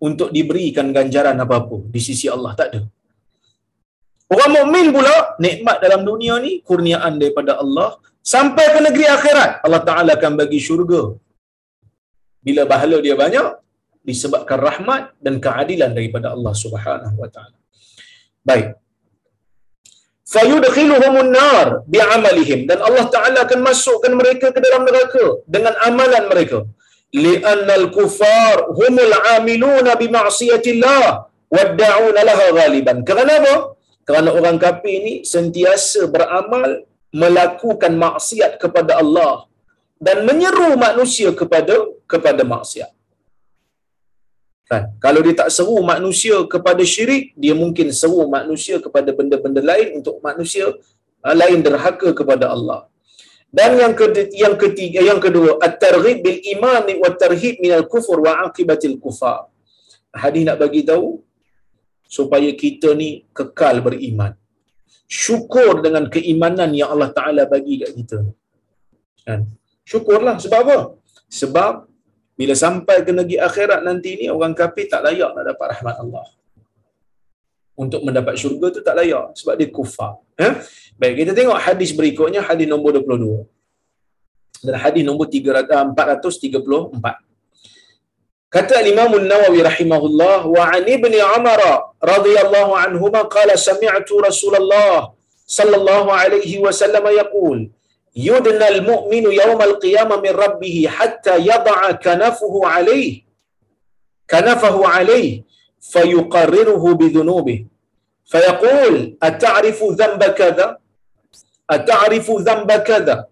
untuk 0.00 0.28
diberikan 0.36 0.86
ganjaran 0.96 1.36
apa-apa. 1.44 1.76
Di 1.94 2.00
sisi 2.08 2.26
Allah 2.36 2.52
tak 2.60 2.68
ada 2.72 2.80
Orang 4.34 4.50
mukmin 4.56 4.86
pula 4.96 5.16
nikmat 5.44 5.76
dalam 5.84 6.02
dunia 6.10 6.34
ni 6.44 6.52
kurniaan 6.68 7.18
daripada 7.20 7.52
Allah 7.62 7.88
sampai 8.34 8.66
ke 8.74 8.78
negeri 8.86 9.06
akhirat 9.16 9.50
Allah 9.66 9.82
Taala 9.88 10.12
akan 10.18 10.32
bagi 10.40 10.60
syurga. 10.66 11.02
Bila 12.46 12.62
bahala 12.72 12.98
dia 13.04 13.16
banyak 13.24 13.46
disebabkan 14.08 14.58
rahmat 14.68 15.02
dan 15.24 15.34
keadilan 15.44 15.90
daripada 15.98 16.28
Allah 16.34 16.54
Subhanahu 16.64 17.16
wa 17.22 17.28
taala. 17.34 17.56
Baik. 18.48 18.68
Fayudkhiluhumun 20.34 21.30
nar 21.38 21.66
bi'amalihim 21.92 22.60
dan 22.70 22.78
Allah 22.88 23.06
Taala 23.14 23.38
akan 23.46 23.60
masukkan 23.68 24.12
mereka 24.20 24.46
ke 24.54 24.60
dalam 24.66 24.82
neraka 24.88 25.24
dengan 25.54 25.74
amalan 25.88 26.24
mereka. 26.32 26.58
Li'anna 27.24 27.74
al-kuffar 27.82 28.56
humul 28.78 29.14
'amiluna 29.18 29.98
bi 30.00 30.06
ma'siyatillah 30.16 31.02
wadda'una 31.56 32.20
laha 32.30 32.46
ghaliban. 32.58 32.98
Kerana 33.08 33.34
apa? 33.42 33.54
Kerana 34.10 34.30
orang 34.38 34.58
kafir 34.58 34.90
ini 35.00 35.14
sentiasa 35.32 36.10
beramal 36.14 36.82
melakukan 37.14 37.94
maksiat 37.94 38.58
kepada 38.62 38.98
Allah 39.02 39.46
dan 40.06 40.26
menyeru 40.28 40.74
manusia 40.86 41.30
kepada 41.40 41.78
kepada 42.12 42.42
maksiat. 42.42 42.90
Kan? 44.70 44.82
Kalau 45.04 45.20
dia 45.26 45.34
tak 45.34 45.50
seru 45.54 45.78
manusia 45.92 46.34
kepada 46.54 46.82
syirik, 46.92 47.24
dia 47.38 47.54
mungkin 47.62 47.94
seru 48.00 48.26
manusia 48.26 48.82
kepada 48.82 49.14
benda-benda 49.14 49.62
lain 49.70 50.02
untuk 50.02 50.18
manusia 50.26 50.66
uh, 51.26 51.36
lain 51.42 51.62
derhaka 51.62 52.10
kepada 52.10 52.50
Allah. 52.54 52.80
Dan 53.58 53.78
yang 53.82 53.94
ketiga, 54.00 54.34
yang 54.42 54.54
ketiga 54.58 55.00
yang 55.10 55.20
kedua, 55.22 55.50
at-targhib 55.66 56.18
bil 56.26 56.38
iman 56.58 56.86
wa 57.02 57.10
tarhib 57.22 57.62
min 57.62 57.78
al-kufur 57.78 58.18
wa 58.26 58.34
aqibatil 58.46 58.98
kufar. 59.02 59.46
Hadis 60.10 60.42
nak 60.46 60.58
bagi 60.62 60.82
tahu 60.90 61.22
supaya 62.10 62.50
kita 62.62 62.98
ni 62.98 63.22
kekal 63.30 63.78
beriman. 63.86 64.34
Syukur 65.06 65.78
dengan 65.84 66.10
keimanan 66.14 66.74
yang 66.74 66.90
Allah 66.94 67.10
Ta'ala 67.14 67.46
bagi 67.46 67.78
kat 67.82 67.90
kita. 67.94 68.18
Kan? 69.26 69.40
Syukurlah. 69.86 70.36
Sebab 70.42 70.58
apa? 70.66 70.78
Sebab 71.30 71.86
bila 72.34 72.54
sampai 72.58 73.06
ke 73.06 73.14
negeri 73.14 73.38
akhirat 73.38 73.86
nanti 73.86 74.18
ni, 74.18 74.26
orang 74.26 74.58
kafir 74.58 74.90
tak 74.90 75.06
layak 75.06 75.30
nak 75.36 75.44
dapat 75.54 75.66
rahmat 75.78 75.96
Allah. 76.02 76.26
Untuk 77.78 78.02
mendapat 78.02 78.34
syurga 78.34 78.66
tu 78.74 78.82
tak 78.82 78.98
layak. 78.98 79.38
Sebab 79.38 79.54
dia 79.54 79.70
kufar. 79.70 80.18
Eh? 80.34 80.58
Baik, 80.98 81.14
kita 81.24 81.32
tengok 81.38 81.62
hadis 81.62 81.94
berikutnya, 81.94 82.42
hadis 82.42 82.66
nombor 82.66 82.98
22. 82.98 83.46
Dan 84.66 84.74
hadis 84.82 85.06
nombor 85.06 85.30
434. 85.30 85.94
Kata 88.50 88.82
Imam 88.82 89.14
Nawawi 89.14 89.62
rahimahullah 89.62 90.42
wa 90.42 90.58
an 90.74 90.82
ibni 90.82 91.22
Umar 91.22 91.60
radhiyallahu 92.02 92.74
anhuma 92.74 93.30
qala 93.30 93.54
sami'tu 93.54 94.18
Rasulullah 94.18 95.14
sallallahu 95.46 96.10
alaihi 96.10 96.58
wasallam 96.58 97.06
yaqul 97.14 97.70
yudna 98.10 98.66
al-mu'minu 98.74 99.30
yawm 99.30 99.54
al-qiyamah 99.54 100.18
min 100.18 100.34
rabbih 100.34 100.90
hatta 100.90 101.38
yad'a 101.38 101.94
kanafuhu 102.02 102.66
alayhi 102.66 103.22
kanafahu 104.26 104.82
alayhi 104.82 105.46
bi 106.98 107.06
dhunubihi 107.14 107.70
فيقول 108.30 109.18
أتعرف 109.22 109.78
ذنب 109.82 110.22
كذا 110.24 110.78
أتعرف 111.70 112.30
ذنب 112.30 112.70
كذا 112.72 113.26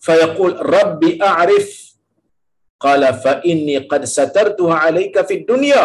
فيقول 0.00 0.52
ربي 0.74 1.18
أعرف 1.22 1.85
qala 2.84 3.10
fa 3.24 3.32
inni 3.50 3.76
qad 3.90 4.02
satartuha 4.16 4.76
alayka 4.86 5.26
fid 5.28 5.42
dunya 5.50 5.84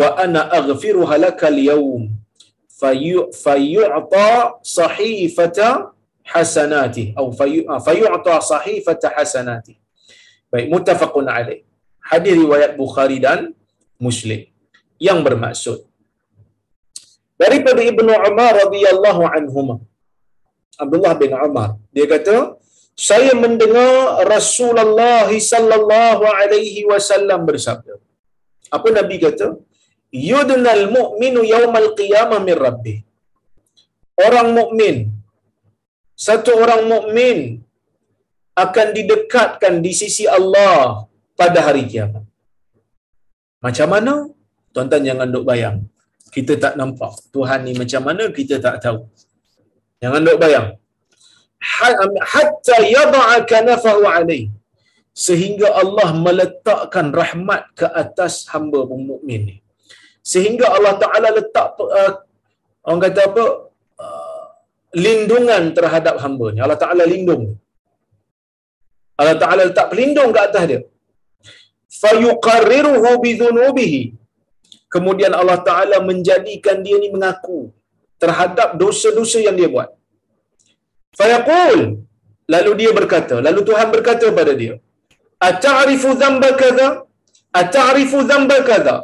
wa 0.00 0.08
ana 0.24 0.40
aghfiruha 0.58 1.16
laka 1.24 1.46
al 1.52 1.58
yawm 1.70 2.02
fayu'ta 3.44 4.28
sahifata 4.78 5.68
hasanati 6.34 7.04
atau 7.16 7.32
ah, 7.72 7.80
fayu'ta 7.86 8.34
sahifata 8.52 9.12
hasanati. 9.16 9.74
Baik 10.52 10.68
muttafaqun 10.72 11.28
alaih. 11.28 11.60
Hadis 12.10 12.34
riwayat 12.36 12.76
bukhari 12.80 13.18
dan 13.26 13.56
muslim. 13.96 14.40
Yang 15.00 15.18
bermaksud 15.26 15.78
daripada 17.44 17.80
ibnu 17.82 18.12
umar 18.28 18.52
radhiyallahu 18.64 19.22
anhuma 19.36 19.76
Abdullah 20.78 21.14
bin 21.18 21.30
Umar 21.34 21.78
dia 21.94 22.06
kata 22.06 22.58
saya 22.94 23.34
mendengar 23.34 24.22
Rasulullah 24.34 25.26
sallallahu 25.26 26.24
alaihi 26.40 26.86
wasallam 26.90 27.42
bersabda. 27.48 27.94
Apa 28.76 28.88
Nabi 28.98 29.18
kata? 29.18 29.48
Yudnal 30.14 30.84
mu'minu 30.96 31.42
yaumal 31.42 31.90
qiyamah 31.98 32.38
min 32.46 32.54
rabbih. 32.54 32.98
Orang 34.26 34.54
mukmin 34.58 35.10
satu 36.14 36.54
orang 36.62 36.86
mukmin 36.86 37.38
akan 38.54 38.88
didekatkan 38.96 39.82
di 39.82 39.90
sisi 39.90 40.24
Allah 40.30 41.10
pada 41.34 41.58
hari 41.66 41.90
kiamat. 41.90 42.22
Macam 43.58 43.88
mana? 43.90 44.14
Tuan-tuan 44.70 45.02
jangan 45.02 45.28
duk 45.34 45.42
bayang. 45.50 45.82
Kita 46.30 46.54
tak 46.62 46.78
nampak. 46.78 47.18
Tuhan 47.34 47.66
ni 47.66 47.74
macam 47.74 48.06
mana 48.06 48.30
kita 48.30 48.62
tak 48.62 48.78
tahu. 48.86 49.02
Jangan 49.98 50.22
duk 50.22 50.38
bayang 50.38 50.78
hatta 52.34 52.76
yada'a 52.96 53.36
kanafahu 53.52 54.04
alaih 54.16 54.44
sehingga 55.26 55.68
Allah 55.82 56.08
meletakkan 56.26 57.08
rahmat 57.20 57.62
ke 57.78 57.86
atas 58.02 58.34
hamba 58.52 58.80
mukmin 59.10 59.40
ni 59.48 59.56
sehingga 60.32 60.66
Allah 60.76 60.94
Taala 61.02 61.28
letak 61.38 61.68
uh, 61.78 62.12
orang 62.86 63.00
kata 63.06 63.20
apa 63.30 63.44
lindungan 65.04 65.62
terhadap 65.76 66.16
hamba 66.22 66.46
ni. 66.54 66.58
Allah 66.64 66.78
Ta'ala 66.84 67.04
lindung. 67.12 67.44
Allah 69.20 69.36
Ta'ala 69.42 69.62
letak 69.68 69.86
pelindung 69.92 70.30
ke 70.34 70.40
atas 70.48 70.64
dia. 70.70 70.80
Fayuqarriruhu 72.02 73.10
bidhunubihi. 73.24 74.02
Kemudian 74.94 75.34
Allah 75.40 75.58
Ta'ala 75.68 75.98
menjadikan 76.10 76.78
dia 76.86 76.96
ni 77.02 77.10
mengaku 77.14 77.60
terhadap 78.22 78.78
dosa-dosa 78.82 79.38
yang 79.46 79.56
dia 79.58 79.68
buat. 79.74 79.90
Fayaqul. 81.18 81.80
Lalu 82.54 82.70
dia 82.80 82.90
berkata, 82.98 83.34
lalu 83.46 83.60
Tuhan 83.68 83.88
berkata 83.94 84.24
kepada 84.30 84.52
dia, 84.62 84.74
Ata'rifu 85.48 86.10
dhamba 86.20 86.50
kadha? 86.62 86.88
Ata'rifu 87.60 88.18
dhamba 88.30 88.58
kadha? 88.68 88.96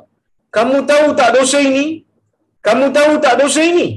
Kamu 0.56 0.76
tahu 0.90 1.06
tak 1.20 1.30
dosa 1.36 1.58
ini? 1.70 1.86
Kamu 2.66 2.86
tahu 2.96 3.12
tak 3.24 3.34
dosa 3.40 3.62
ini? 3.72 3.88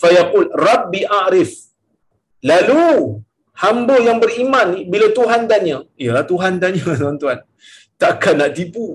Fayaqul, 0.00 0.48
Rabbi 0.68 1.02
a'rif. 1.20 1.52
Lalu, 2.50 2.84
hamba 3.62 3.96
yang 4.06 4.18
beriman 4.22 4.66
ni, 4.74 4.80
bila 4.92 5.06
Tuhan 5.18 5.42
tanya, 5.50 5.78
ya 6.06 6.22
Tuhan 6.32 6.54
tanya 6.62 6.84
tuan-tuan, 7.00 7.38
takkan 8.02 8.36
nak 8.40 8.52
tipu. 8.58 8.86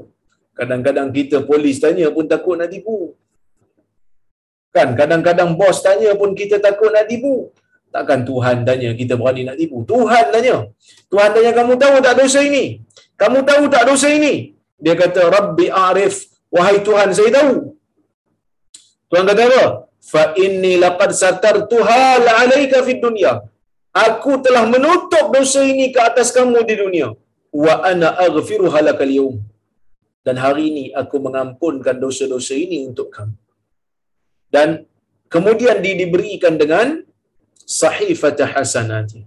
Kadang-kadang 0.58 1.10
kita 1.18 1.38
polis 1.50 1.78
tanya 1.84 2.08
pun 2.16 2.26
takut 2.32 2.56
nak 2.60 2.72
tipu. 2.74 2.98
Kan 4.76 4.90
kadang-kadang 5.00 5.50
bos 5.60 5.78
tanya 5.86 6.12
pun 6.20 6.32
kita 6.40 6.58
takut 6.64 6.92
nak 6.96 7.06
tipu. 7.12 7.36
Takkan 7.96 8.22
Tuhan 8.30 8.68
tanya 8.68 8.90
kita 9.00 9.14
berani 9.20 9.42
nak 9.48 9.56
tipu. 9.60 9.78
Tuhan 9.92 10.26
tanya. 10.36 10.56
Tuhan 11.12 11.30
tanya 11.36 11.52
kamu 11.60 11.74
tahu 11.84 11.96
tak 12.06 12.16
dosa 12.20 12.40
ini? 12.50 12.64
Kamu 13.22 13.40
tahu 13.50 13.64
tak 13.74 13.84
dosa 13.90 14.08
ini? 14.18 14.34
Dia 14.84 14.96
kata 15.02 15.22
Rabbi 15.36 15.68
Arif. 15.72 16.16
Wahai 16.56 16.78
Tuhan 16.88 17.16
saya 17.18 17.32
tahu. 17.38 17.54
Tuhan 19.08 19.24
kata 19.30 19.42
apa? 19.48 19.66
Fa 20.12 20.24
inni 20.46 20.74
laqad 20.84 21.16
satartuha 21.22 22.02
la'alaika 22.26 22.84
fid 22.88 23.00
dunya. 23.06 23.34
Aku 24.08 24.44
telah 24.46 24.68
menutup 24.74 25.32
dosa 25.32 25.64
ini 25.64 25.88
ke 25.96 26.00
atas 26.10 26.36
kamu 26.36 26.68
di 26.68 26.76
dunia. 26.84 27.08
Wa 27.66 27.80
ana 27.92 28.12
aghfiruha 28.28 28.84
lakal 28.90 29.16
yawm. 29.20 29.40
Dan 30.28 30.36
hari 30.44 30.64
ini 30.72 30.86
aku 31.02 31.16
mengampunkan 31.24 31.96
dosa-dosa 32.04 32.60
ini 32.66 32.78
untuk 32.92 33.08
kamu. 33.16 33.36
Dan 34.52 34.84
kemudian 35.32 35.80
dia 35.80 35.96
diberikan 36.04 36.60
dengan 36.60 37.05
sahifat 37.66 38.40
hasanati. 38.54 39.22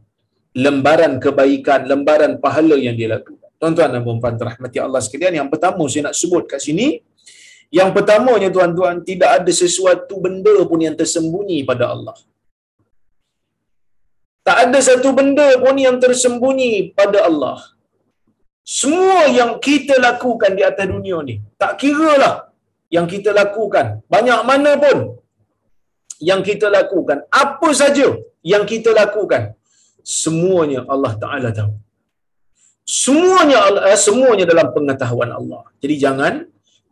Lembaran 0.64 1.12
kebaikan 1.24 1.86
lembaran 1.91 2.32
pahala 2.45 2.76
yang 2.86 2.97
dia 2.99 3.11
lakukan. 3.14 3.51
Tuan-tuan 3.61 3.91
dan 3.95 4.03
puan-puan 4.07 4.34
rahmati 4.39 4.78
Allah 4.86 5.01
sekalian 5.03 5.34
yang 5.41 5.49
pertama 5.53 5.82
saya 5.91 6.03
nak 6.09 6.16
sebut 6.20 6.47
kat 6.51 6.62
sini 6.62 7.03
yang 7.78 7.91
pertamanya 7.97 8.49
tuan-tuan 8.57 9.03
tidak 9.09 9.30
ada 9.39 9.53
sesuatu 9.62 10.14
benda 10.24 10.55
pun 10.70 10.80
yang 10.86 10.97
tersembunyi 11.01 11.59
pada 11.70 11.84
Allah. 11.95 12.16
Tak 14.47 14.59
ada 14.64 14.78
satu 14.89 15.11
benda 15.18 15.49
pun 15.62 15.76
yang 15.86 15.97
tersembunyi 16.05 16.97
pada 16.99 17.18
Allah. 17.28 17.59
Semua 18.64 19.20
yang 19.39 19.53
kita 19.66 19.95
lakukan 20.07 20.53
di 20.59 20.62
atas 20.70 20.86
dunia 20.93 21.18
ni 21.28 21.36
tak 21.61 21.72
kira 21.82 22.12
lah 22.22 22.34
yang 22.97 23.07
kita 23.12 23.30
lakukan. 23.41 23.86
Banyak 24.14 24.41
mana 24.51 24.72
pun 24.84 24.99
yang 26.28 26.41
kita 26.49 26.66
lakukan 26.78 27.18
apa 27.43 27.68
saja 27.80 28.09
yang 28.43 28.64
kita 28.64 28.91
lakukan 28.95 29.55
semuanya 30.03 30.86
Allah 30.89 31.12
Taala 31.22 31.51
tahu. 31.53 31.74
Semuanya 32.89 33.59
eh, 33.93 34.01
semuanya 34.01 34.45
dalam 34.49 34.68
pengetahuan 34.72 35.30
Allah. 35.39 35.62
Jadi 35.82 35.95
jangan 36.01 36.34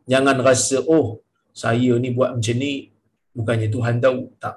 jangan 0.05 0.37
rasa 0.45 0.85
oh 0.85 1.25
saya 1.57 1.97
ni 1.97 2.13
buat 2.13 2.37
macam 2.37 2.57
ni 2.61 2.93
bukannya 3.33 3.69
Tuhan 3.73 3.97
tahu. 4.05 4.21
Tak. 4.43 4.57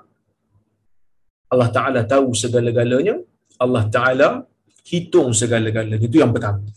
Allah 1.49 1.69
Taala 1.71 2.01
tahu 2.03 2.35
segala-galanya. 2.35 3.15
Allah 3.63 3.83
Taala 3.87 4.27
hitung 4.83 5.31
segala-galanya. 5.31 6.03
Itu 6.03 6.19
yang 6.19 6.35
pertama. 6.35 6.67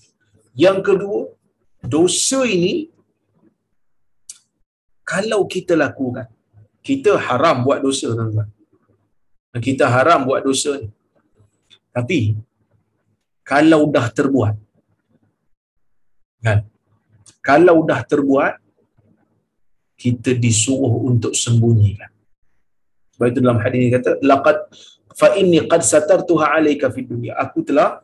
Yang 0.55 0.79
kedua 0.87 1.21
dosa 1.83 2.47
ini 2.47 2.87
kalau 5.03 5.45
kita 5.51 5.75
lakukan 5.75 6.31
kita 6.89 7.19
haram 7.27 7.67
buat 7.67 7.83
dosa 7.83 8.15
tuan-tuan 8.15 8.49
kita 9.61 9.85
haram 9.85 10.25
buat 10.25 10.41
dosa 10.41 10.81
ni. 10.81 10.89
Tapi 11.93 12.41
kalau 13.45 13.85
dah 13.93 14.09
terbuat 14.09 14.57
kan? 16.41 16.65
Kalau 17.45 17.85
dah 17.85 18.01
terbuat 18.01 18.57
kita 20.01 20.33
disuruh 20.33 21.05
untuk 21.05 21.37
sembunyikan. 21.37 22.09
Sebab 23.13 23.27
itu 23.29 23.39
dalam 23.45 23.61
hadis 23.61 23.79
ini 23.79 23.91
kata 23.93 24.11
laqad 24.25 24.57
fa 25.13 25.37
inni 25.37 25.61
qad 25.69 25.85
satartuha 25.85 26.57
alayka 26.57 26.89
fid 26.89 27.13
dunya. 27.13 27.37
Aku 27.37 27.61
telah 27.61 28.01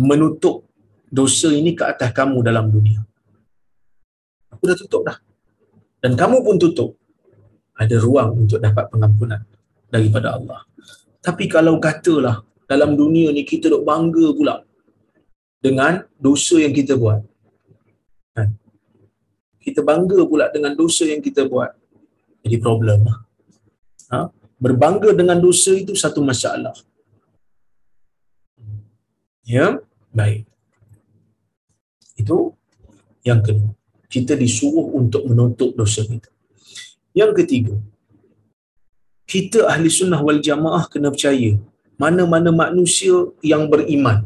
menutup 0.00 0.66
dosa 1.06 1.54
ini 1.54 1.78
ke 1.78 1.86
atas 1.86 2.10
kamu 2.10 2.42
dalam 2.42 2.66
dunia. 2.68 3.06
Aku 4.50 4.66
dah 4.66 4.74
tutup 4.74 5.06
dah. 5.06 5.16
Dan 6.02 6.18
kamu 6.18 6.42
pun 6.42 6.58
tutup. 6.58 6.98
Ada 7.80 7.96
ruang 7.96 8.44
untuk 8.44 8.60
dapat 8.60 8.92
pengampunan 8.92 9.40
daripada 9.90 10.38
Allah. 10.38 10.62
Tapi 11.20 11.44
kalau 11.50 11.76
katalah 11.82 12.40
dalam 12.64 12.94
dunia 12.94 13.34
ni 13.34 13.42
kita 13.44 13.68
dok 13.68 13.84
bangga 13.84 14.26
pula 14.32 14.56
dengan 15.60 16.00
dosa 16.16 16.56
yang 16.62 16.72
kita 16.72 16.96
buat. 16.96 17.20
Kan? 18.32 18.56
Kita 19.60 19.84
bangga 19.84 20.24
pula 20.24 20.48
dengan 20.48 20.72
dosa 20.72 21.04
yang 21.04 21.20
kita 21.20 21.44
buat. 21.44 21.74
Jadi 22.40 22.56
problem 22.56 23.04
lah. 23.04 23.18
Ha? 24.14 24.20
Berbangga 24.56 25.12
dengan 25.12 25.36
dosa 25.36 25.76
itu 25.76 25.92
satu 25.92 26.24
masalah. 26.24 26.72
Ya, 29.44 29.82
baik. 30.14 30.46
Itu 32.16 32.54
yang 33.26 33.42
kedua. 33.44 33.74
Kita 34.10 34.34
disuruh 34.34 34.94
untuk 34.94 35.26
menutup 35.26 35.74
dosa 35.74 36.02
kita. 36.06 36.30
Yang 37.10 37.42
ketiga, 37.42 37.74
kita 39.32 39.58
ahli 39.72 39.88
sunnah 39.98 40.20
wal 40.26 40.40
jamaah 40.48 40.84
kena 40.92 41.08
percaya 41.14 41.50
mana-mana 42.02 42.50
manusia 42.62 43.16
yang 43.50 43.62
beriman. 43.72 44.18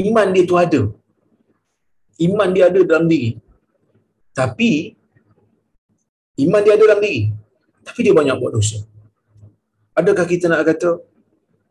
Iman 0.00 0.28
dia 0.34 0.44
tu 0.50 0.56
ada. 0.64 0.82
Iman 2.26 2.50
dia 2.56 2.64
ada 2.70 2.80
dalam 2.90 3.06
diri. 3.12 3.30
Tapi 4.40 4.70
iman 6.44 6.60
dia 6.64 6.72
ada 6.76 6.84
dalam 6.88 7.02
diri. 7.04 7.22
Tapi 7.86 8.00
dia 8.06 8.14
banyak 8.20 8.36
buat 8.40 8.52
dosa. 8.56 8.78
Adakah 10.00 10.26
kita 10.32 10.48
nak 10.48 10.64
kata 10.70 10.90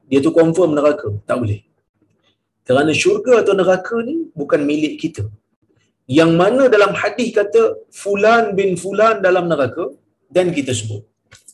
dia 0.09 0.19
tu 0.25 0.31
confirm 0.39 0.77
neraka? 0.77 1.09
Tak 1.29 1.37
boleh. 1.41 1.61
Kerana 2.67 2.91
syurga 3.01 3.33
atau 3.41 3.53
neraka 3.57 3.97
ni 4.09 4.15
bukan 4.39 4.61
milik 4.69 4.95
kita. 5.03 5.23
Yang 6.19 6.31
mana 6.41 6.61
dalam 6.75 6.93
hadis 7.01 7.29
kata 7.39 7.61
fulan 8.01 8.53
bin 8.57 8.77
fulan 8.83 9.15
dalam 9.25 9.45
neraka 9.49 9.85
dan 10.35 10.53
kita 10.57 10.73
sebut 10.79 11.08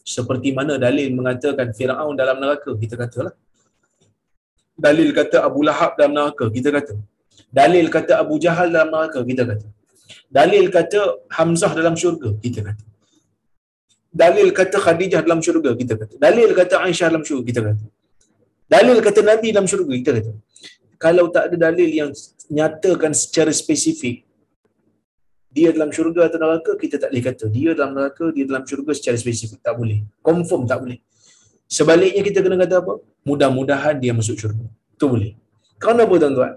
seperti 0.06 0.54
mana 0.58 0.78
dalil 0.78 1.10
mengatakan 1.18 1.74
Firaun 1.78 2.14
dalam 2.14 2.38
neraka? 2.38 2.72
Kita 2.78 2.94
katalah. 2.94 3.34
Dalil 4.78 5.10
kata 5.18 5.42
Abu 5.48 5.66
Lahab 5.66 5.98
dalam 5.98 6.14
neraka? 6.14 6.46
Kita 6.54 6.70
kata. 6.70 6.94
Dalil 7.50 7.86
kata 7.96 8.22
Abu 8.22 8.38
Jahal 8.38 8.70
dalam 8.70 8.94
neraka? 8.94 9.20
Kita 9.26 9.44
kata. 9.50 9.68
Dalil 10.30 10.66
kata 10.70 11.00
Hamzah 11.38 11.72
dalam 11.74 11.98
syurga? 11.98 12.30
Kita 12.38 12.62
kata. 12.62 12.84
Dalil 14.14 14.48
kata 14.54 14.78
Khadijah 14.86 15.22
dalam 15.26 15.42
syurga? 15.42 15.74
Kita 15.74 15.94
kata. 15.98 16.14
Dalil 16.22 16.50
kata 16.54 16.76
Aisyah 16.86 17.08
dalam 17.10 17.24
syurga? 17.26 17.44
Kita 17.50 17.62
kata. 17.66 17.86
Dalil 18.70 18.98
kata 19.02 19.20
Nabi 19.26 19.48
dalam 19.56 19.68
syurga? 19.72 19.94
Kita 19.98 20.12
kata. 20.18 20.32
Kalau 21.02 21.26
tak 21.34 21.50
ada 21.50 21.58
dalil 21.72 21.90
yang 21.90 22.12
nyatakan 22.52 23.12
secara 23.12 23.50
spesifik 23.50 24.25
dia 25.56 25.72
dalam 25.72 25.88
syurga 25.88 26.28
atau 26.28 26.36
neraka 26.36 26.76
kita 26.76 27.00
tak 27.00 27.16
boleh 27.16 27.24
kata. 27.24 27.46
Dia 27.48 27.72
dalam 27.72 27.96
neraka 27.96 28.28
dia 28.36 28.44
dalam 28.44 28.68
syurga 28.68 28.92
secara 28.92 29.16
spesifik. 29.16 29.64
Tak 29.64 29.80
boleh. 29.80 30.04
Confirm 30.20 30.68
tak 30.68 30.84
boleh. 30.84 31.00
Sebaliknya 31.72 32.22
kita 32.28 32.44
kena 32.44 32.60
kata 32.60 32.84
apa? 32.84 32.94
Mudah-mudahan 33.24 33.96
dia 34.04 34.12
masuk 34.12 34.36
syurga. 34.36 34.68
Tu 35.00 35.08
boleh? 35.08 35.32
Kerana 35.80 36.04
apa 36.04 36.16
tuan-tuan? 36.20 36.54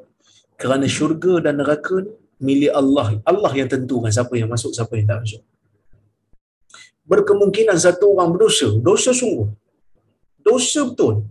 Kerana 0.58 0.86
syurga 0.90 1.32
dan 1.46 1.62
neraka 1.62 1.94
ni 2.02 2.12
milik 2.42 2.74
Allah. 2.74 3.22
Allah 3.22 3.52
yang 3.54 3.70
tentukan 3.70 4.10
siapa 4.10 4.34
yang 4.34 4.50
masuk 4.50 4.74
siapa 4.74 4.90
yang 4.98 5.06
tak 5.06 5.22
masuk. 5.22 5.42
Berkemungkinan 7.06 7.78
satu 7.78 8.18
orang 8.18 8.34
berdosa. 8.34 8.68
Dosa 8.82 9.14
sungguh. 9.14 9.46
Dosa 10.42 10.82
betul. 10.90 11.22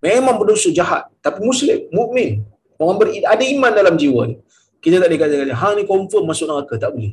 Memang 0.00 0.40
berdosa 0.40 0.72
jahat. 0.72 1.12
Tapi 1.20 1.44
muslim 1.44 1.92
mukmin. 1.92 2.40
Orang 2.80 2.96
ber, 2.96 3.12
ada 3.12 3.44
iman 3.44 3.72
dalam 3.74 4.00
jiwa 4.00 4.32
ni 4.32 4.36
kita 4.82 5.02
tak 5.02 5.08
boleh 5.10 5.20
kata 5.20 5.54
ha 5.60 5.68
ni 5.78 5.82
confirm 5.84 6.24
masuk 6.30 6.46
neraka. 6.50 6.74
Tak 6.78 6.90
boleh. 6.94 7.12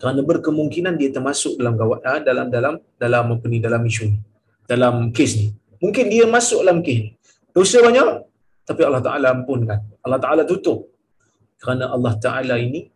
Kerana 0.00 0.20
berkemungkinan 0.24 0.94
dia 0.96 1.10
termasuk 1.12 1.60
dalam 1.60 1.74
gawat 1.76 2.00
ha, 2.08 2.14
dalam 2.24 2.46
dalam 2.48 2.74
dalam 2.96 3.24
apa 3.36 3.46
ni 3.52 3.58
dalam 3.60 3.82
isu 3.84 4.02
ni. 4.12 4.18
Dalam 4.64 4.94
kes 5.16 5.32
ni. 5.40 5.46
Mungkin 5.82 6.04
dia 6.12 6.24
masuk 6.24 6.64
dalam 6.64 6.80
kes 6.86 6.98
ni. 7.04 7.08
Dosa 7.52 7.78
banyak 7.82 8.08
tapi 8.68 8.82
Allah 8.86 9.02
Taala 9.02 9.26
ampunkan. 9.34 9.80
Allah 10.06 10.20
Taala 10.22 10.42
tutup. 10.46 10.88
Kerana 11.60 11.92
Allah 11.92 12.14
Taala 12.16 12.56
ini 12.56 12.88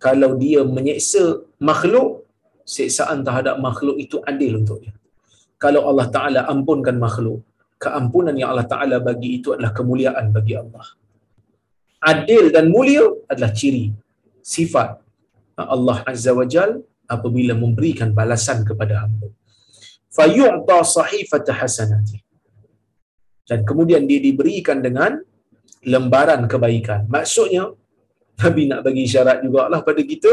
kalau 0.00 0.34
dia 0.40 0.64
menyeksa 0.64 1.44
makhluk 1.60 2.24
seksaan 2.64 3.26
terhadap 3.26 3.60
makhluk 3.60 4.00
itu 4.00 4.16
adil 4.24 4.62
untuk 4.62 4.78
dia. 4.80 4.94
Kalau 5.60 5.84
Allah 5.90 6.08
Ta'ala 6.08 6.40
ampunkan 6.48 6.96
makhluk, 6.96 7.44
keampunan 7.76 8.32
yang 8.32 8.56
Allah 8.56 8.64
Ta'ala 8.64 8.96
bagi 8.96 9.36
itu 9.36 9.52
adalah 9.52 9.76
kemuliaan 9.76 10.32
bagi 10.32 10.56
Allah. 10.56 10.86
Adil 12.00 12.48
dan 12.48 12.72
mulia 12.72 13.04
adalah 13.28 13.52
ciri, 13.52 13.92
sifat 14.40 15.00
Allah 15.60 16.00
Azza 16.08 16.32
wa 16.32 16.48
Jal 16.48 16.80
apabila 17.04 17.52
memberikan 17.52 18.16
balasan 18.16 18.64
kepada 18.64 19.04
hamba. 19.04 19.28
Fayu'ta 20.16 20.80
sahifata 20.80 21.52
hasanati. 21.60 22.18
Dan 23.44 23.66
kemudian 23.68 24.08
dia 24.08 24.20
diberikan 24.22 24.78
dengan 24.80 25.20
lembaran 25.92 26.46
kebaikan. 26.48 27.04
Maksudnya, 27.10 27.64
Nabi 28.40 28.62
nak 28.70 28.80
bagi 28.86 29.04
syarat 29.04 29.44
juga 29.44 29.68
lah 29.72 29.80
pada 29.84 30.00
kita, 30.00 30.32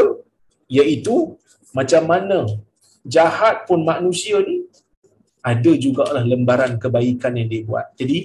iaitu 0.70 1.36
macam 1.76 2.02
mana 2.08 2.38
jahat 3.04 3.68
pun 3.68 3.84
manusia 3.84 4.40
ni 4.40 4.64
ada 5.44 5.72
jugalah 5.84 6.24
lembaran 6.24 6.80
kebaikan 6.82 7.36
yang 7.38 7.48
dia 7.52 7.62
buat. 7.68 7.86
Jadi 8.00 8.18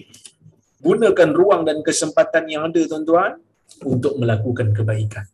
gunakan 0.84 1.30
ruang 1.32 1.64
dan 1.64 1.80
kesempatan 1.80 2.44
yang 2.52 2.68
ada 2.68 2.82
tuan-tuan 2.84 3.40
untuk 3.88 4.20
melakukan 4.20 4.76
kebaikan. 4.76 5.26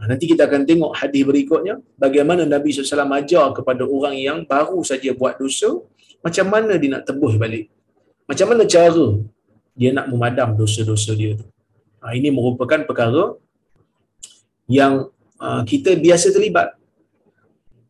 Ha, 0.00 0.08
nanti 0.08 0.24
kita 0.24 0.48
akan 0.48 0.64
tengok 0.64 0.96
hadis 0.96 1.22
berikutnya 1.28 1.76
bagaimana 2.00 2.48
Nabi 2.48 2.72
SAW 2.72 3.04
ajar 3.20 3.52
kepada 3.52 3.84
orang 3.84 4.16
yang 4.16 4.38
baru 4.48 4.80
saja 4.80 5.12
buat 5.12 5.36
dosa 5.36 5.84
macam 6.24 6.48
mana 6.48 6.80
dia 6.80 6.96
nak 6.96 7.04
tebus 7.04 7.36
balik. 7.36 7.68
Macam 8.24 8.48
mana 8.48 8.64
cara 8.64 9.20
dia 9.76 9.92
nak 9.92 10.08
memadam 10.08 10.56
dosa-dosa 10.56 11.12
dia 11.12 11.36
tu. 11.36 11.44
Ha, 12.00 12.16
ini 12.16 12.32
merupakan 12.32 12.80
perkara 12.88 13.36
yang 14.64 15.12
uh, 15.36 15.62
kita 15.68 16.00
biasa 16.00 16.32
terlibat. 16.32 16.72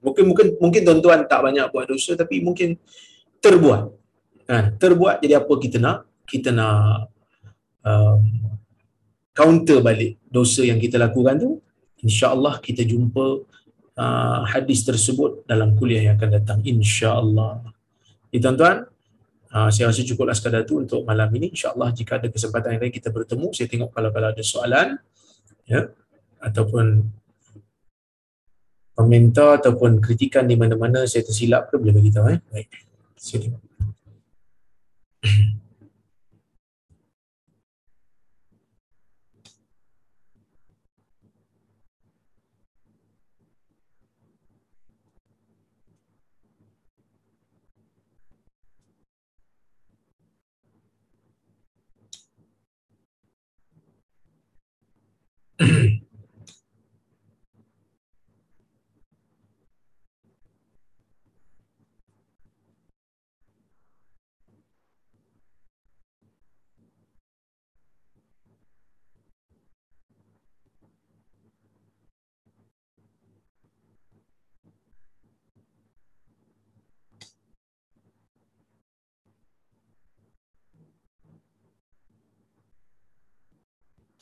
Mungkin 0.02 0.34
mungkin 0.34 0.46
mungkin 0.58 0.80
tuan-tuan 0.82 1.30
tak 1.30 1.40
banyak 1.46 1.70
buat 1.70 1.86
dosa 1.86 2.18
tapi 2.18 2.42
mungkin 2.42 2.74
terbuat. 3.38 3.86
Ha, 4.50 4.74
terbuat 4.74 5.22
jadi 5.22 5.38
apa 5.38 5.52
kita 5.62 5.78
nak? 5.78 6.09
Kita 6.30 6.54
nak 6.54 7.10
um, 7.82 8.22
counter 9.34 9.82
balik 9.82 10.22
dosa 10.30 10.62
yang 10.62 10.78
kita 10.78 10.96
lakukan 10.96 11.36
tu. 11.42 11.50
Insya-Allah 12.00 12.62
kita 12.62 12.86
jumpa 12.86 13.44
uh, 13.98 14.40
hadis 14.48 14.86
tersebut 14.86 15.44
dalam 15.44 15.76
kuliah 15.76 16.06
yang 16.06 16.14
akan 16.16 16.30
datang 16.40 16.58
insya-Allah. 16.64 17.60
Jadi 18.30 18.40
tuan-tuan, 18.40 18.86
uh, 19.52 19.68
saya 19.68 19.90
rasa 19.90 20.06
cukuplah 20.06 20.32
sekadar 20.32 20.62
tu 20.64 20.80
untuk 20.80 21.02
malam 21.04 21.28
ini. 21.36 21.52
Insya-Allah 21.52 21.90
jika 21.92 22.22
ada 22.22 22.30
kesempatan 22.30 22.78
lain 22.78 22.94
kita 22.94 23.10
bertemu, 23.10 23.50
saya 23.52 23.66
tengok 23.68 23.90
kalau-kalau 23.92 24.28
ada 24.32 24.42
soalan 24.46 24.96
ya 25.68 25.90
ataupun 26.40 27.04
komentar 28.96 29.60
ataupun 29.60 30.00
kritikan 30.00 30.44
di 30.44 30.56
mana-mana 30.56 31.08
saya 31.08 31.24
tersilap 31.24 31.72
ke 31.72 31.80
boleh 31.80 31.94
beritahu 31.96 32.26
eh. 32.32 32.40
Baik. 32.52 32.68
Sini. 33.16 33.48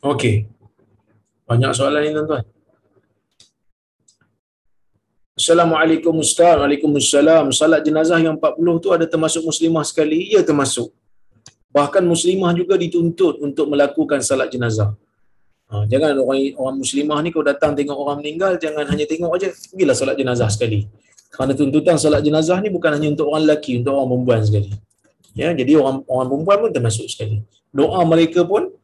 Okey. 0.03 0.47
Banyak 1.49 1.72
soalan 1.72 2.01
ni 2.05 2.11
tuan-tuan. 2.12 2.44
Assalamualaikum 5.38 6.14
Ustaz. 6.20 6.61
Waalaikumsalam. 6.61 7.49
Salat 7.57 7.80
jenazah 7.86 8.20
yang 8.20 8.36
40 8.36 8.82
tu 8.84 8.88
ada 8.92 9.07
termasuk 9.09 9.40
muslimah 9.49 9.86
sekali? 9.86 10.28
Ya 10.34 10.44
termasuk. 10.44 10.92
Bahkan 11.72 12.05
muslimah 12.05 12.53
juga 12.53 12.74
dituntut 12.76 13.40
untuk 13.40 13.70
melakukan 13.72 14.20
salat 14.20 14.53
jenazah. 14.53 14.92
Ha, 15.72 15.84
jangan 15.88 16.20
orang 16.20 16.53
orang 16.57 16.76
muslimah 16.82 17.18
ni 17.24 17.28
kalau 17.32 17.44
datang 17.44 17.72
tengok 17.76 17.96
orang 17.96 18.18
meninggal 18.24 18.57
jangan 18.57 18.88
hanya 18.88 19.05
tengok 19.05 19.36
aja 19.36 19.49
pergilah 19.53 19.96
salat 19.96 20.16
jenazah 20.20 20.49
sekali. 20.53 20.84
Kerana 21.32 21.53
tuntutan 21.57 21.96
salat 21.96 22.20
jenazah 22.24 22.59
ni 22.61 22.68
bukan 22.68 22.99
hanya 22.99 23.09
untuk 23.14 23.32
orang 23.32 23.49
lelaki, 23.49 23.80
untuk 23.80 23.94
orang 23.96 24.09
perempuan 24.11 24.40
sekali. 24.44 24.70
Ya, 25.38 25.49
jadi 25.55 25.72
orang 25.80 26.03
orang 26.09 26.28
perempuan 26.28 26.57
pun 26.66 26.70
termasuk 26.76 27.07
sekali. 27.09 27.40
Doa 27.72 28.01
mereka 28.05 28.42
pun 28.44 28.74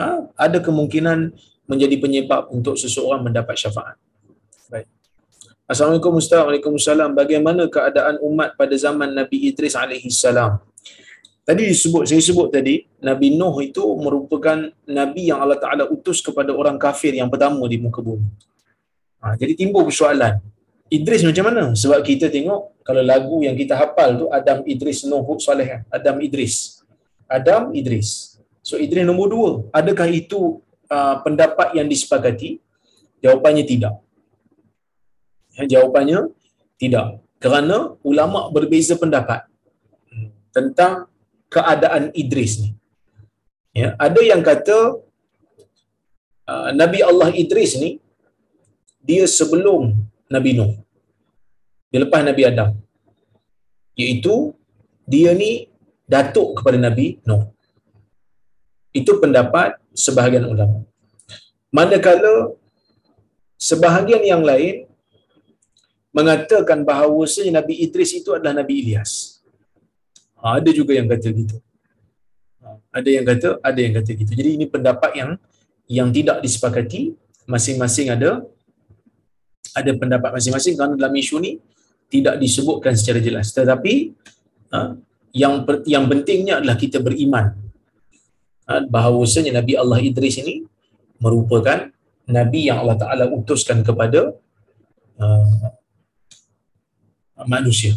ha, 0.00 0.22
ada 0.38 0.62
kemungkinan 0.62 1.34
menjadi 1.66 1.98
penyebab 1.98 2.50
untuk 2.54 2.78
seseorang 2.78 3.22
mendapat 3.26 3.54
syafaat. 3.58 3.98
Baik. 4.70 4.86
Assalamualaikum 5.66 6.18
Ustaz. 6.18 6.42
Waalaikumsalam. 6.46 7.12
Bagaimana 7.12 7.66
keadaan 7.66 8.22
umat 8.22 8.54
pada 8.54 8.74
zaman 8.78 9.12
Nabi 9.12 9.50
Idris 9.50 9.74
alaihi 9.74 10.10
salam? 10.10 10.62
Tadi 11.46 11.62
disebut, 11.62 12.10
saya 12.10 12.18
sebut 12.18 12.50
tadi, 12.50 12.82
Nabi 12.98 13.38
Nuh 13.38 13.54
itu 13.62 13.78
merupakan 14.02 14.66
Nabi 14.82 15.30
yang 15.30 15.38
Allah 15.38 15.54
Ta'ala 15.62 15.86
utus 15.86 16.18
kepada 16.18 16.50
orang 16.50 16.74
kafir 16.74 17.14
yang 17.14 17.30
pertama 17.30 17.62
di 17.70 17.78
muka 17.78 18.02
bumi. 18.02 18.26
Ha, 19.22 19.38
jadi 19.38 19.54
timbul 19.54 19.86
persoalan. 19.86 20.42
Idris 20.90 21.22
macam 21.22 21.44
mana? 21.46 21.64
Sebab 21.74 22.02
kita 22.02 22.34
tengok, 22.34 22.82
kalau 22.82 22.98
lagu 23.02 23.46
yang 23.46 23.54
kita 23.54 23.78
hafal 23.78 24.18
tu, 24.18 24.26
Adam 24.30 24.66
Idris 24.66 25.06
Nuh 25.06 25.22
Saleh. 25.38 25.86
Adam 25.86 26.18
Idris. 26.18 26.82
Adam 27.30 27.70
Idris. 27.74 28.38
So 28.62 28.74
Idris 28.78 29.06
nombor 29.06 29.26
dua. 29.30 29.50
Adakah 29.70 30.10
itu 30.10 30.62
uh, 30.90 31.22
pendapat 31.24 31.74
yang 31.78 31.86
disepakati? 31.86 32.62
Jawapannya 33.24 33.64
tidak. 33.64 33.94
Ya, 35.56 35.64
jawapannya 35.64 36.32
tidak. 36.76 37.24
Kerana 37.40 37.96
ulama 38.04 38.48
berbeza 38.52 38.96
pendapat 38.96 39.44
tentang 40.52 41.08
keadaan 41.52 42.12
Idris 42.16 42.60
ni. 42.64 42.70
Ya, 43.76 43.92
ada 44.00 44.20
yang 44.24 44.40
kata 44.40 45.04
uh, 46.48 46.70
Nabi 46.72 47.04
Allah 47.04 47.28
Idris 47.36 47.76
ni 47.76 48.00
dia 49.04 49.28
sebelum 49.28 49.92
Nabi 50.32 50.56
Nuh. 50.58 50.72
Dia 51.92 52.02
lepas 52.04 52.24
Nabi 52.24 52.42
Adam. 52.48 52.70
Iaitu 53.96 54.52
dia 55.06 55.32
ni 55.32 55.70
datuk 56.04 56.60
kepada 56.60 56.80
Nabi 56.80 57.22
Nuh. 57.28 57.52
Itu 58.96 59.20
pendapat 59.22 59.76
sebahagian 59.96 60.44
ulama. 60.44 60.84
Manakala 61.72 62.52
sebahagian 63.56 64.22
yang 64.22 64.44
lain 64.44 64.84
mengatakan 66.12 66.84
bahawa 66.84 67.24
Nabi 67.28 67.74
Idris 67.84 68.12
itu 68.16 68.32
adalah 68.36 68.60
Nabi 68.60 68.84
Ilyas. 68.84 69.40
Ha, 70.40 70.60
ada 70.60 70.70
juga 70.72 70.92
yang 70.96 71.08
kata 71.08 71.28
gitu. 71.32 71.56
Ha, 72.60 72.68
ada 72.92 73.08
yang 73.08 73.24
kata, 73.24 73.48
ada 73.60 73.80
yang 73.80 73.94
kata 73.96 74.10
gitu. 74.16 74.32
Jadi 74.32 74.50
ini 74.60 74.64
pendapat 74.68 75.12
yang 75.16 75.30
yang 75.88 76.08
tidak 76.12 76.40
disepakati, 76.44 77.16
masing-masing 77.48 78.12
ada 78.12 78.44
ada 79.76 79.90
pendapat 79.92 80.30
masing-masing 80.40 80.72
kerana 80.72 80.96
dalam 80.96 81.12
isu 81.12 81.36
ni 81.36 81.60
tidak 82.08 82.40
disebutkan 82.40 82.96
secara 82.96 83.20
jelas. 83.20 83.52
Tetapi 83.52 83.94
ha, 84.72 84.96
yang 85.36 85.68
yang 85.84 86.08
pentingnya 86.08 86.64
adalah 86.64 86.80
kita 86.80 87.04
beriman 87.04 87.65
bahawasanya 88.66 89.62
Nabi 89.62 89.78
Allah 89.78 89.98
Idris 90.02 90.42
ini 90.42 90.66
merupakan 91.22 91.86
Nabi 92.26 92.66
yang 92.66 92.82
Allah 92.82 92.98
Ta'ala 92.98 93.24
utuskan 93.30 93.86
kepada 93.86 94.34
uh, 95.22 95.70
manusia. 97.46 97.94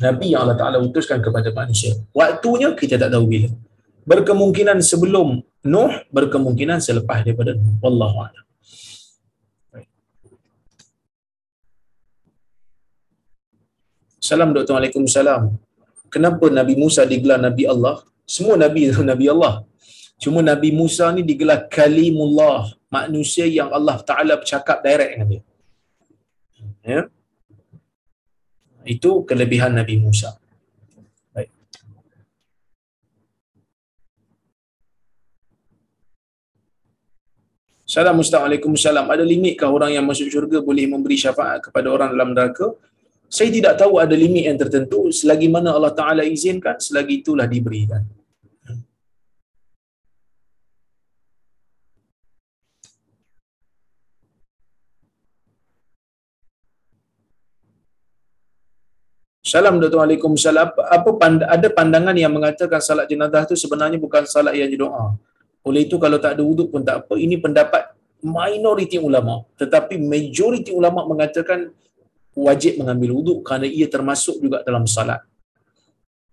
Nabi 0.00 0.32
yang 0.32 0.48
Allah 0.48 0.56
Ta'ala 0.56 0.80
utuskan 0.80 1.20
kepada 1.20 1.52
manusia. 1.52 1.92
Waktunya 2.16 2.72
kita 2.72 2.96
tak 2.96 3.12
tahu 3.12 3.24
bila. 3.28 3.48
Berkemungkinan 4.08 4.80
sebelum 4.80 5.44
Nuh, 5.66 5.92
berkemungkinan 6.14 6.78
selepas 6.78 7.26
daripada 7.26 7.52
Nuh. 7.52 7.76
Wallahu'ala. 7.84 8.46
Salam 14.26 14.50
Dr. 14.56 14.74
Waalaikumsalam. 14.74 15.42
Kenapa 16.10 16.46
Nabi 16.50 16.74
Musa 16.74 17.02
digelar 17.06 17.38
Nabi 17.38 17.68
Allah? 17.68 18.02
Semua 18.26 18.56
Nabi 18.58 18.90
Nabi 19.10 19.26
Allah. 19.30 19.62
Cuma 20.16 20.40
Nabi 20.40 20.72
Musa 20.72 21.12
ni 21.12 21.20
digelar 21.20 21.68
Kalimullah, 21.68 22.72
manusia 22.88 23.44
yang 23.44 23.68
Allah 23.68 24.00
Ta'ala 24.00 24.40
bercakap 24.40 24.80
direct 24.80 25.10
dengan 25.12 25.28
dia. 25.28 25.42
Ya? 26.80 27.02
Itu 28.86 29.26
kelebihan 29.28 29.76
Nabi 29.76 30.00
Musa. 30.00 30.40
Baik. 31.36 31.52
Assalamualaikum 37.84 38.72
salam. 38.78 39.04
Ada 39.10 39.20
limitkah 39.20 39.68
orang 39.68 39.92
yang 40.00 40.06
masuk 40.08 40.32
syurga 40.32 40.64
boleh 40.64 40.88
memberi 40.88 41.20
syafaat 41.20 41.68
kepada 41.68 41.92
orang 41.92 42.16
dalam 42.16 42.32
neraka? 42.32 42.72
Saya 43.28 43.50
tidak 43.50 43.74
tahu 43.76 43.98
ada 44.00 44.16
limit 44.16 44.48
yang 44.48 44.56
tertentu. 44.56 45.10
Selagi 45.12 45.50
mana 45.50 45.76
Allah 45.76 45.92
Ta'ala 45.92 46.22
izinkan, 46.24 46.78
selagi 46.80 47.20
itulah 47.20 47.44
diberikan. 47.44 48.00
Salam 59.46 59.78
Dr. 59.78 60.02
Waalaikumsalam. 60.02 60.74
Apa 60.74 61.10
pand- 61.14 61.46
ada 61.46 61.68
pandangan 61.70 62.16
yang 62.18 62.34
mengatakan 62.34 62.82
salat 62.82 63.06
jenazah 63.06 63.46
itu 63.46 63.54
sebenarnya 63.54 63.94
bukan 64.02 64.26
salat 64.26 64.58
yang 64.58 64.66
doa. 64.74 65.14
Oleh 65.62 65.86
itu 65.86 66.02
kalau 66.02 66.18
tak 66.18 66.34
ada 66.34 66.42
wuduk 66.42 66.74
pun 66.74 66.82
tak 66.82 67.06
apa. 67.06 67.14
Ini 67.14 67.38
pendapat 67.38 67.94
minoriti 68.26 68.98
ulama. 68.98 69.46
Tetapi 69.54 70.02
majoriti 70.02 70.74
ulama 70.74 71.06
mengatakan 71.06 71.70
wajib 72.34 72.82
mengambil 72.82 73.22
wuduk 73.22 73.46
kerana 73.46 73.70
ia 73.70 73.86
termasuk 73.86 74.42
juga 74.42 74.66
dalam 74.66 74.82
salat. 74.82 75.22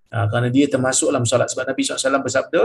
Ha, 0.10 0.26
kerana 0.34 0.50
dia 0.50 0.66
termasuk 0.66 1.14
dalam 1.14 1.30
salat. 1.30 1.54
Sebab 1.54 1.70
Nabi 1.70 1.82
SAW 1.86 2.18
bersabda, 2.18 2.62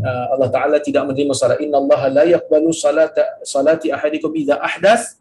uh, 0.00 0.26
Allah 0.32 0.48
Ta'ala 0.48 0.76
tidak 0.80 1.12
menerima 1.12 1.36
salat. 1.36 1.60
Inna 1.60 1.76
Allah 1.76 2.00
la 2.08 2.24
yakbalu 2.24 2.72
salata, 2.72 3.44
salati 3.44 3.92
ahadikum 3.92 4.32
idha 4.32 4.56
ahdath 4.64 5.20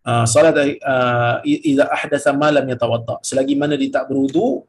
Uh, 0.00 0.24
salat 0.24 0.56
uh, 0.80 1.44
idza 1.44 1.84
ahdatha 1.96 2.32
ma 2.32 2.48
lam 2.48 2.64
yatawadda 2.72 3.20
selagi 3.20 3.52
mana 3.52 3.76
dia 3.76 3.92
tak 3.92 4.08
berwudu 4.08 4.64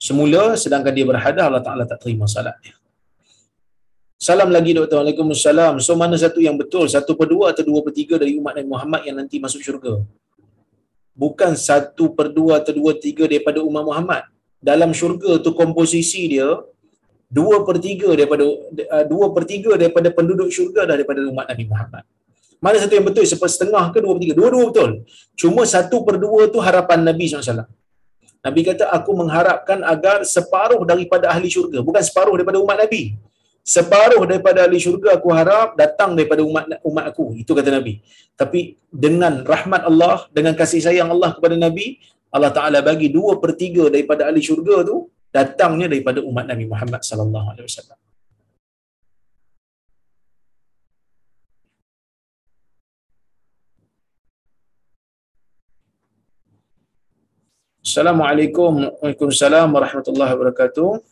semula 0.00 0.56
sedangkan 0.56 0.96
dia 0.96 1.04
berhadas 1.04 1.44
Allah 1.44 1.60
Taala 1.60 1.84
tak 1.84 2.00
terima 2.00 2.24
salatnya 2.24 2.72
Salam 4.26 4.48
lagi 4.56 4.72
Dr. 4.72 4.96
Waalaikumsalam. 4.98 5.74
So 5.84 5.92
mana 6.00 6.16
satu 6.16 6.40
yang 6.40 6.56
betul? 6.60 6.88
Satu 6.88 7.12
per 7.18 7.28
dua 7.32 7.52
atau 7.52 7.60
dua 7.66 7.80
per 7.84 7.92
tiga 7.98 8.14
dari 8.22 8.32
umat 8.40 8.56
Nabi 8.56 8.68
Muhammad 8.72 9.00
yang 9.06 9.16
nanti 9.20 9.36
masuk 9.44 9.60
syurga? 9.66 10.00
Bukan 11.22 11.52
satu 11.68 12.04
per 12.16 12.32
dua 12.36 12.52
atau 12.64 12.72
dua 12.72 12.96
tiga 13.04 13.28
daripada 13.28 13.60
umat 13.60 13.84
Muhammad. 13.84 14.22
Dalam 14.70 14.96
syurga 14.96 15.36
tu 15.44 15.52
komposisi 15.52 16.24
dia 16.32 16.48
dua 17.28 17.56
per 17.68 17.76
tiga 17.84 18.08
daripada 18.16 18.44
uh, 18.48 19.04
dua 19.12 19.26
per 19.36 19.44
tiga 19.52 19.76
daripada 19.82 20.08
penduduk 20.08 20.48
syurga 20.56 20.88
daripada 20.92 21.20
umat 21.28 21.44
Nabi 21.52 21.64
Muhammad. 21.68 22.04
Mana 22.64 22.80
satu 22.80 22.96
yang 22.96 23.04
betul? 23.04 23.28
Setengah 23.28 23.84
ke 23.92 24.00
dua 24.00 24.12
per 24.16 24.22
tiga? 24.24 24.34
Dua-dua 24.40 24.64
betul. 24.72 24.90
Cuma 25.36 25.62
satu 25.68 26.00
per 26.06 26.16
dua 26.16 26.48
tu 26.48 26.58
harapan 26.64 27.04
Nabi 27.04 27.28
SAW. 27.28 27.68
Nabi 28.44 28.60
kata, 28.64 28.88
aku 28.96 29.10
mengharapkan 29.20 29.84
agar 29.84 30.24
separuh 30.24 30.80
daripada 30.88 31.28
ahli 31.32 31.48
syurga. 31.52 31.84
Bukan 31.84 32.00
separuh 32.08 32.32
daripada 32.40 32.60
umat 32.64 32.76
Nabi. 32.80 33.02
Separuh 33.64 34.24
daripada 34.28 34.64
ahli 34.64 34.76
syurga 34.76 35.16
aku 35.16 35.28
harap 35.32 35.76
datang 35.76 36.12
daripada 36.16 36.40
umat 36.44 36.64
umat 36.84 37.04
aku. 37.08 37.36
Itu 37.40 37.56
kata 37.56 37.72
Nabi. 37.72 38.04
Tapi 38.36 38.76
dengan 38.92 39.40
rahmat 39.52 39.88
Allah, 39.88 40.28
dengan 40.28 40.52
kasih 40.52 40.84
sayang 40.84 41.08
Allah 41.08 41.32
kepada 41.36 41.56
Nabi, 41.56 42.00
Allah 42.28 42.52
Ta'ala 42.52 42.84
bagi 42.84 43.08
dua 43.08 43.40
per 43.40 43.56
tiga 43.56 43.88
daripada 43.88 44.28
ahli 44.28 44.44
syurga 44.44 44.84
tu 44.84 45.08
datangnya 45.32 45.88
daripada 45.88 46.20
umat 46.20 46.44
Nabi 46.44 46.64
Muhammad 46.68 47.00
sallallahu 47.00 47.56
alaihi 47.56 47.64
wasallam. 47.64 47.98
Assalamualaikum 57.84 58.96
Waalaikumsalam 58.96 59.68
warahmatullahi 59.68 60.32
wabarakatuh. 60.32 61.04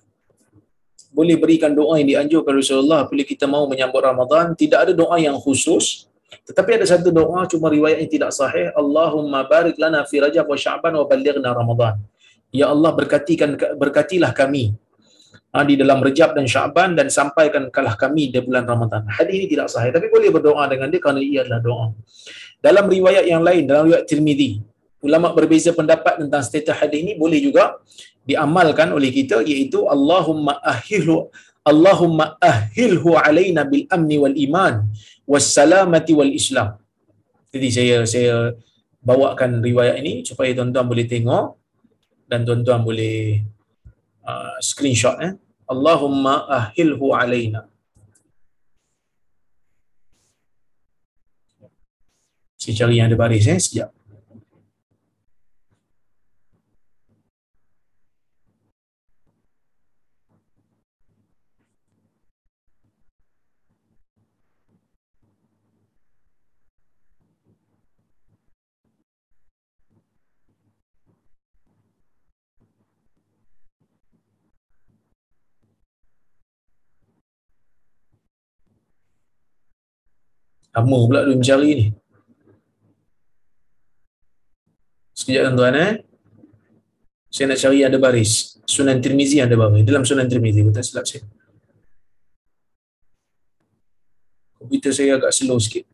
Boleh 1.13 1.37
berikan 1.37 1.69
doa 1.69 2.01
yang 2.01 2.09
dianjurkan 2.09 2.49
Rasulullah 2.57 3.05
bila 3.05 3.29
kita 3.29 3.45
mau 3.45 3.69
menyambut 3.69 4.01
Ramadan. 4.01 4.57
Tidak 4.57 4.89
ada 4.89 4.93
doa 4.97 5.21
yang 5.21 5.37
khusus. 5.37 6.09
Tetapi 6.49 6.81
ada 6.81 6.89
satu 6.89 7.13
doa 7.13 7.45
cuma 7.45 7.69
riwayat 7.69 8.01
yang 8.01 8.09
tidak 8.09 8.33
sahih. 8.33 8.73
Allahumma 8.73 9.45
barik 9.45 9.77
lana 9.77 10.01
fi 10.09 10.25
Rajab 10.25 10.49
wa 10.49 10.57
Sya'ban 10.57 10.97
wa 10.97 11.05
balighna 11.05 11.53
Ramadan. 11.53 12.01
Ya 12.49 12.73
Allah 12.73 12.89
berkatikan 12.97 13.53
berkatilah 13.77 14.33
kami 14.33 14.73
ha, 15.53 15.69
di 15.69 15.77
dalam 15.77 16.01
Rejab 16.01 16.33
dan 16.33 16.49
Sya'ban 16.49 16.97
dan 16.97 17.13
sampaikan 17.13 17.69
kalah 17.69 18.01
kami 18.01 18.33
di 18.33 18.41
bulan 18.41 18.65
Ramadan. 18.65 19.05
Hadis 19.13 19.45
ini 19.45 19.45
tidak 19.45 19.69
sahih 19.69 19.93
tapi 19.93 20.09
boleh 20.09 20.33
berdoa 20.33 20.65
dengan 20.73 20.89
dia 20.89 21.05
kerana 21.05 21.21
ia 21.21 21.45
adalah 21.45 21.61
doa. 21.61 21.87
Dalam 22.65 22.89
riwayat 22.89 23.29
yang 23.29 23.45
lain 23.45 23.69
dalam 23.69 23.93
riwayat 23.93 24.09
Tirmizi 24.09 24.72
ulama 25.03 25.29
berbeza 25.37 25.71
pendapat 25.75 26.23
tentang 26.23 26.43
status 26.47 26.79
hadis 26.79 26.99
ini 27.05 27.13
boleh 27.19 27.43
juga 27.43 27.83
diamalkan 28.23 28.95
oleh 28.95 29.11
kita 29.11 29.43
iaitu 29.43 29.83
Allahumma 29.95 30.63
ahilhu 30.63 31.29
Allahumma 31.63 32.39
ahilhu 32.43 33.15
alaina 33.15 33.63
bil 33.63 33.87
amni 33.97 34.17
wal 34.23 34.35
iman 34.47 34.75
was 35.27 35.47
salamati 35.47 36.11
wal 36.19 36.31
islam. 36.41 36.79
Jadi 37.55 37.69
saya 37.71 37.97
saya 38.13 38.35
bawakan 38.99 39.63
riwayat 39.63 39.99
ini 40.03 40.27
supaya 40.27 40.51
tuan-tuan 40.59 40.87
boleh 40.87 41.07
tengok 41.07 41.47
dan 42.31 42.43
tuan-tuan 42.47 42.83
boleh 42.83 43.43
uh, 44.27 44.59
screenshot 44.59 45.19
eh. 45.23 45.35
Allahumma 45.71 46.47
ahilhu 46.51 47.15
alaina. 47.15 47.63
Saya 52.59 52.75
cari 52.79 52.99
yang 52.99 53.11
ada 53.11 53.19
baris 53.19 53.47
eh 53.51 53.59
sekejap. 53.59 53.91
Lama 80.73 80.97
pula 81.05 81.21
dia 81.29 81.37
mencari 81.37 81.71
ni. 81.77 81.87
Sekejap 85.13 85.53
tuan-tuan 85.53 85.77
eh. 85.77 85.93
Saya 87.29 87.53
nak 87.53 87.61
cari 87.61 87.79
ada 87.85 87.99
baris. 88.01 88.57
Sunan 88.65 89.01
Tirmizi 89.01 89.41
ada 89.41 89.53
baris. 89.57 89.85
Dalam 89.85 90.05
Sunan 90.05 90.29
Tirmizi. 90.29 90.65
Betul 90.65 90.85
silap 90.85 91.05
saya. 91.05 91.25
Komputer 94.57 94.93
saya 94.97 95.21
agak 95.21 95.33
slow 95.37 95.61
sikit. 95.61 95.85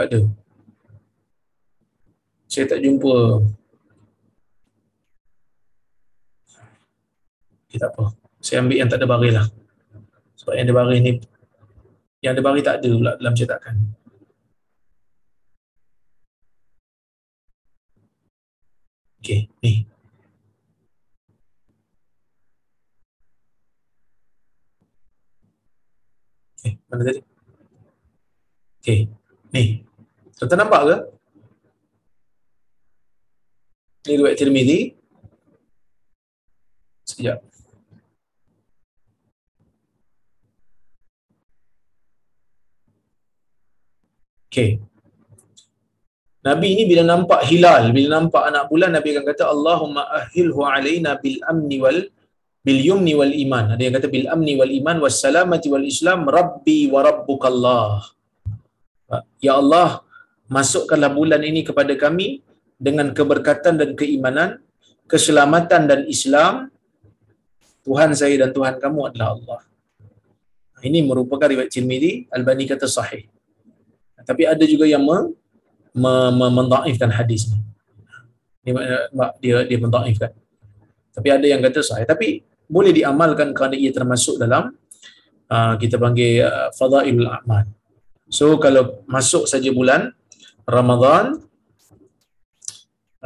Tak 0.00 0.08
ada. 0.08 0.24
Saya 2.48 2.64
tak 2.72 2.80
jumpa. 2.80 3.44
Okay, 7.68 7.76
tak 7.76 7.92
apa. 7.92 8.16
Saya 8.40 8.64
ambil 8.64 8.80
yang 8.80 8.88
tak 8.88 8.96
ada 8.96 9.04
baris 9.04 9.36
lah. 9.36 9.44
Sebab 10.40 10.56
yang 10.56 10.72
ada 10.72 10.76
baris 10.80 11.00
ni, 11.04 11.12
yang 12.24 12.32
ada 12.32 12.40
baris 12.40 12.64
tak 12.64 12.80
ada 12.80 12.90
pula 12.96 13.12
dalam 13.20 13.36
cetakan. 13.36 13.76
Okay, 19.20 19.52
ni. 19.60 19.84
Okay, 26.56 26.72
mana 26.88 27.04
tadi? 27.04 27.20
Okay, 28.80 29.00
ni. 29.52 29.89
Tuan 30.40 30.56
nampak 30.56 30.80
ke? 30.88 30.96
Ini 34.08 34.16
riwayat 34.16 34.36
Tirmizi. 34.40 34.96
Sekejap. 37.04 37.38
Okay. 44.50 44.80
Nabi 46.40 46.68
ni 46.72 46.88
bila 46.88 47.04
nampak 47.04 47.44
hilal, 47.44 47.92
bila 47.92 48.08
nampak 48.16 48.42
anak 48.48 48.64
bulan, 48.72 48.96
Nabi 48.96 49.12
akan 49.12 49.24
kata 49.28 49.44
Allahumma 49.44 50.08
ahilhu 50.08 50.64
alaina 50.64 51.20
bil 51.20 51.36
amni 51.44 51.76
wal 51.84 52.00
bil 52.64 52.80
yumni 52.80 53.12
wal 53.12 53.30
iman. 53.44 53.76
Ada 53.76 53.82
yang 53.84 53.94
kata 54.00 54.08
bil 54.08 54.24
amni 54.24 54.56
wal 54.56 54.72
iman 54.72 54.96
was 55.04 55.20
salamati 55.20 55.68
wal 55.68 55.84
islam 55.84 56.24
rabbi 56.24 56.88
wa 56.88 57.04
rabbukallah. 57.04 58.08
Ya 59.44 59.60
Allah, 59.60 60.00
masukkanlah 60.50 61.14
bulan 61.14 61.40
ini 61.46 61.62
kepada 61.62 61.94
kami 61.94 62.42
dengan 62.74 63.14
keberkatan 63.14 63.78
dan 63.78 63.94
keimanan, 63.94 64.58
keselamatan 65.06 65.86
dan 65.86 66.00
Islam. 66.10 66.74
Tuhan 67.86 68.12
saya 68.12 68.34
dan 68.44 68.50
Tuhan 68.52 68.76
kamu 68.76 69.14
adalah 69.14 69.38
Allah. 69.38 69.60
Ini 70.84 71.06
merupakan 71.06 71.48
riwayat 71.48 71.70
Tirmizi, 71.72 72.28
Albani 72.28 72.68
kata 72.68 72.84
sahih. 72.84 73.24
Tapi 74.20 74.44
ada 74.44 74.64
juga 74.68 74.84
yang 74.84 75.00
me, 75.00 75.32
me, 75.96 76.12
me, 76.34 76.46
mendaifkan 76.52 77.08
hadis 77.08 77.48
ni. 77.48 77.58
Dia 78.60 79.08
dia, 79.40 79.56
dia 79.64 79.78
mendaifkan. 79.80 80.30
Tapi 81.16 81.28
ada 81.32 81.46
yang 81.48 81.64
kata 81.64 81.80
sahih. 81.80 82.04
Tapi 82.04 82.44
boleh 82.68 82.92
diamalkan 82.92 83.56
kerana 83.56 83.76
ia 83.80 83.92
termasuk 83.92 84.36
dalam 84.36 84.76
uh, 85.48 85.74
kita 85.80 85.96
panggil 85.96 86.44
uh, 86.44 86.68
fadailul 86.76 87.28
a'mal. 87.28 87.64
So 88.28 88.60
kalau 88.60 89.02
masuk 89.08 89.48
saja 89.48 89.72
bulan 89.72 90.12
Ramadan 90.70 91.34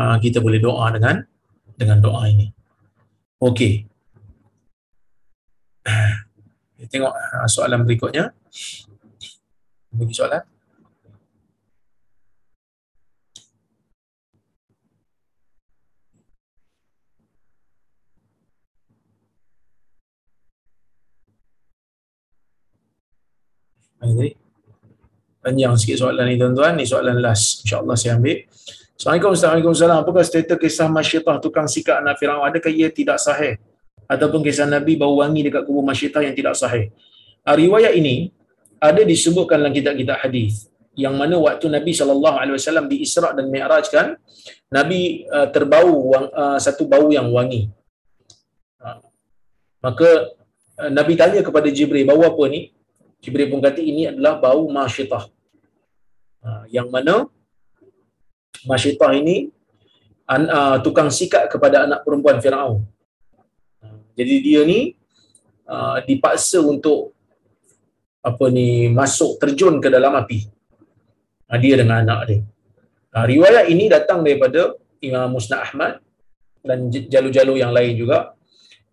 uh, 0.00 0.16
kita 0.16 0.40
boleh 0.40 0.58
doa 0.64 0.88
dengan 0.88 1.20
dengan 1.76 2.00
doa 2.00 2.24
ini. 2.24 2.48
Okey. 3.36 3.84
Kita 6.80 6.88
tengok 6.88 7.12
uh, 7.12 7.48
soalan 7.50 7.84
berikutnya. 7.84 8.32
Bagi 9.92 10.14
soalan. 10.16 10.42
Ini 24.04 24.43
panjang 25.44 25.76
sikit 25.76 26.00
soalan 26.00 26.24
ni 26.32 26.40
tuan-tuan. 26.40 26.72
Ni 26.80 26.88
soalan 26.88 27.20
last. 27.20 27.68
InsyaAllah 27.68 27.96
saya 28.00 28.16
ambil. 28.16 28.48
Assalamualaikum 28.94 29.30
Assalamualaikum 29.36 30.00
Apakah 30.00 30.22
status 30.24 30.56
kisah 30.56 30.88
Masyitah 30.88 31.36
tukang 31.44 31.68
sikat 31.68 32.00
anak 32.00 32.16
Fir'aun? 32.16 32.46
Adakah 32.46 32.72
ia 32.72 32.88
tidak 32.88 33.20
sahih? 33.20 33.60
Ataupun 34.08 34.40
kisah 34.40 34.64
Nabi 34.64 34.96
bau 34.96 35.20
wangi 35.20 35.44
dekat 35.44 35.66
kubur 35.68 35.84
Masyitah 35.84 36.24
yang 36.24 36.32
tidak 36.32 36.54
sahih? 36.56 36.94
Uh, 37.44 37.52
riwayat 37.58 37.92
ini 37.92 38.32
ada 38.80 39.02
disebutkan 39.04 39.60
dalam 39.60 39.74
kitab-kitab 39.74 40.22
hadis 40.22 40.72
yang 40.94 41.18
mana 41.18 41.34
waktu 41.42 41.66
Nabi 41.66 41.90
SAW 41.90 42.86
di 42.86 43.02
Isra' 43.02 43.34
dan 43.34 43.50
Mi'raj 43.50 43.90
kan 43.90 44.14
Nabi 44.70 45.26
uh, 45.26 45.50
terbau 45.50 46.14
wang, 46.14 46.30
uh, 46.30 46.58
satu 46.62 46.86
bau 46.86 47.10
yang 47.10 47.34
wangi. 47.34 47.66
Uh, 48.78 49.02
maka 49.82 50.30
uh, 50.78 50.90
Nabi 50.94 51.18
tanya 51.18 51.42
kepada 51.42 51.66
Jibril, 51.66 52.06
bau 52.06 52.22
apa 52.22 52.46
ni? 52.46 52.70
Jibril 53.18 53.50
pun 53.50 53.58
kata 53.58 53.82
ini 53.82 54.06
adalah 54.06 54.38
bau 54.38 54.70
masyitah. 54.70 55.33
Ha, 56.44 56.68
yang 56.68 56.92
mana 56.92 57.24
masyitah 58.68 59.16
ini 59.16 59.48
an, 60.28 60.44
uh, 60.44 60.76
tukang 60.84 61.08
sikat 61.08 61.48
kepada 61.48 61.88
anak 61.88 62.04
perempuan 62.04 62.36
Firaun. 62.44 62.84
Ha, 63.80 63.86
jadi 64.12 64.34
dia 64.44 64.60
ni 64.68 64.92
uh, 65.64 66.04
dipaksa 66.04 66.60
untuk 66.60 67.16
apa 68.20 68.44
ni 68.52 68.92
masuk 68.92 69.40
terjun 69.40 69.80
ke 69.80 69.88
dalam 69.88 70.12
api. 70.20 70.44
Ha, 71.48 71.56
dia 71.56 71.80
dengan 71.80 72.04
anak 72.04 72.20
dia. 72.28 72.40
Ha, 73.16 73.24
riwayat 73.24 73.72
ini 73.72 73.88
datang 73.88 74.20
daripada 74.20 74.76
Imam 75.00 75.32
Musnad 75.32 75.64
Ahmad 75.64 76.04
dan 76.64 76.88
jalur-jalur 76.88 77.56
yang 77.60 77.72
lain 77.72 77.96
juga 77.96 78.32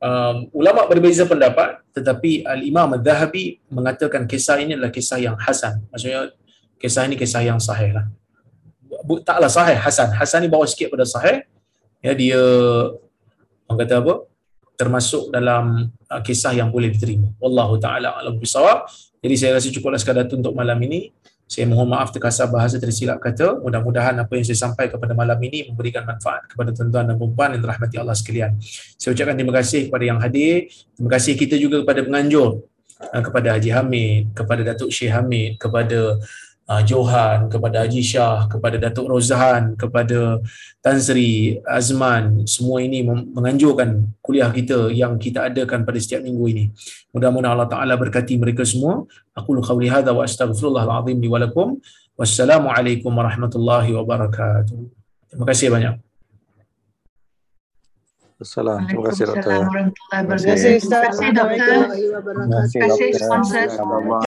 um, 0.01 0.49
ulama 0.51 0.89
berbeza 0.89 1.23
pendapat 1.23 1.79
tetapi 1.93 2.43
al-Imam 2.43 2.97
Az-Zahabi 2.97 3.61
mengatakan 3.69 4.25
kisah 4.25 4.57
ini 4.59 4.75
adalah 4.75 4.91
kisah 4.91 5.19
yang 5.21 5.37
hasan. 5.37 5.85
Maksudnya 5.93 6.33
kisah 6.81 7.05
ini 7.05 7.15
kisah 7.15 7.45
yang 7.45 7.61
sahih 7.61 7.93
lah. 7.93 8.05
Taklah 9.21 9.51
sahih, 9.53 9.77
hasan. 9.77 10.09
Hasan 10.17 10.41
ni 10.41 10.49
bawa 10.49 10.65
sikit 10.65 10.89
pada 10.89 11.05
sahih. 11.05 11.45
Ya, 12.01 12.17
dia 12.17 12.41
orang 13.69 13.79
kata 13.85 14.01
apa? 14.01 14.13
termasuk 14.81 15.29
dalam 15.29 15.93
uh, 16.09 16.21
kisah 16.25 16.57
yang 16.57 16.73
boleh 16.73 16.89
diterima. 16.89 17.29
Wallahu 17.37 17.77
taala 17.77 18.17
alam 18.17 18.41
bisawab. 18.41 18.89
Jadi 19.21 19.35
saya 19.37 19.61
rasa 19.61 19.69
cukuplah 19.69 20.01
sekadar 20.01 20.25
untuk 20.25 20.57
malam 20.57 20.81
ini. 20.81 21.13
Saya 21.45 21.67
mohon 21.67 21.85
maaf 21.85 22.09
terkasar 22.09 22.49
bahasa 22.49 22.81
tersilap 22.81 23.21
kata. 23.21 23.61
Mudah-mudahan 23.61 24.17
apa 24.17 24.33
yang 24.33 24.45
saya 24.47 24.57
sampaikan 24.57 24.97
pada 24.97 25.13
malam 25.13 25.37
ini 25.45 25.69
memberikan 25.69 26.01
manfaat 26.07 26.49
kepada 26.49 26.73
tuan-tuan 26.73 27.11
dan 27.11 27.15
puan 27.19 27.49
yang 27.53 27.61
dirahmati 27.61 27.95
Allah 28.01 28.15
sekalian. 28.17 28.57
Saya 28.97 29.13
ucapkan 29.13 29.35
terima 29.37 29.53
kasih 29.53 29.91
kepada 29.91 30.03
yang 30.07 30.17
hadir. 30.17 30.71
Terima 30.97 31.09
kasih 31.13 31.33
kita 31.37 31.55
juga 31.61 31.85
kepada 31.85 32.01
penganjur. 32.01 32.65
Uh, 33.01 33.21
kepada 33.21 33.47
Haji 33.57 33.69
Hamid, 33.69 34.21
kepada 34.33 34.61
Datuk 34.65 34.89
Syekh 34.89 35.13
Hamid, 35.13 35.61
kepada 35.61 36.17
uh, 36.71 36.81
Johan, 36.87 37.51
kepada 37.51 37.83
Haji 37.83 37.99
Shah, 37.99 38.47
kepada 38.47 38.79
Datuk 38.79 39.11
Rozhan, 39.11 39.75
kepada 39.75 40.39
Tan 40.79 40.97
Sri 41.03 41.59
Azman, 41.67 42.47
semua 42.47 42.79
ini 42.79 43.03
menganjurkan 43.03 44.07
kuliah 44.23 44.47
kita 44.47 44.87
yang 44.95 45.19
kita 45.19 45.51
adakan 45.51 45.83
pada 45.83 45.99
setiap 45.99 46.23
minggu 46.23 46.45
ini. 46.47 46.65
Mudah-mudahan 47.11 47.59
Allah 47.59 47.67
Taala 47.67 47.99
berkati 47.99 48.39
mereka 48.39 48.63
semua. 48.63 49.03
Aku 49.35 49.51
lu 49.51 49.59
qawli 49.59 49.91
hadza 49.91 50.15
wa 50.15 50.23
astaghfirullahal 50.23 51.03
azim 51.03 51.19
li 51.19 51.27
wa 51.27 51.43
lakum. 51.43 51.75
Wassalamualaikum 52.15 53.11
warahmatullahi 53.11 53.91
wabarakatuh. 53.91 54.79
Terima 55.31 55.45
kasih 55.47 55.67
banyak. 55.71 55.95
Assalamualaikum. 58.41 58.89
Terima 58.89 59.05
kasih 59.13 59.25
doktor. 59.29 59.59
Terima 60.09 60.33
kasih 60.33 60.71
Ustaz. 60.81 61.13
Terima 61.13 61.13
kasih 61.13 61.29
doktor. 61.37 61.77
Terima 61.77 61.85
kasih 61.85 62.09
doktor. 62.09 62.33
Terima 62.41 62.87
kasih 62.89 63.09
sponsor. 63.21 63.65